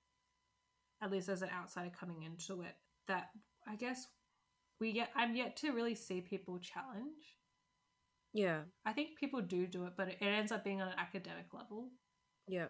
at 1.00 1.10
least 1.10 1.28
as 1.28 1.42
an 1.42 1.50
outsider 1.50 1.90
coming 1.90 2.22
into 2.22 2.62
it, 2.62 2.76
that 3.06 3.30
I 3.66 3.76
guess 3.76 4.06
we 4.78 4.92
get. 4.92 5.10
I'm 5.16 5.34
yet 5.34 5.56
to 5.58 5.72
really 5.72 5.94
see 5.94 6.20
people 6.20 6.58
challenge. 6.58 7.37
Yeah. 8.34 8.62
I 8.84 8.92
think 8.92 9.18
people 9.18 9.40
do 9.40 9.66
do 9.66 9.86
it, 9.86 9.94
but 9.96 10.08
it 10.08 10.18
ends 10.20 10.52
up 10.52 10.64
being 10.64 10.80
on 10.80 10.88
an 10.88 10.98
academic 10.98 11.52
level. 11.52 11.90
Yeah. 12.46 12.68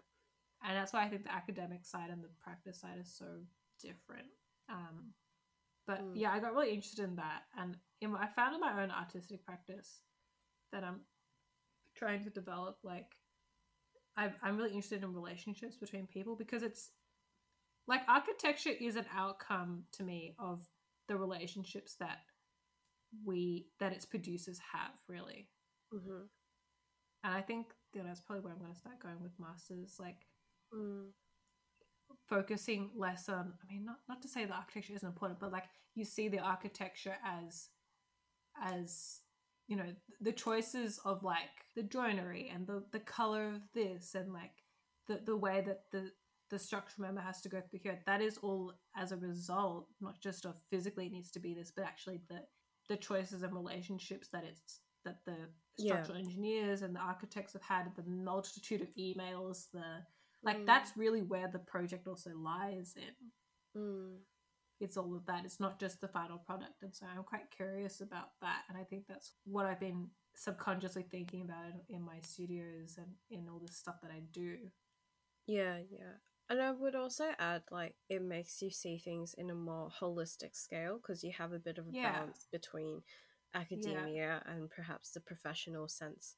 and 0.63 0.77
that's 0.77 0.93
why 0.93 1.05
I 1.05 1.09
think 1.09 1.23
the 1.25 1.33
academic 1.33 1.85
side 1.87 2.11
and 2.11 2.23
the 2.23 2.29
practice 2.43 2.81
side 2.81 2.99
is 2.99 3.15
so 3.17 3.27
different. 3.81 4.27
Um, 4.69 5.15
but 5.87 6.01
Mm. 6.01 6.13
yeah, 6.17 6.33
I 6.33 6.41
got 6.41 6.53
really 6.53 6.71
interested 6.75 7.05
in 7.05 7.15
that, 7.17 7.45
and 7.57 7.79
in 8.01 8.15
I 8.17 8.27
found 8.27 8.55
in 8.57 8.61
my 8.61 8.83
own 8.83 8.91
artistic 8.91 9.45
practice 9.45 10.03
that 10.73 10.83
I'm 10.85 11.07
trying 11.95 12.25
to 12.25 12.31
develop. 12.31 12.79
Like, 12.83 13.17
i 14.17 14.33
I'm 14.43 14.57
really 14.57 14.71
interested 14.71 15.03
in 15.05 15.15
relationships 15.15 15.77
between 15.79 16.07
people 16.09 16.35
because 16.37 16.63
it's 16.65 16.91
like 17.87 18.03
architecture 18.09 18.71
is 18.71 18.97
an 18.97 19.07
outcome 19.13 19.85
to 19.93 20.03
me 20.03 20.35
of 20.41 20.69
the 21.07 21.17
relationships 21.17 21.95
that 22.01 22.19
we 23.25 23.67
that 23.81 23.93
its 23.93 24.07
producers 24.07 24.61
have 24.73 24.93
really. 25.09 25.49
Hmm 25.93 26.27
and 27.25 27.35
i 27.35 27.41
think 27.41 27.67
you 27.93 28.01
know, 28.01 28.07
that's 28.07 28.21
probably 28.21 28.43
where 28.45 28.53
i'm 28.53 28.59
going 28.61 28.73
to 28.73 28.79
start 28.79 29.01
going 29.03 29.21
with 29.23 29.33
masters 29.39 29.97
like 29.99 30.27
Mm. 30.75 31.13
focusing 32.29 32.91
less 32.95 33.29
on 33.29 33.53
i 33.63 33.73
mean 33.73 33.85
not 33.85 33.97
not 34.09 34.21
to 34.21 34.29
say 34.29 34.45
the 34.45 34.53
architecture 34.53 34.93
isn't 34.95 35.09
important 35.09 35.41
but 35.41 35.53
like 35.53 35.65
you 35.95 36.05
see 36.05 36.29
the 36.29 36.39
architecture 36.39 37.17
as 37.25 37.69
as 38.63 39.21
you 39.69 39.77
know 39.77 39.95
the 40.21 40.33
choices 40.33 41.01
of 41.05 41.23
like 41.23 41.67
the 41.77 41.83
joinery 41.83 42.51
and 42.53 42.67
the 42.67 42.83
the 42.93 43.01
color 43.01 43.49
of 43.49 43.63
this 43.75 44.15
and 44.15 44.33
like 44.33 44.53
the 45.07 45.21
the 45.25 45.37
way 45.37 45.63
that 45.65 45.83
the 45.93 46.11
the 46.51 46.59
structure 46.59 47.03
member 47.03 47.21
has 47.21 47.43
to 47.43 47.49
go 47.51 47.61
through 47.61 47.81
here. 47.83 48.01
That 48.07 48.23
is 48.23 48.39
all 48.39 48.73
as 48.97 49.13
a 49.13 49.17
result 49.19 49.89
not 50.01 50.21
just 50.21 50.47
of 50.47 50.57
physically 50.71 51.07
it 51.07 51.13
needs 51.13 51.31
to 51.33 51.41
be 51.41 51.55
this 51.55 51.73
but 51.75 51.85
actually 51.85 52.21
the 52.29 52.41
the 52.89 52.97
choices 52.97 53.43
and 53.43 53.53
relationships 53.55 54.29
that 54.29 54.45
it's 54.45 54.81
that 55.05 55.25
the 55.25 55.37
Yeah. 55.77 55.93
structural 56.03 56.19
engineers 56.19 56.83
and 56.83 56.95
the 56.95 57.01
architects 57.01 57.53
have 57.53 57.63
had 57.63 57.95
the 57.97 58.03
multitude 58.03 58.81
of 58.83 58.89
emails 58.97 59.71
the 59.71 60.05
like 60.43 60.59
Mm. 60.59 60.67
that's 60.67 60.97
really 60.97 61.23
where 61.23 61.49
the 61.49 61.59
project 61.61 62.07
also 62.09 62.31
lies 62.37 62.95
in 62.97 63.33
Mm. 63.81 64.19
it's 64.81 64.97
all 64.97 65.15
of 65.15 65.25
that 65.27 65.45
it's 65.45 65.61
not 65.61 65.79
just 65.79 66.01
the 66.01 66.09
final 66.09 66.39
product 66.39 66.83
and 66.83 66.95
so 66.95 67.07
i'm 67.07 67.23
quite 67.25 67.51
curious 67.51 68.01
about 68.01 68.31
that 68.41 68.63
and 68.69 68.77
i 68.79 68.85
think 68.85 69.07
that's 69.07 69.35
what 69.45 69.67
i've 69.67 69.81
been 69.81 70.11
subconsciously 70.35 71.03
thinking 71.05 71.43
about 71.43 71.67
in, 71.67 71.97
in 71.97 72.03
my 72.03 72.21
studios 72.21 72.97
and 72.99 73.15
in 73.31 73.49
all 73.49 73.59
this 73.59 73.77
stuff 73.77 74.01
that 74.03 74.11
i 74.11 74.21
do 74.33 74.71
Yeah, 75.47 75.79
yeah. 75.91 76.15
And 76.51 76.61
I 76.63 76.71
would 76.73 76.95
also 76.95 77.33
add, 77.39 77.63
like, 77.71 77.95
it 78.09 78.23
makes 78.23 78.63
you 78.63 78.71
see 78.71 78.99
things 78.99 79.35
in 79.35 79.51
a 79.51 79.55
more 79.55 79.91
holistic 79.91 80.57
scale 80.57 80.99
because 80.99 81.23
you 81.23 81.33
have 81.33 81.53
a 81.53 81.59
bit 81.59 81.79
of 81.79 81.87
a 81.89 81.93
Yeah. 81.93 82.13
balance 82.13 82.47
between 82.51 83.03
academia 83.55 84.43
and 84.47 84.71
perhaps 84.71 85.11
the 85.13 85.21
professional 85.21 85.89
sense 85.89 86.37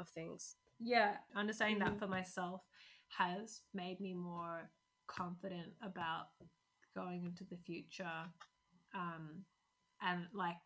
of 0.00 0.08
things. 0.08 0.56
yeah 0.80 1.16
understanding 1.36 1.78
Mhm. 1.78 1.84
that 1.84 1.98
for 1.98 2.06
myself 2.08 2.62
has 3.08 3.62
made 3.74 4.00
me 4.00 4.14
more 4.14 4.70
confident 5.06 5.72
about 5.82 6.28
going 6.94 7.24
into 7.24 7.44
the 7.44 7.56
future 7.56 8.24
um 8.94 9.44
and 10.02 10.26
like 10.34 10.56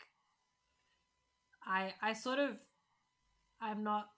i 1.66 1.92
i 2.02 2.12
sort 2.12 2.38
of 2.38 2.56
i'm 3.60 3.82
not 3.82 4.08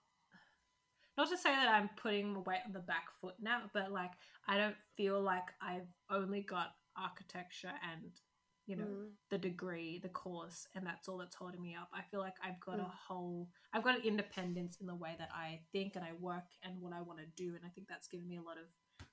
not 1.19 1.29
to 1.29 1.37
say 1.37 1.51
that 1.51 1.69
i'm 1.69 1.89
putting 1.97 2.33
my 2.33 2.39
weight 2.41 2.61
on 2.65 2.73
the 2.73 2.79
back 2.79 3.07
foot 3.21 3.35
now 3.41 3.63
but 3.73 3.91
like 3.91 4.13
i 4.47 4.57
don't 4.57 4.77
feel 4.97 5.21
like 5.21 5.47
i've 5.61 5.87
only 6.11 6.41
got 6.41 6.75
architecture 6.97 7.73
and 7.93 8.11
you 8.67 8.77
know 8.77 8.85
Mm. 8.85 9.11
the 9.31 9.37
degree, 9.37 9.99
the 10.01 10.09
course, 10.09 10.67
and 10.75 10.85
that's 10.85 11.07
all 11.07 11.17
that's 11.19 11.35
holding 11.35 11.61
me 11.61 11.75
up. 11.75 11.89
I 11.93 12.01
feel 12.09 12.19
like 12.19 12.35
I've 12.43 12.59
got 12.61 12.79
a 12.79 12.83
Mm. 12.83 12.91
whole, 13.07 13.49
I've 13.73 13.83
got 13.83 13.97
an 13.99 14.05
independence 14.05 14.77
in 14.81 14.87
the 14.87 14.95
way 14.95 15.15
that 15.19 15.29
I 15.33 15.61
think 15.71 15.95
and 15.95 16.03
I 16.05 16.13
work 16.19 16.45
and 16.63 16.81
what 16.81 16.93
I 16.93 17.01
want 17.01 17.19
to 17.19 17.25
do, 17.35 17.55
and 17.55 17.65
I 17.65 17.69
think 17.69 17.87
that's 17.87 18.07
given 18.07 18.27
me 18.27 18.37
a 18.37 18.41
lot 18.41 18.57
of 18.57 18.65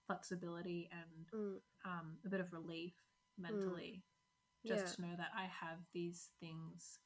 flexibility 0.07 0.89
and 0.93 1.27
Mm. 1.35 1.61
um, 1.85 2.19
a 2.25 2.31
bit 2.31 2.41
of 2.41 2.53
relief 2.53 2.95
mentally, 3.39 4.03
Yeah. 4.65 4.77
just 4.77 4.97
to 4.97 5.03
know 5.03 5.15
that 5.17 5.33
I 5.37 5.45
have 5.45 5.79
these 5.93 6.31
things 6.41 6.99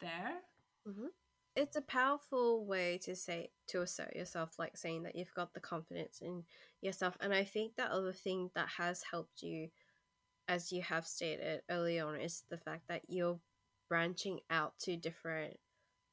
there. 0.00 0.42
hmm 0.86 1.08
It's 1.56 1.76
a 1.76 1.82
powerful 1.82 2.64
way 2.66 2.98
to 3.02 3.14
say 3.14 3.50
to 3.68 3.82
assert 3.82 4.16
yourself, 4.16 4.58
like 4.58 4.76
saying 4.76 5.04
that 5.04 5.14
you've 5.14 5.34
got 5.34 5.54
the 5.54 5.60
confidence 5.60 6.20
in 6.20 6.44
yourself. 6.80 7.16
And 7.20 7.32
I 7.32 7.44
think 7.44 7.76
that 7.76 7.90
other 7.90 8.12
thing 8.12 8.50
that 8.54 8.68
has 8.78 9.02
helped 9.08 9.42
you, 9.42 9.68
as 10.48 10.72
you 10.72 10.82
have 10.82 11.06
stated 11.06 11.62
early 11.70 12.00
on, 12.00 12.16
is 12.16 12.42
the 12.50 12.58
fact 12.58 12.88
that 12.88 13.02
you're 13.08 13.38
branching 13.88 14.40
out 14.50 14.74
to 14.80 14.96
different 14.96 15.58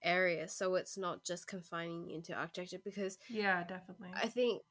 areas. 0.04 0.54
So 0.54 0.76
it's 0.76 0.98
not 0.98 1.24
just 1.24 1.48
confining 1.48 2.10
you 2.10 2.16
into 2.18 2.34
architecture. 2.36 2.80
Because 2.84 3.18
Yeah, 3.30 3.64
definitely. 3.64 4.10
I 4.16 4.28
think 4.28 4.62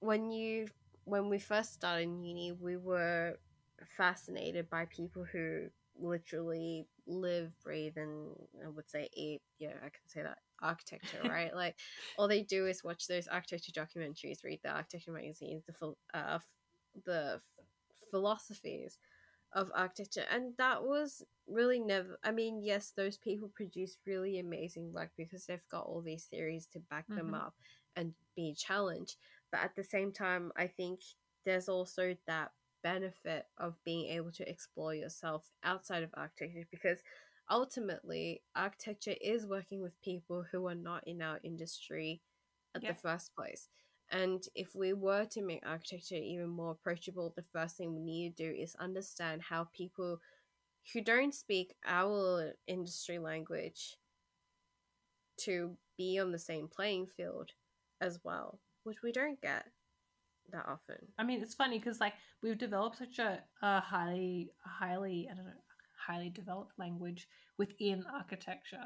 when 0.00 0.30
you 0.30 0.68
when 1.04 1.28
we 1.28 1.38
first 1.38 1.74
started 1.74 2.04
in 2.04 2.22
uni, 2.22 2.52
we 2.52 2.76
were 2.76 3.38
fascinated 3.84 4.70
by 4.70 4.84
people 4.86 5.24
who 5.24 5.66
literally 5.98 6.86
live, 7.06 7.52
breathe, 7.62 7.96
and 7.96 8.34
I 8.64 8.68
would 8.68 8.88
say 8.90 9.08
eat. 9.14 9.42
Yeah, 9.58 9.74
I 9.78 9.88
can 9.90 10.06
say 10.08 10.22
that 10.22 10.38
architecture, 10.60 11.22
right? 11.24 11.54
like 11.54 11.76
all 12.16 12.28
they 12.28 12.42
do 12.42 12.66
is 12.66 12.84
watch 12.84 13.06
those 13.06 13.28
architecture 13.28 13.72
documentaries, 13.72 14.44
read 14.44 14.60
the 14.62 14.70
architecture 14.70 15.12
magazines, 15.12 15.64
the 15.66 15.72
phil- 15.72 15.98
uh, 16.14 16.38
the 17.04 17.40
philosophies 18.10 18.98
of 19.52 19.70
architecture, 19.74 20.24
and 20.30 20.54
that 20.58 20.82
was 20.82 21.22
really 21.46 21.78
never. 21.80 22.18
I 22.24 22.30
mean, 22.32 22.62
yes, 22.62 22.92
those 22.96 23.18
people 23.18 23.50
produce 23.54 23.98
really 24.06 24.38
amazing 24.38 24.92
work 24.92 25.10
because 25.16 25.46
they've 25.46 25.68
got 25.70 25.86
all 25.86 26.00
these 26.02 26.24
theories 26.24 26.66
to 26.72 26.80
back 26.80 27.06
them 27.14 27.34
Mhm. 27.34 27.34
up 27.34 27.54
and 27.96 28.14
be 28.36 28.54
challenged. 28.54 29.16
But 29.50 29.60
at 29.62 29.74
the 29.76 29.84
same 29.84 30.12
time, 30.12 30.52
I 30.56 30.66
think 30.68 31.00
there's 31.44 31.68
also 31.68 32.16
that 32.26 32.50
benefit 32.82 33.46
of 33.58 33.82
being 33.84 34.06
able 34.10 34.32
to 34.32 34.48
explore 34.48 34.94
yourself 34.94 35.50
outside 35.64 36.02
of 36.02 36.10
architecture 36.14 36.66
because 36.70 36.98
ultimately 37.50 38.42
architecture 38.54 39.14
is 39.20 39.46
working 39.46 39.82
with 39.82 40.00
people 40.02 40.44
who 40.50 40.66
are 40.66 40.74
not 40.74 41.06
in 41.06 41.22
our 41.22 41.40
industry 41.42 42.20
at 42.74 42.82
the 42.82 42.94
first 42.94 43.34
place. 43.34 43.68
And 44.10 44.42
if 44.54 44.74
we 44.74 44.92
were 44.92 45.24
to 45.26 45.42
make 45.42 45.62
architecture 45.66 46.16
even 46.16 46.48
more 46.48 46.72
approachable 46.72 47.32
the 47.34 47.44
first 47.52 47.76
thing 47.76 47.94
we 47.94 48.00
need 48.00 48.36
to 48.36 48.50
do 48.50 48.56
is 48.56 48.74
understand 48.76 49.42
how 49.42 49.68
people 49.72 50.18
who 50.92 51.00
don't 51.00 51.34
speak 51.34 51.74
our 51.86 52.52
industry 52.66 53.18
language 53.18 53.96
to 55.38 55.76
be 55.96 56.18
on 56.18 56.32
the 56.32 56.38
same 56.38 56.68
playing 56.68 57.06
field 57.06 57.50
as 58.00 58.18
well 58.22 58.58
which 58.84 59.02
we 59.02 59.12
don't 59.12 59.40
get 59.40 59.66
that 60.50 60.66
often 60.68 60.96
I 61.18 61.24
mean, 61.24 61.42
it's 61.42 61.54
funny 61.54 61.78
because 61.78 62.00
like 62.00 62.14
we've 62.42 62.58
developed 62.58 62.98
such 62.98 63.18
a, 63.18 63.42
a 63.62 63.80
highly, 63.80 64.50
highly, 64.64 65.28
I 65.30 65.34
don't 65.34 65.44
know, 65.46 65.52
highly 66.06 66.30
developed 66.30 66.78
language 66.78 67.28
within 67.58 68.04
architecture, 68.12 68.84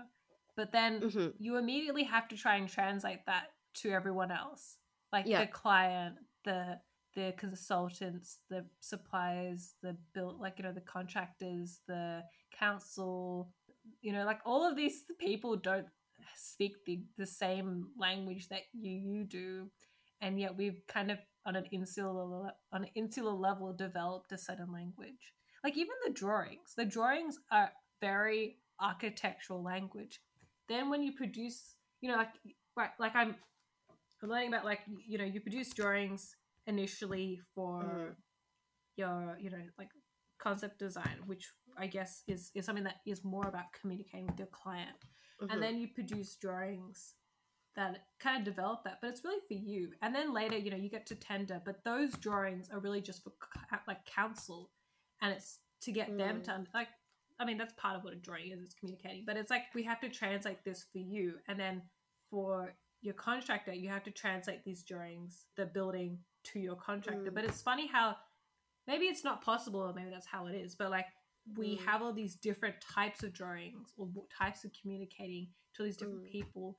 but 0.57 0.73
then 0.73 1.01
Mhm. 1.01 1.33
you 1.39 1.57
immediately 1.57 2.05
have 2.05 2.29
to 2.29 2.37
try 2.37 2.57
and 2.57 2.69
translate 2.69 3.25
that 3.27 3.53
to 3.77 3.91
everyone 3.91 4.31
else, 4.31 4.77
like 5.13 5.27
Yeah. 5.27 5.41
the 5.41 5.47
client, 5.47 6.17
the 6.45 6.79
the 7.15 7.33
consultants, 7.39 8.41
the 8.51 8.67
suppliers, 8.81 9.75
the 9.83 9.97
built 10.13 10.39
like 10.39 10.59
you 10.59 10.65
know, 10.65 10.73
the 10.73 10.81
contractors, 10.83 11.81
the 11.89 12.23
council, 12.53 13.51
you 14.03 14.13
know, 14.13 14.25
like 14.25 14.41
all 14.45 14.69
of 14.69 14.77
these 14.77 15.05
people 15.19 15.57
don't 15.57 15.87
speak 16.35 16.85
the 16.85 17.03
the 17.17 17.27
same 17.27 17.89
language 17.99 18.49
that 18.49 18.63
you 18.73 18.91
you 18.91 19.25
do 19.25 19.71
and 20.21 20.41
yet 20.41 20.57
we've 20.57 20.83
kind 20.89 21.11
of 21.11 21.19
on 21.47 21.57
an 21.57 21.65
insular 21.73 22.51
on 22.73 22.83
an 22.85 22.91
insular 22.95 23.33
level 23.33 23.73
developed 23.73 24.33
a 24.33 24.39
certain 24.39 24.71
language 24.73 25.33
like 25.65 25.77
even 25.77 25.95
the 26.07 26.13
drawings 26.13 26.75
the 26.77 26.85
drawings 26.85 27.39
are 27.51 27.71
very 28.01 28.59
architectural 28.81 29.63
language 29.63 30.21
then 30.69 30.91
when 30.91 31.03
you 31.03 31.13
produce 31.13 31.77
you 32.01 32.11
know 32.11 32.17
like 32.17 32.33
right 32.77 32.91
like 32.99 33.15
i'm 33.15 33.35
i'm 34.23 34.29
learning 34.29 34.49
about 34.49 34.65
like 34.65 34.81
you 35.07 35.17
know 35.19 35.25
you 35.25 35.41
produce 35.41 35.73
drawings 35.73 36.37
initially 36.67 37.41
for 37.55 37.83
Mhm. 37.83 38.17
your 38.97 39.39
you 39.41 39.51
know 39.51 39.63
like 39.79 39.89
concept 40.39 40.79
design 40.79 41.17
which 41.27 41.49
i 41.79 41.87
guess 41.87 42.23
is 42.27 42.51
is 42.55 42.65
something 42.67 42.85
that 42.85 42.97
is 43.07 43.25
more 43.25 43.47
about 43.49 43.73
communicating 43.81 44.27
with 44.27 44.39
your 44.39 44.49
client 44.49 44.97
Mhm. 45.41 45.53
and 45.53 45.63
then 45.63 45.79
you 45.79 45.89
produce 45.89 46.37
drawings 46.37 47.15
that 47.77 48.05
kind 48.19 48.39
of 48.39 48.45
develop 48.45 48.83
that 48.85 48.99
but 49.01 49.09
it's 49.11 49.23
really 49.25 49.41
for 49.47 49.55
you 49.55 49.91
and 50.03 50.15
then 50.15 50.33
later 50.33 50.57
you 50.57 50.71
know 50.71 50.77
you 50.77 50.89
get 50.89 51.07
to 51.07 51.15
tender 51.15 51.61
but 51.65 51.85
those 51.85 52.13
drawings 52.15 52.69
are 52.73 52.81
really 52.81 53.01
just 53.01 53.23
for 53.23 53.33
like 53.87 54.05
council 54.07 54.71
and 55.23 55.33
it's 55.33 55.59
to 55.83 55.93
get 55.93 56.17
them 56.17 56.41
Mm. 56.41 56.45
to 56.45 56.65
like 56.75 56.89
i 57.39 57.45
mean 57.45 57.59
that's 57.59 57.75
part 57.75 57.97
of 57.97 58.03
what 58.05 58.13
a 58.15 58.17
drawing 58.17 58.51
is 58.51 58.61
it's 58.63 58.75
communicating 58.75 59.25
but 59.27 59.37
it's 59.37 59.51
like 59.51 59.65
we 59.75 59.83
have 59.83 60.01
to 60.01 60.09
translate 60.09 60.65
this 60.65 60.87
for 60.91 60.99
you 60.99 61.35
and 61.49 61.61
then 61.61 61.83
for 62.31 62.75
your 63.03 63.15
contractor 63.15 63.73
you 63.75 63.89
have 63.91 64.03
to 64.05 64.11
translate 64.11 64.65
these 64.65 64.83
drawings 64.83 65.45
the 65.57 65.67
building 65.67 66.19
to 66.45 66.59
your 66.59 66.77
contractor 66.77 67.31
Mm. 67.31 67.35
but 67.35 67.45
it's 67.45 67.61
funny 67.61 67.87
how 67.87 68.17
maybe 68.87 69.05
it's 69.05 69.23
not 69.25 69.43
possible 69.45 69.81
or 69.81 69.93
maybe 69.93 70.11
that's 70.11 70.27
how 70.27 70.47
it 70.47 70.55
is 70.55 70.75
but 70.75 70.91
like 70.91 71.07
we 71.57 71.77
Mm. 71.77 71.85
have 71.85 72.01
all 72.03 72.13
these 72.15 72.35
different 72.37 72.77
types 72.81 73.23
of 73.23 73.33
drawings 73.35 73.93
or 73.99 74.09
types 74.37 74.65
of 74.65 74.71
communicating 74.81 75.49
to 75.75 75.83
these 75.85 75.97
different 75.99 76.25
Mm. 76.25 76.31
people 76.33 76.79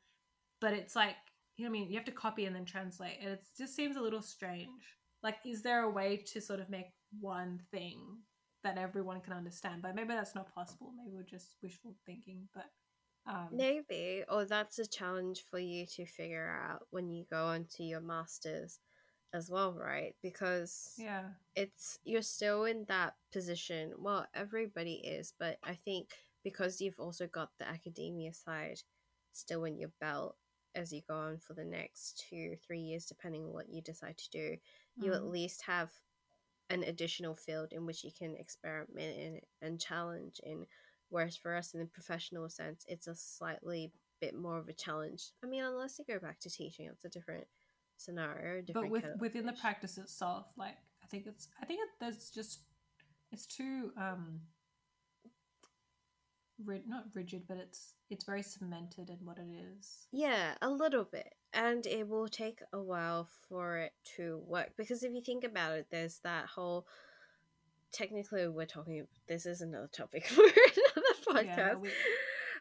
but 0.62 0.74
it's 0.74 0.96
like 0.96 1.16
you 1.58 1.66
know 1.66 1.72
what 1.72 1.78
I 1.78 1.80
mean? 1.80 1.90
You 1.90 1.96
have 1.96 2.06
to 2.06 2.12
copy 2.12 2.46
and 2.46 2.56
then 2.56 2.66
translate 2.66 3.18
and 3.22 3.32
it 3.32 3.44
just 3.58 3.76
seems 3.76 3.96
a 3.96 4.02
little 4.02 4.22
strange. 4.22 4.84
Like 5.24 5.38
is 5.46 5.64
there 5.64 5.84
a 5.84 5.90
way 5.90 6.18
to 6.34 6.42
sort 6.42 6.60
of 6.60 6.70
make 6.70 6.88
one 7.20 7.60
thing 7.72 8.00
that 8.64 8.78
everyone 8.78 9.22
can 9.22 9.34
understand? 9.34 9.82
But 9.82 9.96
maybe 9.96 10.10
that's 10.10 10.36
not 10.36 10.54
possible. 10.54 10.94
Maybe 10.96 11.16
we're 11.16 11.24
just 11.24 11.56
wishful 11.64 11.96
thinking 12.06 12.48
but 12.54 12.66
um 13.28 13.50
Maybe, 13.52 14.24
or 14.30 14.46
that's 14.46 14.80
a 14.80 14.88
challenge 14.88 15.44
for 15.50 15.60
you 15.60 15.86
to 15.96 16.06
figure 16.06 16.48
out 16.48 16.84
when 16.92 17.10
you 17.10 17.26
go 17.30 17.52
into 17.52 17.84
your 17.84 18.02
masters 18.02 18.80
as 19.34 19.50
well, 19.50 19.74
right? 19.74 20.16
Because 20.22 20.94
yeah. 20.98 21.24
it's 21.56 22.00
you're 22.04 22.22
still 22.22 22.66
in 22.66 22.86
that 22.88 23.16
position. 23.32 23.94
Well, 23.98 24.26
everybody 24.34 25.02
is, 25.04 25.34
but 25.40 25.58
I 25.64 25.74
think 25.74 26.10
because 26.44 26.80
you've 26.80 27.00
also 27.00 27.28
got 27.28 27.50
the 27.60 27.68
academia 27.68 28.34
side 28.34 28.80
still 29.34 29.66
in 29.66 29.78
your 29.78 29.92
belt 30.00 30.36
as 30.76 30.92
you 30.94 31.02
go 31.08 31.16
on 31.16 31.38
for 31.40 31.54
the 31.54 31.66
next 31.66 32.26
two, 32.30 32.56
three 32.66 32.80
years, 32.80 33.06
depending 33.06 33.44
on 33.46 33.54
what 33.54 33.70
you 33.70 33.82
decide 33.82 34.18
to 34.18 34.30
do, 34.30 34.58
you 34.98 35.14
at 35.14 35.22
Mm. 35.22 35.32
least 35.32 35.62
have 35.64 35.92
an 36.70 36.84
additional 36.84 37.36
field 37.36 37.72
in 37.72 37.86
which 37.86 38.04
you 38.04 38.12
can 38.12 38.36
experiment 38.36 39.18
in 39.18 39.42
and 39.62 39.80
challenge 39.80 40.40
in. 40.44 40.66
Whereas 41.10 41.38
for 41.38 41.56
us 41.56 41.74
in 41.74 41.80
the 41.80 41.86
professional 41.86 42.50
sense, 42.50 42.84
it's 42.88 43.08
a 43.08 43.16
slightly 43.16 43.92
bit 44.20 44.36
more 44.36 44.58
of 44.58 44.68
a 44.68 44.74
challenge. 44.74 45.32
I 45.44 45.48
mean, 45.48 45.64
unless 45.64 45.98
you 45.98 46.06
go 46.06 46.20
back 46.20 46.40
to 46.42 46.50
teaching, 46.50 46.88
it's 46.88 47.06
a 47.06 47.10
different 47.10 47.48
scenario. 47.96 48.58
but 48.62 48.66
Different 48.66 48.92
with 48.92 49.02
kettle 49.04 49.16
of 49.16 49.22
within 49.22 49.46
the 49.46 49.54
practice 49.54 49.98
itself 49.98 50.46
like 50.58 50.76
i 51.04 51.08
think 51.08 51.26
it's 51.26 51.48
i 51.62 51.66
think 51.66 51.80
it, 51.80 51.90
there's 52.00 52.30
just 52.30 52.62
it's 53.32 53.46
too 53.48 53.92
um 53.98 54.40
rid, 56.66 56.88
not 56.88 57.06
rigid 57.14 57.44
but 57.48 57.58
it's 57.58 57.94
it's 58.10 58.26
very 58.26 58.42
cemented 58.42 59.10
in 59.10 59.18
what 59.24 59.38
it 59.38 59.48
is 59.78 60.08
Yeah, 60.12 60.54
a 60.62 60.70
little 60.70 61.04
bit. 61.04 61.34
And 61.54 61.86
it 61.86 62.08
will 62.08 62.28
take 62.28 62.60
a 62.74 62.82
while 62.82 63.28
for 63.48 63.78
it 63.78 63.94
to 64.18 64.42
work. 64.46 64.72
Because 64.78 65.02
if 65.04 65.12
you 65.14 65.22
think 65.22 65.44
about 65.44 65.74
it, 65.78 65.88
there's 65.90 66.20
that 66.24 66.46
whole. 66.46 66.86
Technically, 67.94 68.48
we're 68.48 68.66
talking. 68.66 69.08
This 69.28 69.46
is 69.46 69.62
another 69.62 69.90
topic 69.92 70.26
for 70.28 70.42
another 70.44 71.48
podcast. 71.48 71.74
no, 71.74 71.80
we- 71.80 71.90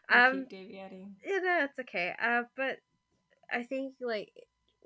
we 0.09 0.15
um, 0.15 0.33
keep 0.39 0.49
deviating 0.49 1.15
yeah, 1.25 1.39
no, 1.39 1.63
it's 1.65 1.77
okay. 1.79 2.13
Uh, 2.21 2.43
but 2.55 2.77
I 3.51 3.63
think 3.63 3.95
like 3.99 4.31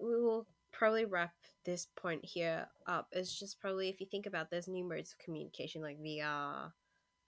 we 0.02 0.20
will 0.20 0.48
probably 0.72 1.06
wrap 1.06 1.34
this 1.64 1.86
point 1.96 2.26
here 2.26 2.66
up. 2.88 3.08
It's 3.12 3.38
just 3.38 3.60
probably 3.60 3.90
if 3.90 4.02
you 4.02 4.08
think 4.10 4.26
about 4.26 4.50
there's 4.50 4.68
new 4.68 4.84
modes 4.84 5.12
of 5.14 5.20
communication 5.20 5.84
like 5.84 6.00
VR, 6.02 6.72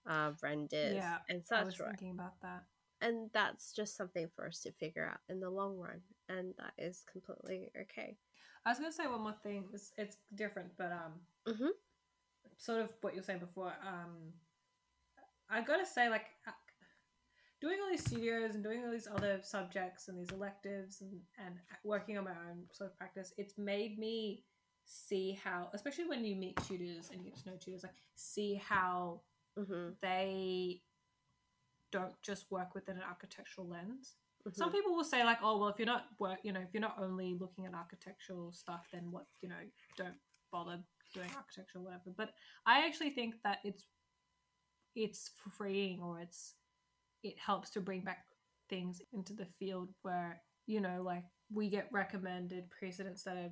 uh, 0.07 0.31
renders, 0.41 0.95
yeah 0.95 1.17
and 1.29 1.41
i 1.51 1.63
was 1.63 1.73
such, 1.73 1.79
right? 1.79 1.89
thinking 1.89 2.11
about 2.11 2.39
that 2.41 2.63
And 3.01 3.29
that's 3.33 3.73
just 3.73 3.97
something 3.97 4.29
for 4.35 4.47
us 4.47 4.59
to 4.61 4.71
figure 4.71 5.05
out 5.05 5.19
in 5.29 5.39
the 5.39 5.49
long 5.49 5.77
run, 5.77 6.01
and 6.29 6.53
that 6.57 6.73
is 6.77 7.03
completely 7.11 7.69
okay. 7.81 8.17
i 8.65 8.69
was 8.69 8.79
gonna 8.79 8.91
say 8.91 9.07
one 9.07 9.21
more 9.21 9.35
thing 9.43 9.65
it's, 9.73 9.91
it's 9.97 10.17
different 10.35 10.69
but 10.77 10.91
um 10.91 11.13
Mhm. 11.47 11.71
sort 12.57 12.79
of 12.81 12.89
what 13.01 13.13
you 13.13 13.19
were 13.19 13.23
saying 13.25 13.39
before 13.39 13.73
um 13.85 14.31
i 15.49 15.61
gotta 15.61 15.85
say 15.85 16.09
like 16.09 16.25
uh, 16.47 16.51
doing 17.61 17.77
all 17.81 17.89
these 17.89 18.05
studios 18.05 18.55
and 18.55 18.63
doing 18.63 18.83
all 18.85 18.91
these 18.91 19.07
other 19.07 19.39
subjects 19.41 20.07
and 20.09 20.17
these 20.17 20.31
electives 20.31 21.01
and, 21.01 21.11
and 21.45 21.55
working 21.83 22.17
on 22.17 22.23
my 22.25 22.31
own 22.49 22.63
sort 22.71 22.89
of 22.89 22.97
practice 22.97 23.33
it's 23.37 23.57
made 23.57 23.97
me 23.97 24.43
see 24.85 25.37
how 25.43 25.69
especially 25.73 26.05
when 26.05 26.25
you 26.25 26.35
meet 26.35 26.55
tutors 26.67 27.09
and 27.11 27.23
you 27.23 27.31
get 27.31 27.39
to 27.39 27.49
know 27.49 27.55
tutors 27.57 27.83
like 27.83 27.93
see 28.15 28.55
how 28.55 29.21
Mhm. 29.57 29.95
they 30.01 30.81
don't 31.91 32.19
just 32.23 32.49
work 32.49 32.73
within 32.73 32.97
an 32.97 33.03
architectural 33.03 33.67
lens 33.67 34.15
some 34.51 34.69
mhm. 34.69 34.73
people 34.73 34.95
will 34.95 35.03
say 35.03 35.23
like 35.23 35.37
oh 35.41 35.57
well 35.57 35.69
if 35.69 35.77
you're 35.77 35.85
not 35.85 36.07
work 36.19 36.39
you 36.43 36.51
know 36.51 36.59
if 36.59 36.73
you're 36.73 36.81
not 36.81 36.97
only 36.99 37.35
looking 37.39 37.65
at 37.65 37.73
architectural 37.73 38.51
stuff 38.51 38.87
then 38.91 39.11
what 39.11 39.25
you 39.41 39.47
know 39.47 39.55
don't 39.97 40.15
bother 40.51 40.79
doing 41.13 41.29
architecture 41.35 41.77
or 41.77 41.81
whatever 41.81 42.11
but 42.17 42.31
i 42.65 42.85
actually 42.85 43.09
think 43.09 43.35
that 43.43 43.59
it's 43.63 43.85
it's 44.95 45.31
freeing 45.57 46.01
or 46.01 46.19
it's 46.19 46.55
it 47.23 47.35
helps 47.39 47.69
to 47.69 47.79
bring 47.79 48.01
back 48.01 48.25
things 48.69 49.01
into 49.13 49.33
the 49.33 49.45
field 49.45 49.89
where 50.01 50.41
you 50.65 50.79
know 50.81 51.01
like 51.03 51.23
we 51.51 51.69
get 51.69 51.87
recommended 51.91 52.69
precedents 52.69 53.23
that 53.23 53.37
are 53.37 53.51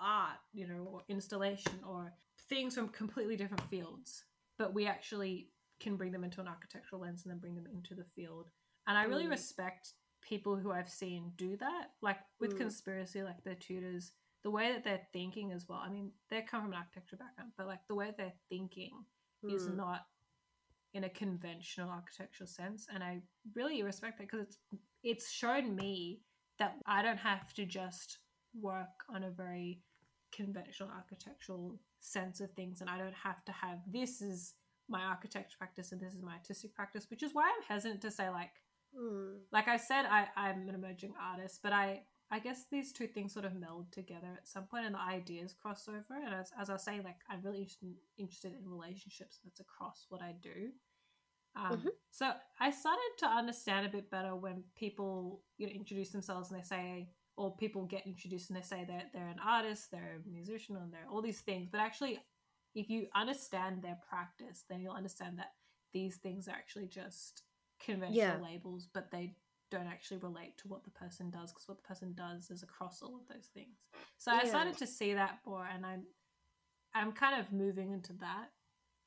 art 0.00 0.38
you 0.52 0.66
know 0.66 0.86
or 0.90 1.02
installation 1.08 1.78
or 1.88 2.12
things 2.48 2.74
from 2.74 2.88
completely 2.88 3.36
different 3.36 3.62
fields 3.70 4.24
but 4.58 4.74
we 4.74 4.86
actually 4.86 5.48
can 5.80 5.96
bring 5.96 6.12
them 6.12 6.24
into 6.24 6.40
an 6.40 6.48
architectural 6.48 7.00
lens 7.02 7.24
and 7.24 7.30
then 7.32 7.38
bring 7.38 7.54
them 7.54 7.66
into 7.72 7.94
the 7.94 8.04
field 8.16 8.50
and 8.86 8.96
i 8.96 9.04
really 9.04 9.24
Mm. 9.26 9.30
respect 9.30 9.92
people 10.20 10.56
who 10.56 10.70
i've 10.72 10.88
seen 10.88 11.32
do 11.36 11.56
that 11.56 11.90
like 12.00 12.18
with 12.40 12.54
Mm. 12.54 12.58
conspiracy 12.58 13.22
like 13.22 13.42
their 13.44 13.56
tutors 13.56 14.12
the 14.42 14.50
way 14.50 14.72
that 14.72 14.84
they're 14.84 15.06
thinking 15.12 15.52
as 15.52 15.68
well 15.68 15.78
i 15.78 15.88
mean 15.88 16.12
they 16.30 16.42
come 16.42 16.62
from 16.62 16.72
an 16.72 16.78
architecture 16.78 17.16
background 17.16 17.52
but 17.56 17.66
like 17.66 17.86
the 17.88 17.94
way 17.94 18.12
they're 18.16 18.32
thinking 18.48 19.04
is 19.48 19.66
Mm. 19.68 19.76
not 19.76 20.06
in 20.94 21.04
a 21.04 21.10
conventional 21.10 21.90
architectural 21.90 22.46
sense 22.46 22.86
and 22.92 23.02
i 23.02 23.20
really 23.54 23.82
respect 23.82 24.16
that 24.18 24.28
because 24.30 24.46
it's 24.46 24.58
it's 25.02 25.30
shown 25.30 25.74
me 25.74 26.22
that 26.58 26.76
i 26.86 27.02
don't 27.02 27.18
have 27.18 27.52
to 27.52 27.66
just 27.66 28.18
work 28.60 29.04
on 29.08 29.24
a 29.24 29.30
very 29.30 29.82
conventional 30.36 30.90
architectural 30.90 31.78
sense 32.00 32.40
of 32.40 32.50
things 32.52 32.80
and 32.80 32.90
i 32.90 32.98
don't 32.98 33.14
have 33.14 33.44
to 33.44 33.52
have 33.52 33.78
this 33.86 34.20
is 34.20 34.54
my 34.88 35.02
architecture 35.02 35.56
practice 35.58 35.92
and 35.92 36.00
this 36.00 36.12
is 36.14 36.22
my 36.22 36.34
artistic 36.34 36.74
practice 36.74 37.06
which 37.10 37.22
is 37.22 37.30
why 37.34 37.44
i'm 37.44 37.62
hesitant 37.68 38.00
to 38.02 38.10
say 38.10 38.28
like 38.30 38.50
Mm. 38.96 39.38
like 39.50 39.66
i 39.66 39.76
said 39.76 40.04
I, 40.06 40.28
i'm 40.36 40.68
an 40.68 40.74
emerging 40.76 41.14
artist 41.20 41.58
but 41.64 41.72
i 41.72 42.02
i 42.30 42.38
guess 42.38 42.66
these 42.70 42.92
two 42.92 43.08
things 43.08 43.32
sort 43.32 43.44
of 43.44 43.52
meld 43.56 43.90
together 43.90 44.28
at 44.36 44.46
some 44.46 44.66
point 44.66 44.86
and 44.86 44.94
the 44.94 45.00
ideas 45.00 45.52
cross 45.52 45.88
over 45.88 46.14
and 46.24 46.32
as, 46.32 46.52
as 46.60 46.70
i 46.70 46.74
was 46.74 46.84
saying 46.84 47.02
like 47.02 47.16
i'm 47.28 47.42
really 47.42 47.58
interested, 47.58 47.88
in, 47.88 47.94
interested 48.18 48.52
in 48.56 48.70
relationships 48.70 49.40
that's 49.42 49.58
across 49.58 50.06
what 50.10 50.22
i 50.22 50.32
do 50.40 50.70
um, 51.56 51.78
Mhm. 51.78 51.88
so 52.12 52.30
i 52.60 52.70
started 52.70 53.12
to 53.18 53.26
understand 53.26 53.84
a 53.84 53.88
bit 53.88 54.08
better 54.12 54.36
when 54.36 54.62
people 54.76 55.42
you 55.58 55.66
know 55.66 55.72
introduce 55.72 56.10
themselves 56.10 56.52
and 56.52 56.60
they 56.60 56.64
say 56.64 57.08
or 57.36 57.56
people 57.56 57.84
get 57.84 58.06
introduced 58.06 58.50
and 58.50 58.56
they 58.56 58.62
say 58.62 58.84
that 58.86 59.10
they're 59.12 59.28
an 59.28 59.40
artist 59.44 59.90
they're 59.90 60.18
a 60.24 60.28
musician 60.30 60.76
and 60.76 60.92
they're 60.92 61.06
all 61.10 61.22
these 61.22 61.40
things 61.40 61.68
but 61.70 61.80
actually 61.80 62.18
if 62.74 62.88
you 62.90 63.06
understand 63.14 63.82
their 63.82 63.98
practice 64.08 64.64
then 64.68 64.80
you'll 64.80 64.94
understand 64.94 65.38
that 65.38 65.52
these 65.92 66.16
things 66.16 66.48
are 66.48 66.52
actually 66.52 66.86
just 66.86 67.42
conventional 67.80 68.16
Yeah. 68.16 68.38
labels 68.42 68.88
but 68.92 69.10
they 69.10 69.34
don't 69.70 69.86
actually 69.86 70.18
relate 70.18 70.56
to 70.58 70.68
what 70.68 70.84
the 70.84 70.90
person 70.90 71.30
does 71.30 71.52
because 71.52 71.66
what 71.68 71.76
the 71.78 71.88
person 71.88 72.14
does 72.14 72.50
is 72.50 72.62
across 72.62 73.02
all 73.02 73.16
of 73.16 73.26
those 73.28 73.46
things 73.54 73.76
so 74.18 74.30
i 74.30 74.44
started 74.44 74.76
to 74.76 74.86
see 74.86 75.14
that 75.14 75.38
more 75.46 75.66
and 75.74 75.84
i'm 75.84 76.04
i'm 76.94 77.10
kind 77.12 77.40
of 77.40 77.52
moving 77.52 77.90
into 77.92 78.12
that 78.14 78.50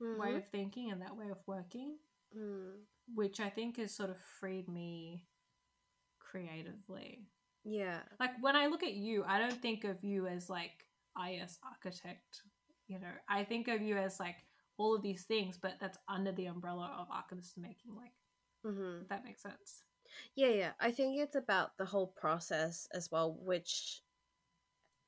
way 0.02 0.34
Mhm. 0.34 0.38
of 0.38 0.48
thinking 0.50 0.92
and 0.92 1.02
that 1.02 1.16
way 1.16 1.30
of 1.30 1.38
working 1.48 1.98
Mm. 2.36 2.82
which 3.16 3.40
i 3.40 3.50
think 3.50 3.78
has 3.78 3.96
sort 3.96 4.10
of 4.10 4.18
freed 4.40 4.68
me 4.68 5.26
creatively 6.20 7.30
Yeah. 7.64 8.02
like 8.20 8.32
when 8.42 8.56
I 8.56 8.68
look 8.68 8.84
at 8.84 8.94
you, 8.94 9.24
I 9.26 9.40
don't 9.40 9.62
think 9.62 9.84
of 9.84 10.04
you 10.04 10.28
as 10.28 10.50
like 10.50 10.86
IS 11.16 11.58
architect. 11.64 12.42
You 12.88 13.00
know, 13.00 13.12
I 13.30 13.44
think 13.44 13.68
of 13.68 13.82
you 13.82 13.98
as 13.98 14.20
like 14.20 14.36
all 14.78 14.96
of 14.96 15.02
these 15.02 15.24
things, 15.24 15.58
but 15.62 15.74
that's 15.80 15.98
under 16.08 16.32
the 16.32 16.46
umbrella 16.48 16.96
of 17.00 17.08
archivist 17.12 17.58
making. 17.58 17.96
Like, 17.96 18.14
hmm 18.64 19.02
if 19.02 19.08
that 19.10 19.24
makes 19.24 19.42
sense. 19.44 19.84
Yeah, 20.36 20.48
yeah. 20.50 20.74
I 20.80 20.92
think 20.92 21.18
it's 21.18 21.36
about 21.36 21.78
the 21.78 21.86
whole 21.86 22.08
process 22.08 22.88
as 22.94 23.12
well, 23.12 23.34
which 23.34 24.02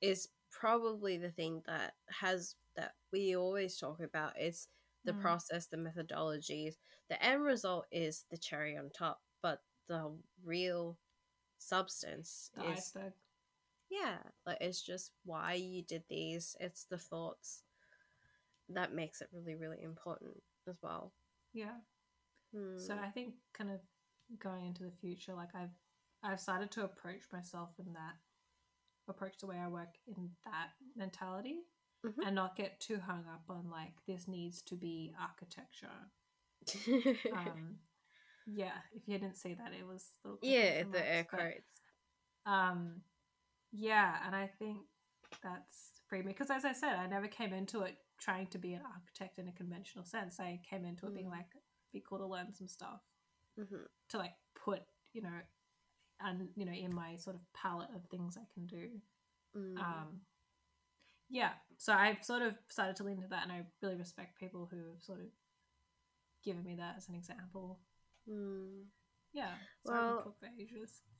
is 0.01 0.29
probably 0.51 1.17
the 1.17 1.31
thing 1.31 1.61
that 1.65 1.93
has 2.09 2.55
that 2.75 2.93
we 3.11 3.35
always 3.35 3.77
talk 3.77 3.99
about. 4.01 4.33
It's 4.37 4.67
the 5.05 5.13
Mm. 5.13 5.13
process, 5.13 5.67
the 5.67 5.77
methodologies. 5.77 6.75
The 7.09 7.21
end 7.23 7.43
result 7.43 7.85
is 7.91 8.25
the 8.29 8.37
cherry 8.37 8.77
on 8.77 8.89
top, 8.89 9.21
but 9.41 9.61
the 9.87 10.11
real 10.43 10.97
substance 11.59 12.51
The 12.55 12.61
is 12.63 12.77
iceberg. 12.79 13.13
yeah, 13.89 14.17
like 14.45 14.57
it's 14.61 14.81
just 14.81 15.11
why 15.25 15.53
you 15.53 15.83
did 15.83 16.03
these. 16.09 16.55
It's 16.59 16.85
the 16.85 16.97
thoughts 16.97 17.63
that 18.69 18.93
makes 18.93 19.21
it 19.21 19.29
really, 19.33 19.55
really 19.55 19.81
important 19.83 20.41
as 20.67 20.77
well. 20.81 21.13
Yeah. 21.53 21.77
So 22.77 22.93
Hmm. 22.93 22.99
I 23.03 23.09
think 23.09 23.35
kind 23.53 23.71
of 23.71 23.79
going 24.39 24.65
into 24.67 24.83
the 24.83 24.91
future, 25.01 25.33
like 25.35 25.55
I've 25.55 25.73
I've 26.23 26.39
started 26.39 26.71
to 26.71 26.83
approach 26.83 27.21
myself 27.31 27.69
in 27.79 27.93
that 27.93 28.15
approach 29.07 29.37
the 29.39 29.47
way 29.47 29.57
I 29.57 29.67
work 29.67 29.95
in 30.07 30.29
that 30.45 30.69
mentality 30.95 31.61
Mhm. 32.03 32.25
and 32.25 32.35
not 32.35 32.55
get 32.55 32.79
too 32.79 32.99
hung 32.99 33.25
up 33.27 33.43
on 33.49 33.69
like 33.69 33.93
this 34.07 34.27
needs 34.27 34.61
to 34.63 34.75
be 34.75 35.13
architecture. 35.19 36.11
Um 37.31 37.79
yeah, 38.51 38.77
if 38.93 39.07
you 39.07 39.17
didn't 39.17 39.37
see 39.37 39.53
that 39.55 39.71
it 39.79 39.85
was 39.85 40.05
little 40.23 40.39
yeah, 40.41 40.83
the 40.91 41.07
air 41.07 41.25
but- 41.29 41.37
quotes. 41.39 41.73
um 42.45 43.01
yeah 43.71 44.15
and 44.25 44.35
i 44.35 44.47
think 44.57 44.77
that's 45.43 45.91
freed 46.07 46.25
me 46.25 46.31
because 46.31 46.49
as 46.49 46.65
i 46.65 46.71
said 46.73 46.95
i 46.95 47.05
never 47.05 47.27
came 47.27 47.53
into 47.53 47.81
it 47.81 47.95
trying 48.19 48.47
to 48.47 48.57
be 48.57 48.73
an 48.73 48.81
architect 48.95 49.37
in 49.37 49.47
a 49.47 49.51
conventional 49.51 50.03
sense 50.03 50.39
i 50.39 50.59
came 50.67 50.85
into 50.85 51.05
it 51.05 51.13
being 51.13 51.27
Mm. 51.27 51.31
like 51.37 51.45
be 51.93 52.01
cool 52.07 52.17
to 52.17 52.25
learn 52.25 52.51
some 52.53 52.67
stuff 52.67 53.01
hmm 53.55 53.75
to 54.09 54.17
like 54.17 54.33
put 54.55 54.81
you 55.13 55.21
know 55.21 55.39
and 56.21 56.49
you 56.55 56.65
know 56.65 56.71
in 56.71 56.93
my 56.95 57.15
sort 57.17 57.35
of 57.35 57.41
palette 57.53 57.89
of 57.95 58.03
things 58.09 58.37
i 58.37 58.45
can 58.53 58.65
do 58.65 58.87
Mm. 59.55 59.77
um 59.79 60.21
yeah 61.29 61.51
so 61.77 61.93
i've 61.93 62.23
sort 62.23 62.41
of 62.41 62.53
started 62.69 62.95
to 62.95 63.03
lean 63.03 63.17
into 63.17 63.27
that 63.29 63.43
and 63.43 63.51
i 63.51 63.61
really 63.83 63.95
respect 63.95 64.39
people 64.39 64.67
who 64.71 64.77
have 64.77 65.01
sort 65.01 65.19
of 65.19 65.25
given 66.43 66.63
me 66.63 66.75
that 66.75 66.95
as 66.97 67.07
an 67.09 67.15
example 67.15 67.79
Mm. 68.27 68.85
yeah 69.33 69.53
sorry 69.85 69.99
Well- 69.99 70.35
we 70.41 70.47
for 70.47 70.53
ages 70.61 71.01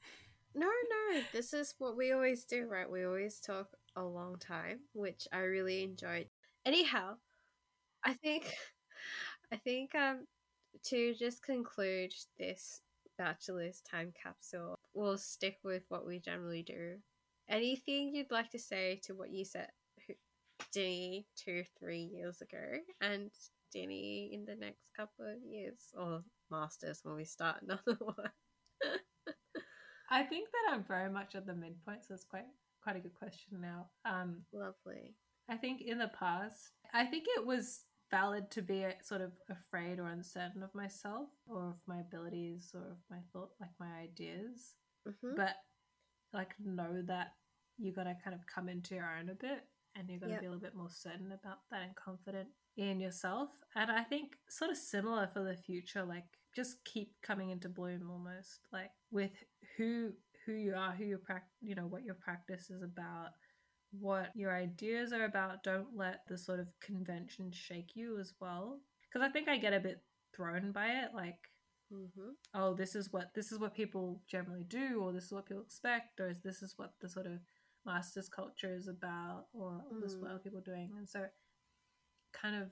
No, 0.56 0.66
no, 0.68 1.22
this 1.32 1.54
is 1.54 1.76
what 1.78 1.96
we 1.96 2.12
always 2.12 2.44
do, 2.44 2.68
right? 2.68 2.90
We 2.90 3.04
always 3.06 3.40
talk 3.40 3.68
a 3.96 4.04
long 4.04 4.38
time, 4.40 4.80
which 4.94 5.28
I 5.32 5.42
really 5.42 5.84
enjoyed. 5.84 6.28
Anyhow, 6.66 7.18
I 8.04 8.14
think, 8.14 8.52
I 9.54 9.58
think, 9.58 9.94
um, 9.94 10.26
to 10.86 11.14
just 11.14 11.44
conclude 11.44 12.14
this 12.40 12.82
bachelor's 13.18 13.82
time 13.82 14.12
capsule, 14.22 14.76
we'll 14.96 15.20
stick 15.20 15.58
with 15.64 15.84
what 15.90 16.06
we 16.06 16.20
generally 16.20 16.64
do. 16.64 16.98
Anything 17.48 18.14
you'd 18.16 18.32
like 18.32 18.50
to 18.52 18.60
say 18.60 19.00
to 19.04 19.14
what 19.14 19.30
you 19.32 19.46
said, 19.46 19.70
Denny, 20.74 21.28
two, 21.36 21.64
three 21.80 22.02
years 22.02 22.42
ago, 22.42 22.80
and 23.02 23.30
Denny 23.74 24.32
in 24.34 24.46
the 24.46 24.56
next 24.56 24.90
couple 24.96 25.26
of 25.26 25.42
years, 25.44 25.80
or 25.98 26.24
masters 26.52 27.00
when 27.04 27.16
we 27.16 27.26
start 27.26 27.62
another 27.62 27.98
one? 28.00 28.32
I 30.12 30.24
think 30.24 30.50
that 30.52 30.74
I'm 30.74 30.84
very 30.84 31.10
much 31.10 31.36
at 31.36 31.46
the 31.46 31.54
midpoint, 31.54 32.06
so 32.06 32.14
it's 32.14 32.24
quite 32.24 32.46
quite 32.82 32.96
a 32.96 33.00
good 33.00 33.14
question 33.14 33.60
now. 33.62 33.90
Um, 34.06 34.42
Lovely. 34.54 35.16
I 35.50 35.58
think 35.58 35.82
in 35.82 35.98
the 35.98 36.12
past, 36.20 36.72
I 36.94 37.06
think 37.06 37.26
it 37.28 37.46
was 37.46 37.84
valid 38.12 38.50
to 38.52 38.62
be 38.62 38.86
sort 39.04 39.22
of 39.22 39.32
afraid 39.50 40.00
or 40.00 40.08
uncertain 40.08 40.64
of 40.64 40.74
myself 40.74 41.30
or 41.48 41.70
of 41.70 41.76
my 41.86 42.00
abilities 42.00 42.72
or 42.74 42.82
of 42.82 42.98
my 43.12 43.18
thought, 43.32 43.52
like 43.60 43.70
my 43.80 44.00
ideas. 44.02 44.74
hmm 45.06 45.36
But 45.36 45.56
like 46.34 46.56
know 46.64 47.02
that 47.08 47.34
you 47.78 47.94
got 47.94 48.04
to 48.04 48.16
kind 48.24 48.36
of 48.36 48.46
come 48.48 48.70
into 48.70 48.96
your 48.96 49.10
own 49.20 49.30
a 49.30 49.36
bit, 49.36 49.64
and 49.96 50.10
you're 50.10 50.20
going 50.20 50.30
to 50.32 50.34
Yep. 50.36 50.42
be 50.42 50.46
a 50.48 50.50
little 50.50 50.62
bit 50.62 50.76
more 50.76 50.90
certain 50.90 51.32
about 51.32 51.60
that 51.72 51.84
and 51.84 51.96
confident 51.96 52.50
in 52.78 53.00
yourself. 53.00 53.50
And 53.76 53.92
I 53.92 54.04
think 54.04 54.38
sort 54.50 54.72
of 54.72 54.78
similar 54.78 55.28
for 55.28 55.44
the 55.44 55.56
future, 55.56 56.04
like 56.04 56.39
just 56.56 56.84
keep 56.86 57.14
coming 57.22 57.50
into 57.52 57.70
bloom 57.70 58.10
almost, 58.10 58.60
like 58.72 58.92
with 59.12 59.32
who 59.78 60.12
who 60.46 60.54
you 60.54 60.74
are, 60.76 60.92
who 60.94 61.06
your 61.06 61.20
prac, 61.20 61.46
you 61.62 61.76
know, 61.76 61.88
what 61.88 62.04
your 62.04 62.16
practice 62.16 62.70
is 62.70 62.82
about, 62.82 63.30
what 63.92 64.32
your 64.36 64.56
ideas 64.56 65.14
are 65.14 65.26
about. 65.26 65.64
Don't 65.64 65.96
let 65.96 66.22
the 66.28 66.38
sort 66.38 66.60
of 66.60 66.68
convention 66.82 67.52
shake 67.52 67.96
you 67.96 68.20
as 68.20 68.34
well, 68.40 68.80
because 69.08 69.28
I 69.28 69.32
think 69.32 69.48
I 69.48 69.58
get 69.58 69.74
a 69.74 69.80
bit 69.80 70.02
thrown 70.36 70.72
by 70.72 70.88
it, 70.88 71.12
like 71.14 71.38
hmm 71.92 72.32
oh 72.54 72.74
this 72.74 72.96
is 72.96 73.12
what 73.12 73.34
this 73.34 73.52
is 73.52 73.60
what 73.60 73.74
people 73.76 74.22
generally 74.28 74.64
do 74.64 75.02
or 75.04 75.12
this 75.12 75.26
is 75.26 75.32
what 75.32 75.46
people 75.48 75.64
expect 75.64 76.20
or 76.20 76.30
is 76.30 76.40
this 76.42 76.62
is 76.62 76.74
what 76.78 76.94
the 77.02 77.10
sort 77.10 77.26
of 77.26 77.34
masters 77.86 78.30
culture 78.30 78.74
is 78.74 78.88
about 78.88 79.46
or 79.54 79.82
this 80.00 80.12
is 80.12 80.22
what 80.22 80.30
Mm. 80.30 80.36
other 80.36 80.40
people 80.44 80.60
are 80.60 80.62
doing 80.62 80.92
and 80.98 81.08
so 81.10 81.26
kind 82.34 82.56
of 82.56 82.70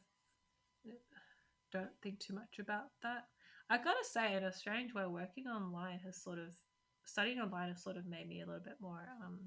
don't 1.72 1.92
think 2.02 2.20
too 2.20 2.34
much 2.34 2.60
about 2.60 2.92
that 3.04 3.28
i 3.70 3.78
gotta 3.78 4.04
say 4.04 4.36
in 4.36 4.44
a 4.44 4.52
strange 4.54 4.94
way 4.94 5.06
working 5.06 5.48
online 5.48 6.00
has 6.06 6.22
sort 6.22 6.40
of 6.40 6.54
studying 7.06 7.40
online 7.40 7.70
has 7.70 7.84
sort 7.84 7.98
of 7.98 8.06
made 8.06 8.28
me 8.28 8.42
a 8.42 8.46
little 8.46 8.62
bit 8.64 8.76
more 8.82 9.02
um 9.26 9.40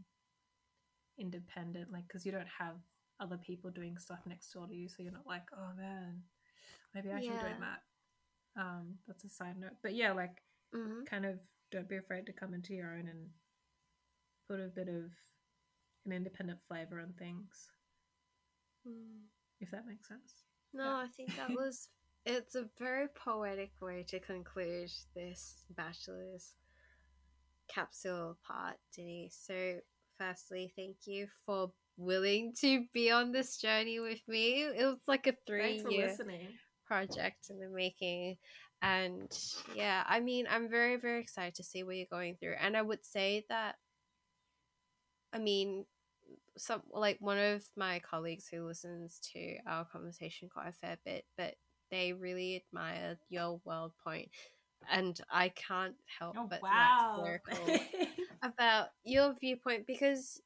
independent 1.18 1.93
like 1.93 2.07
because 2.09 2.25
you 2.25 2.33
don't 2.33 2.49
have 2.59 2.77
other 3.21 3.37
people 3.37 3.71
doing 3.71 3.97
stuff 3.99 4.21
next 4.27 4.51
door 4.53 4.66
to 4.66 4.75
you 4.75 4.89
so 4.89 5.03
you're 5.03 5.12
not 5.12 5.27
like 5.27 5.43
oh 5.55 5.71
man 5.77 6.23
maybe 6.95 7.11
i 7.11 7.21
should 7.21 7.33
be 7.35 7.39
doing 7.39 7.61
that. 7.61 7.83
Um 8.61 8.95
that's 9.07 9.25
a 9.25 9.29
side 9.29 9.57
note. 9.59 9.77
But 9.83 9.95
yeah 9.95 10.12
like 10.12 10.43
hmm 10.73 11.05
kind 11.05 11.27
of 11.27 11.39
don't 11.71 11.89
be 11.89 11.97
afraid 11.97 12.27
to 12.27 12.33
come 12.33 12.55
into 12.55 12.73
your 12.75 12.91
own 12.93 13.07
and 13.09 13.29
put 14.49 14.59
a 14.61 14.68
bit 14.75 14.89
of 14.89 15.12
an 16.07 16.12
independent 16.12 16.59
flavor 16.66 16.99
on 17.01 17.12
things. 17.18 17.71
If 19.61 19.71
that 19.71 19.87
makes 19.87 20.09
sense. 20.09 20.45
No, 20.73 20.85
Yeah. 20.85 20.97
I 20.97 21.07
think 21.16 21.37
that 21.37 21.51
was. 21.57 21.89
It's 22.27 22.55
a 22.55 22.66
very 22.79 23.09
poetic 23.09 23.73
way 23.81 24.05
to 24.09 24.21
conclude 24.21 24.91
this 25.14 25.64
bachelor's 25.75 26.55
capsule 27.68 28.37
part, 28.47 28.77
Denise. 28.95 29.39
So, 29.47 29.79
firstly, 30.18 30.73
thank 30.77 30.97
you 31.07 31.29
for 31.47 31.73
willing 31.97 32.53
to 32.61 32.85
be 32.93 33.11
on 33.11 33.33
this 33.33 33.57
journey 33.57 34.01
with 34.01 34.21
me. 34.29 34.62
It 34.64 34.85
was 34.85 34.99
like 35.09 35.27
a 35.27 35.35
three-year 35.47 36.16
project 36.87 37.51
in 37.51 37.59
the 37.59 37.68
making. 37.68 38.37
And 38.83 39.31
yeah, 39.75 40.05
I 40.07 40.21
mean, 40.21 40.47
I'm 40.51 40.68
very, 40.68 40.97
very 40.97 41.21
excited 41.21 41.55
to 41.57 41.62
see 41.62 41.83
what 41.83 41.97
you're 41.97 42.07
going 42.11 42.37
through. 42.37 42.55
And 42.61 42.77
I 42.77 42.83
would 42.83 43.05
say 43.05 43.45
that, 43.49 43.77
I 45.33 45.39
mean, 45.39 45.85
some 46.57 46.83
like 46.93 47.18
one 47.21 47.39
of 47.39 47.62
my 47.77 48.01
colleagues 48.01 48.49
who 48.49 48.66
listens 48.66 49.21
to 49.33 49.57
our 49.66 49.85
conversation 49.85 50.49
quite 50.49 50.68
a 50.68 50.73
fair 50.73 50.97
bit, 51.05 51.25
but 51.37 51.55
they 51.91 52.12
really 52.12 52.57
admired 52.57 53.18
your 53.28 53.61
world 53.64 53.93
point. 54.05 54.30
And 54.91 55.20
I 55.30 55.51
can't 55.51 55.97
help 56.18 56.38
Oh 56.38 56.51
but 56.51 56.62
wow! 56.62 56.70
wax 56.72 57.05
lyrical 57.14 57.76
about 58.43 58.88
your 59.05 59.34
viewpoint 59.41 59.86
because 59.86 60.41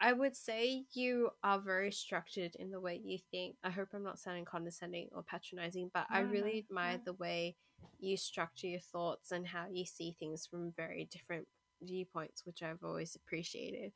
I 0.00 0.12
would 0.12 0.36
say 0.36 0.86
you 0.92 1.30
are 1.42 1.60
very 1.60 1.92
structured 1.92 2.56
in 2.56 2.70
the 2.70 2.80
way 2.80 3.00
you 3.02 3.18
think. 3.30 3.56
I 3.64 3.70
hope 3.70 3.88
I'm 3.94 4.02
not 4.02 4.18
sounding 4.18 4.44
condescending 4.44 5.08
or 5.12 5.22
patronizing, 5.22 5.90
but 5.94 6.06
I 6.12 6.20
really 6.20 6.58
no, 6.58 6.60
admire 6.60 6.98
no. 6.98 7.04
the 7.04 7.14
way 7.14 7.56
you 8.00 8.16
structure 8.16 8.66
your 8.68 8.80
thoughts 8.80 9.32
and 9.32 9.46
how 9.46 9.66
you 9.70 9.86
see 9.86 10.16
things 10.18 10.46
from 10.46 10.72
very 10.72 11.06
different 11.10 11.48
viewpoints, 11.82 12.44
which 12.46 12.62
I've 12.62 12.84
always 12.84 13.14
appreciated 13.16 13.92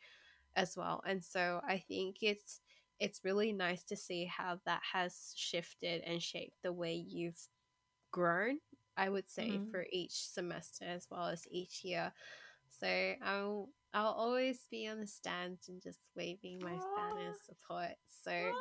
as 0.57 0.76
well. 0.76 1.03
And 1.07 1.24
so 1.24 1.61
I 1.66 1.78
think 1.78 2.18
it's 2.22 2.61
it's 3.01 3.24
really 3.24 3.53
nice 3.53 3.84
to 3.84 3.96
see 3.96 4.26
how 4.26 4.61
that 4.66 4.82
has 4.92 5.32
shifted 5.36 6.03
and 6.03 6.22
shaped 6.22 6.57
the 6.62 6.72
way 6.72 6.94
you've 6.94 7.49
grown, 8.12 8.59
I 8.96 9.09
would 9.09 9.28
say, 9.28 9.61
Mhm. 9.61 9.70
for 9.70 9.86
each 9.92 10.28
semester 10.28 10.84
as 10.84 11.07
well 11.11 11.26
as 11.28 11.46
each 11.51 11.84
year. 11.84 12.12
So 12.80 13.14
I'll 13.22 13.70
I'll 13.94 14.12
always 14.12 14.66
be 14.70 14.86
on 14.88 15.01
the 15.01 15.07
stand 15.07 15.59
and 15.68 15.82
just 15.82 16.01
waving 16.16 16.62
my 16.62 16.80
banner 16.94 17.32
Aw. 17.32 17.40
support. 17.46 17.96
So 18.24 18.55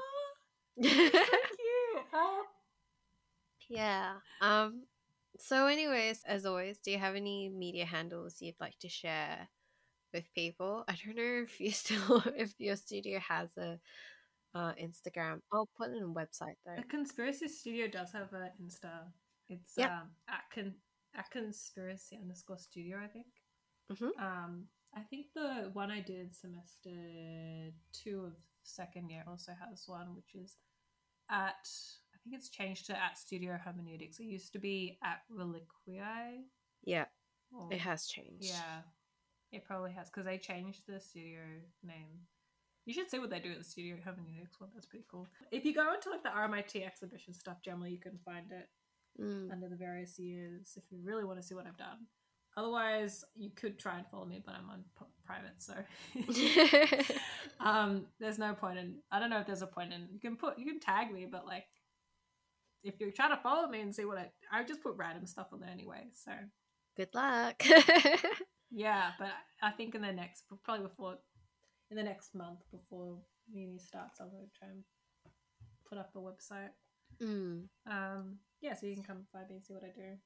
so 1.26 1.38
cute. 1.58 2.06
Yeah. 3.70 4.20
Um 4.42 4.84
so 5.40 5.68
anyways, 5.68 6.24
as 6.26 6.46
always, 6.46 6.80
do 6.80 6.92
you 6.92 6.98
have 6.98 7.16
any 7.16 7.50
media 7.50 7.86
handles 7.86 8.42
you'd 8.42 8.60
like 8.60 8.78
to 8.80 8.90
share 8.90 9.50
with 10.14 10.34
people? 10.34 10.86
I 10.88 10.96
don't 11.04 11.16
know 11.16 11.44
if 11.44 11.60
you 11.60 11.72
still 11.84 12.24
if 12.36 12.54
your 12.60 12.76
studio 12.76 13.20
has 13.20 13.56
a 13.58 13.80
uh 14.56 14.74
Instagram. 14.82 15.40
I'll 15.52 15.70
put 15.78 15.90
it 15.90 15.98
on 16.02 16.04
a 16.04 16.14
website 16.14 16.56
though. 16.66 16.76
The 16.78 16.84
Conspiracy 16.84 17.48
Studio 17.48 17.88
does 17.88 18.12
have 18.12 18.32
an 18.34 18.50
Insta. 18.62 19.12
It's 19.50 19.74
Yep. 19.78 19.90
um 19.92 20.10
at, 20.30 20.44
con- 20.54 20.76
at 21.16 21.30
conspiracy 21.32 22.18
underscore 22.22 22.58
studio, 22.58 22.98
I 23.04 23.08
think. 23.08 23.28
Mhm. 23.92 24.12
Um, 24.22 24.68
I 24.94 25.02
think 25.04 25.28
the 25.34 25.70
one 25.74 25.92
I 25.92 26.02
did 26.02 26.36
semester 26.36 27.72
two 27.94 28.26
of 28.26 28.34
second 28.64 29.10
year 29.10 29.24
also 29.28 29.54
has 29.54 29.84
one, 29.88 30.16
which 30.16 30.36
is 30.36 30.58
at 31.30 31.68
I 32.14 32.18
think 32.24 32.36
it's 32.36 32.50
changed 32.50 32.88
to 32.88 32.98
at 32.98 33.18
Studio 33.18 33.58
Hermeneutics. 33.64 34.20
It 34.20 34.26
used 34.26 34.52
to 34.54 34.60
be 34.60 34.98
at 35.04 35.22
Reliquiae. 35.32 36.44
Yeah, 36.84 37.06
or- 37.52 37.72
it 37.72 37.80
has 37.80 38.08
changed. 38.08 38.46
Yeah, 38.46 38.82
it 39.52 39.64
probably 39.66 39.92
has 39.94 40.10
because 40.10 40.26
they 40.26 40.38
changed 40.38 40.86
the 40.88 41.00
studio 41.00 41.42
name. 41.84 42.28
You 42.88 42.94
should 42.94 43.10
see 43.12 43.20
what 43.20 43.30
they 43.30 43.40
do 43.40 43.52
at 43.52 43.58
the 43.60 43.64
Studio 43.64 43.98
Hermeneutics 44.04 44.60
one. 44.60 44.70
That's 44.74 44.88
pretty 44.88 45.06
cool. 45.12 45.28
If 45.52 45.64
you 45.66 45.76
go 45.76 45.94
into 45.94 46.10
like 46.10 46.24
the 46.24 46.30
RMIT 46.30 46.84
exhibition 46.86 47.34
stuff, 47.36 47.58
generally 47.64 47.92
you 47.92 48.00
can 48.00 48.18
find 48.26 48.52
it 48.52 48.68
Mm. 49.20 49.52
under 49.52 49.68
the 49.68 49.76
various 49.76 50.20
years 50.20 50.74
if 50.78 50.84
you 50.92 51.00
really 51.04 51.24
want 51.24 51.42
to 51.42 51.44
see 51.48 51.56
what 51.56 51.66
I've 51.66 51.76
done. 51.78 52.06
Otherwise, 52.56 53.26
you 53.36 53.50
could 53.50 53.80
try 53.80 53.98
and 53.98 54.06
follow 54.12 54.26
me, 54.26 54.44
but 54.46 54.54
I'm 54.54 54.70
on 54.70 54.84
p- 54.96 55.06
private, 55.26 55.60
so 55.60 55.74
um, 57.60 58.06
there's 58.20 58.38
no 58.38 58.54
point 58.54 58.78
in. 58.78 58.96
I 59.12 59.20
don't 59.20 59.32
know 59.32 59.40
if 59.40 59.48
there's 59.48 59.64
a 59.64 59.68
point 59.68 59.92
in. 59.94 60.08
You 60.14 60.20
can 60.20 60.36
put, 60.38 60.60
you 60.60 60.66
can 60.66 60.80
tag 60.80 61.12
me, 61.12 61.26
but 61.30 61.48
like, 61.48 61.66
if 62.84 63.00
you're 63.00 63.12
trying 63.12 63.32
to 63.36 63.42
follow 63.42 63.68
me 63.68 63.82
and 63.82 63.94
see 63.94 64.06
what 64.06 64.20
I, 64.20 64.30
I 64.52 64.64
just 64.64 64.84
put 64.84 64.96
random 64.98 65.26
stuff 65.26 65.48
on 65.52 65.60
there 65.62 65.70
anyway. 65.72 66.04
So 66.14 66.32
Good 66.96 67.10
luck. 67.14 67.62
yeah, 68.72 69.12
but 69.20 69.32
I 69.62 69.72
think 69.72 69.96
in 69.96 70.02
the 70.02 70.12
next, 70.12 70.44
probably 70.64 70.84
before, 70.88 71.18
in 71.90 71.98
the 71.98 72.04
next 72.04 72.36
month 72.36 72.60
before 72.72 73.18
uni 73.52 73.80
starts, 73.80 74.20
I'm 74.20 74.30
gonna 74.30 74.48
try 74.58 74.70
and 74.70 74.84
put 75.88 75.98
up 75.98 76.12
a 76.16 76.20
website. 76.20 76.72
mm. 77.22 77.64
Um, 77.90 78.40
yeah, 78.62 78.74
so 78.74 78.86
you 78.88 78.96
can 78.96 79.04
come 79.04 79.26
find 79.32 79.48
me 79.50 79.56
and 79.56 79.66
see 79.66 79.74
what 79.74 79.84
I 79.84 79.92
do. 79.96 80.18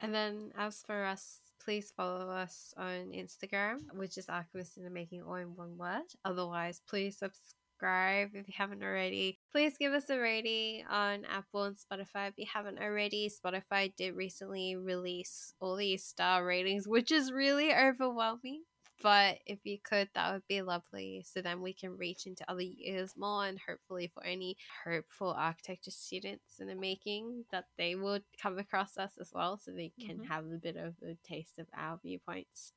And 0.00 0.14
then 0.14 0.52
as 0.58 0.82
for 0.86 1.04
us, 1.04 1.38
please 1.62 1.92
follow 1.96 2.28
us 2.28 2.74
on 2.76 3.12
Instagram, 3.12 3.78
which 3.94 4.18
is 4.18 4.28
Alchemist 4.28 4.76
in 4.76 4.84
the 4.84 4.90
Making, 4.90 5.22
all 5.22 5.36
in 5.36 5.54
one 5.56 5.78
word. 5.78 6.02
Otherwise, 6.24 6.82
please 6.88 7.16
subscribe 7.18 8.30
if 8.34 8.48
you 8.48 8.54
haven't 8.56 8.82
already. 8.82 9.38
Please 9.52 9.76
give 9.78 9.92
us 9.92 10.10
a 10.10 10.18
rating 10.18 10.84
on 10.90 11.24
Apple 11.24 11.64
and 11.64 11.76
Spotify 11.76 12.28
if 12.28 12.34
you 12.36 12.46
haven't 12.52 12.78
already. 12.80 13.30
Spotify 13.30 13.94
did 13.96 14.16
recently 14.16 14.76
release 14.76 15.54
all 15.60 15.76
these 15.76 16.04
star 16.04 16.44
ratings, 16.44 16.88
which 16.88 17.12
is 17.12 17.32
really 17.32 17.72
overwhelming. 17.74 18.62
But 19.02 19.40
if 19.46 19.58
you 19.64 19.78
could, 19.82 20.08
that 20.14 20.32
would 20.32 20.46
be 20.48 20.62
lovely. 20.62 21.22
So 21.26 21.42
then 21.42 21.60
we 21.60 21.74
can 21.74 21.96
reach 21.98 22.26
into 22.26 22.48
other 22.50 22.62
years 22.62 23.14
more 23.16 23.44
and 23.46 23.58
hopefully 23.60 24.10
for 24.12 24.24
any 24.24 24.56
hopeful 24.84 25.30
architecture 25.30 25.90
students 25.90 26.58
in 26.60 26.68
the 26.68 26.74
making 26.74 27.44
that 27.52 27.66
they 27.76 27.94
would 27.96 28.24
come 28.40 28.58
across 28.58 28.96
us 28.96 29.18
as 29.20 29.30
well 29.32 29.58
so 29.58 29.72
they 29.72 29.92
can 30.00 30.20
Mhm. 30.20 30.28
have 30.28 30.46
a 30.46 30.58
bit 30.58 30.76
of 30.76 30.94
a 31.02 31.16
taste 31.22 31.58
of 31.58 31.66
our 31.76 31.98
viewpoints. 32.02 32.72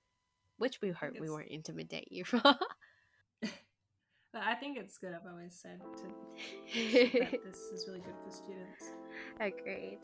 Which 0.57 0.81
we 0.81 0.91
hope 0.91 1.15
we 1.19 1.29
won't 1.29 1.47
intimidate 1.49 2.11
you 2.11 2.25
for. 2.25 2.41
But 4.33 4.43
I 4.43 4.55
think 4.55 4.77
it's 4.77 4.97
good. 4.97 5.13
I've 5.13 5.29
always 5.29 5.53
said 5.53 5.79
to 5.79 6.03
that 7.19 7.31
this 7.45 7.57
is 7.73 7.85
really 7.87 8.01
good 8.01 8.15
for 8.23 8.31
students. 8.31 8.91
Agreed. 9.39 9.99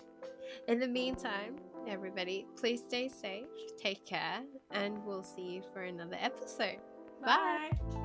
In 0.68 0.80
the 0.80 0.88
meantime, 0.88 1.58
everybody, 1.88 2.46
please 2.56 2.82
stay 2.82 3.08
safe, 3.10 3.46
take 3.78 4.06
care, 4.06 4.42
and 4.72 5.04
we'll 5.06 5.24
see 5.24 5.42
you 5.42 5.64
for 5.74 5.82
another 5.84 6.18
episode. 6.20 6.80
Bye. 7.24 7.72
Bye. 7.92 8.03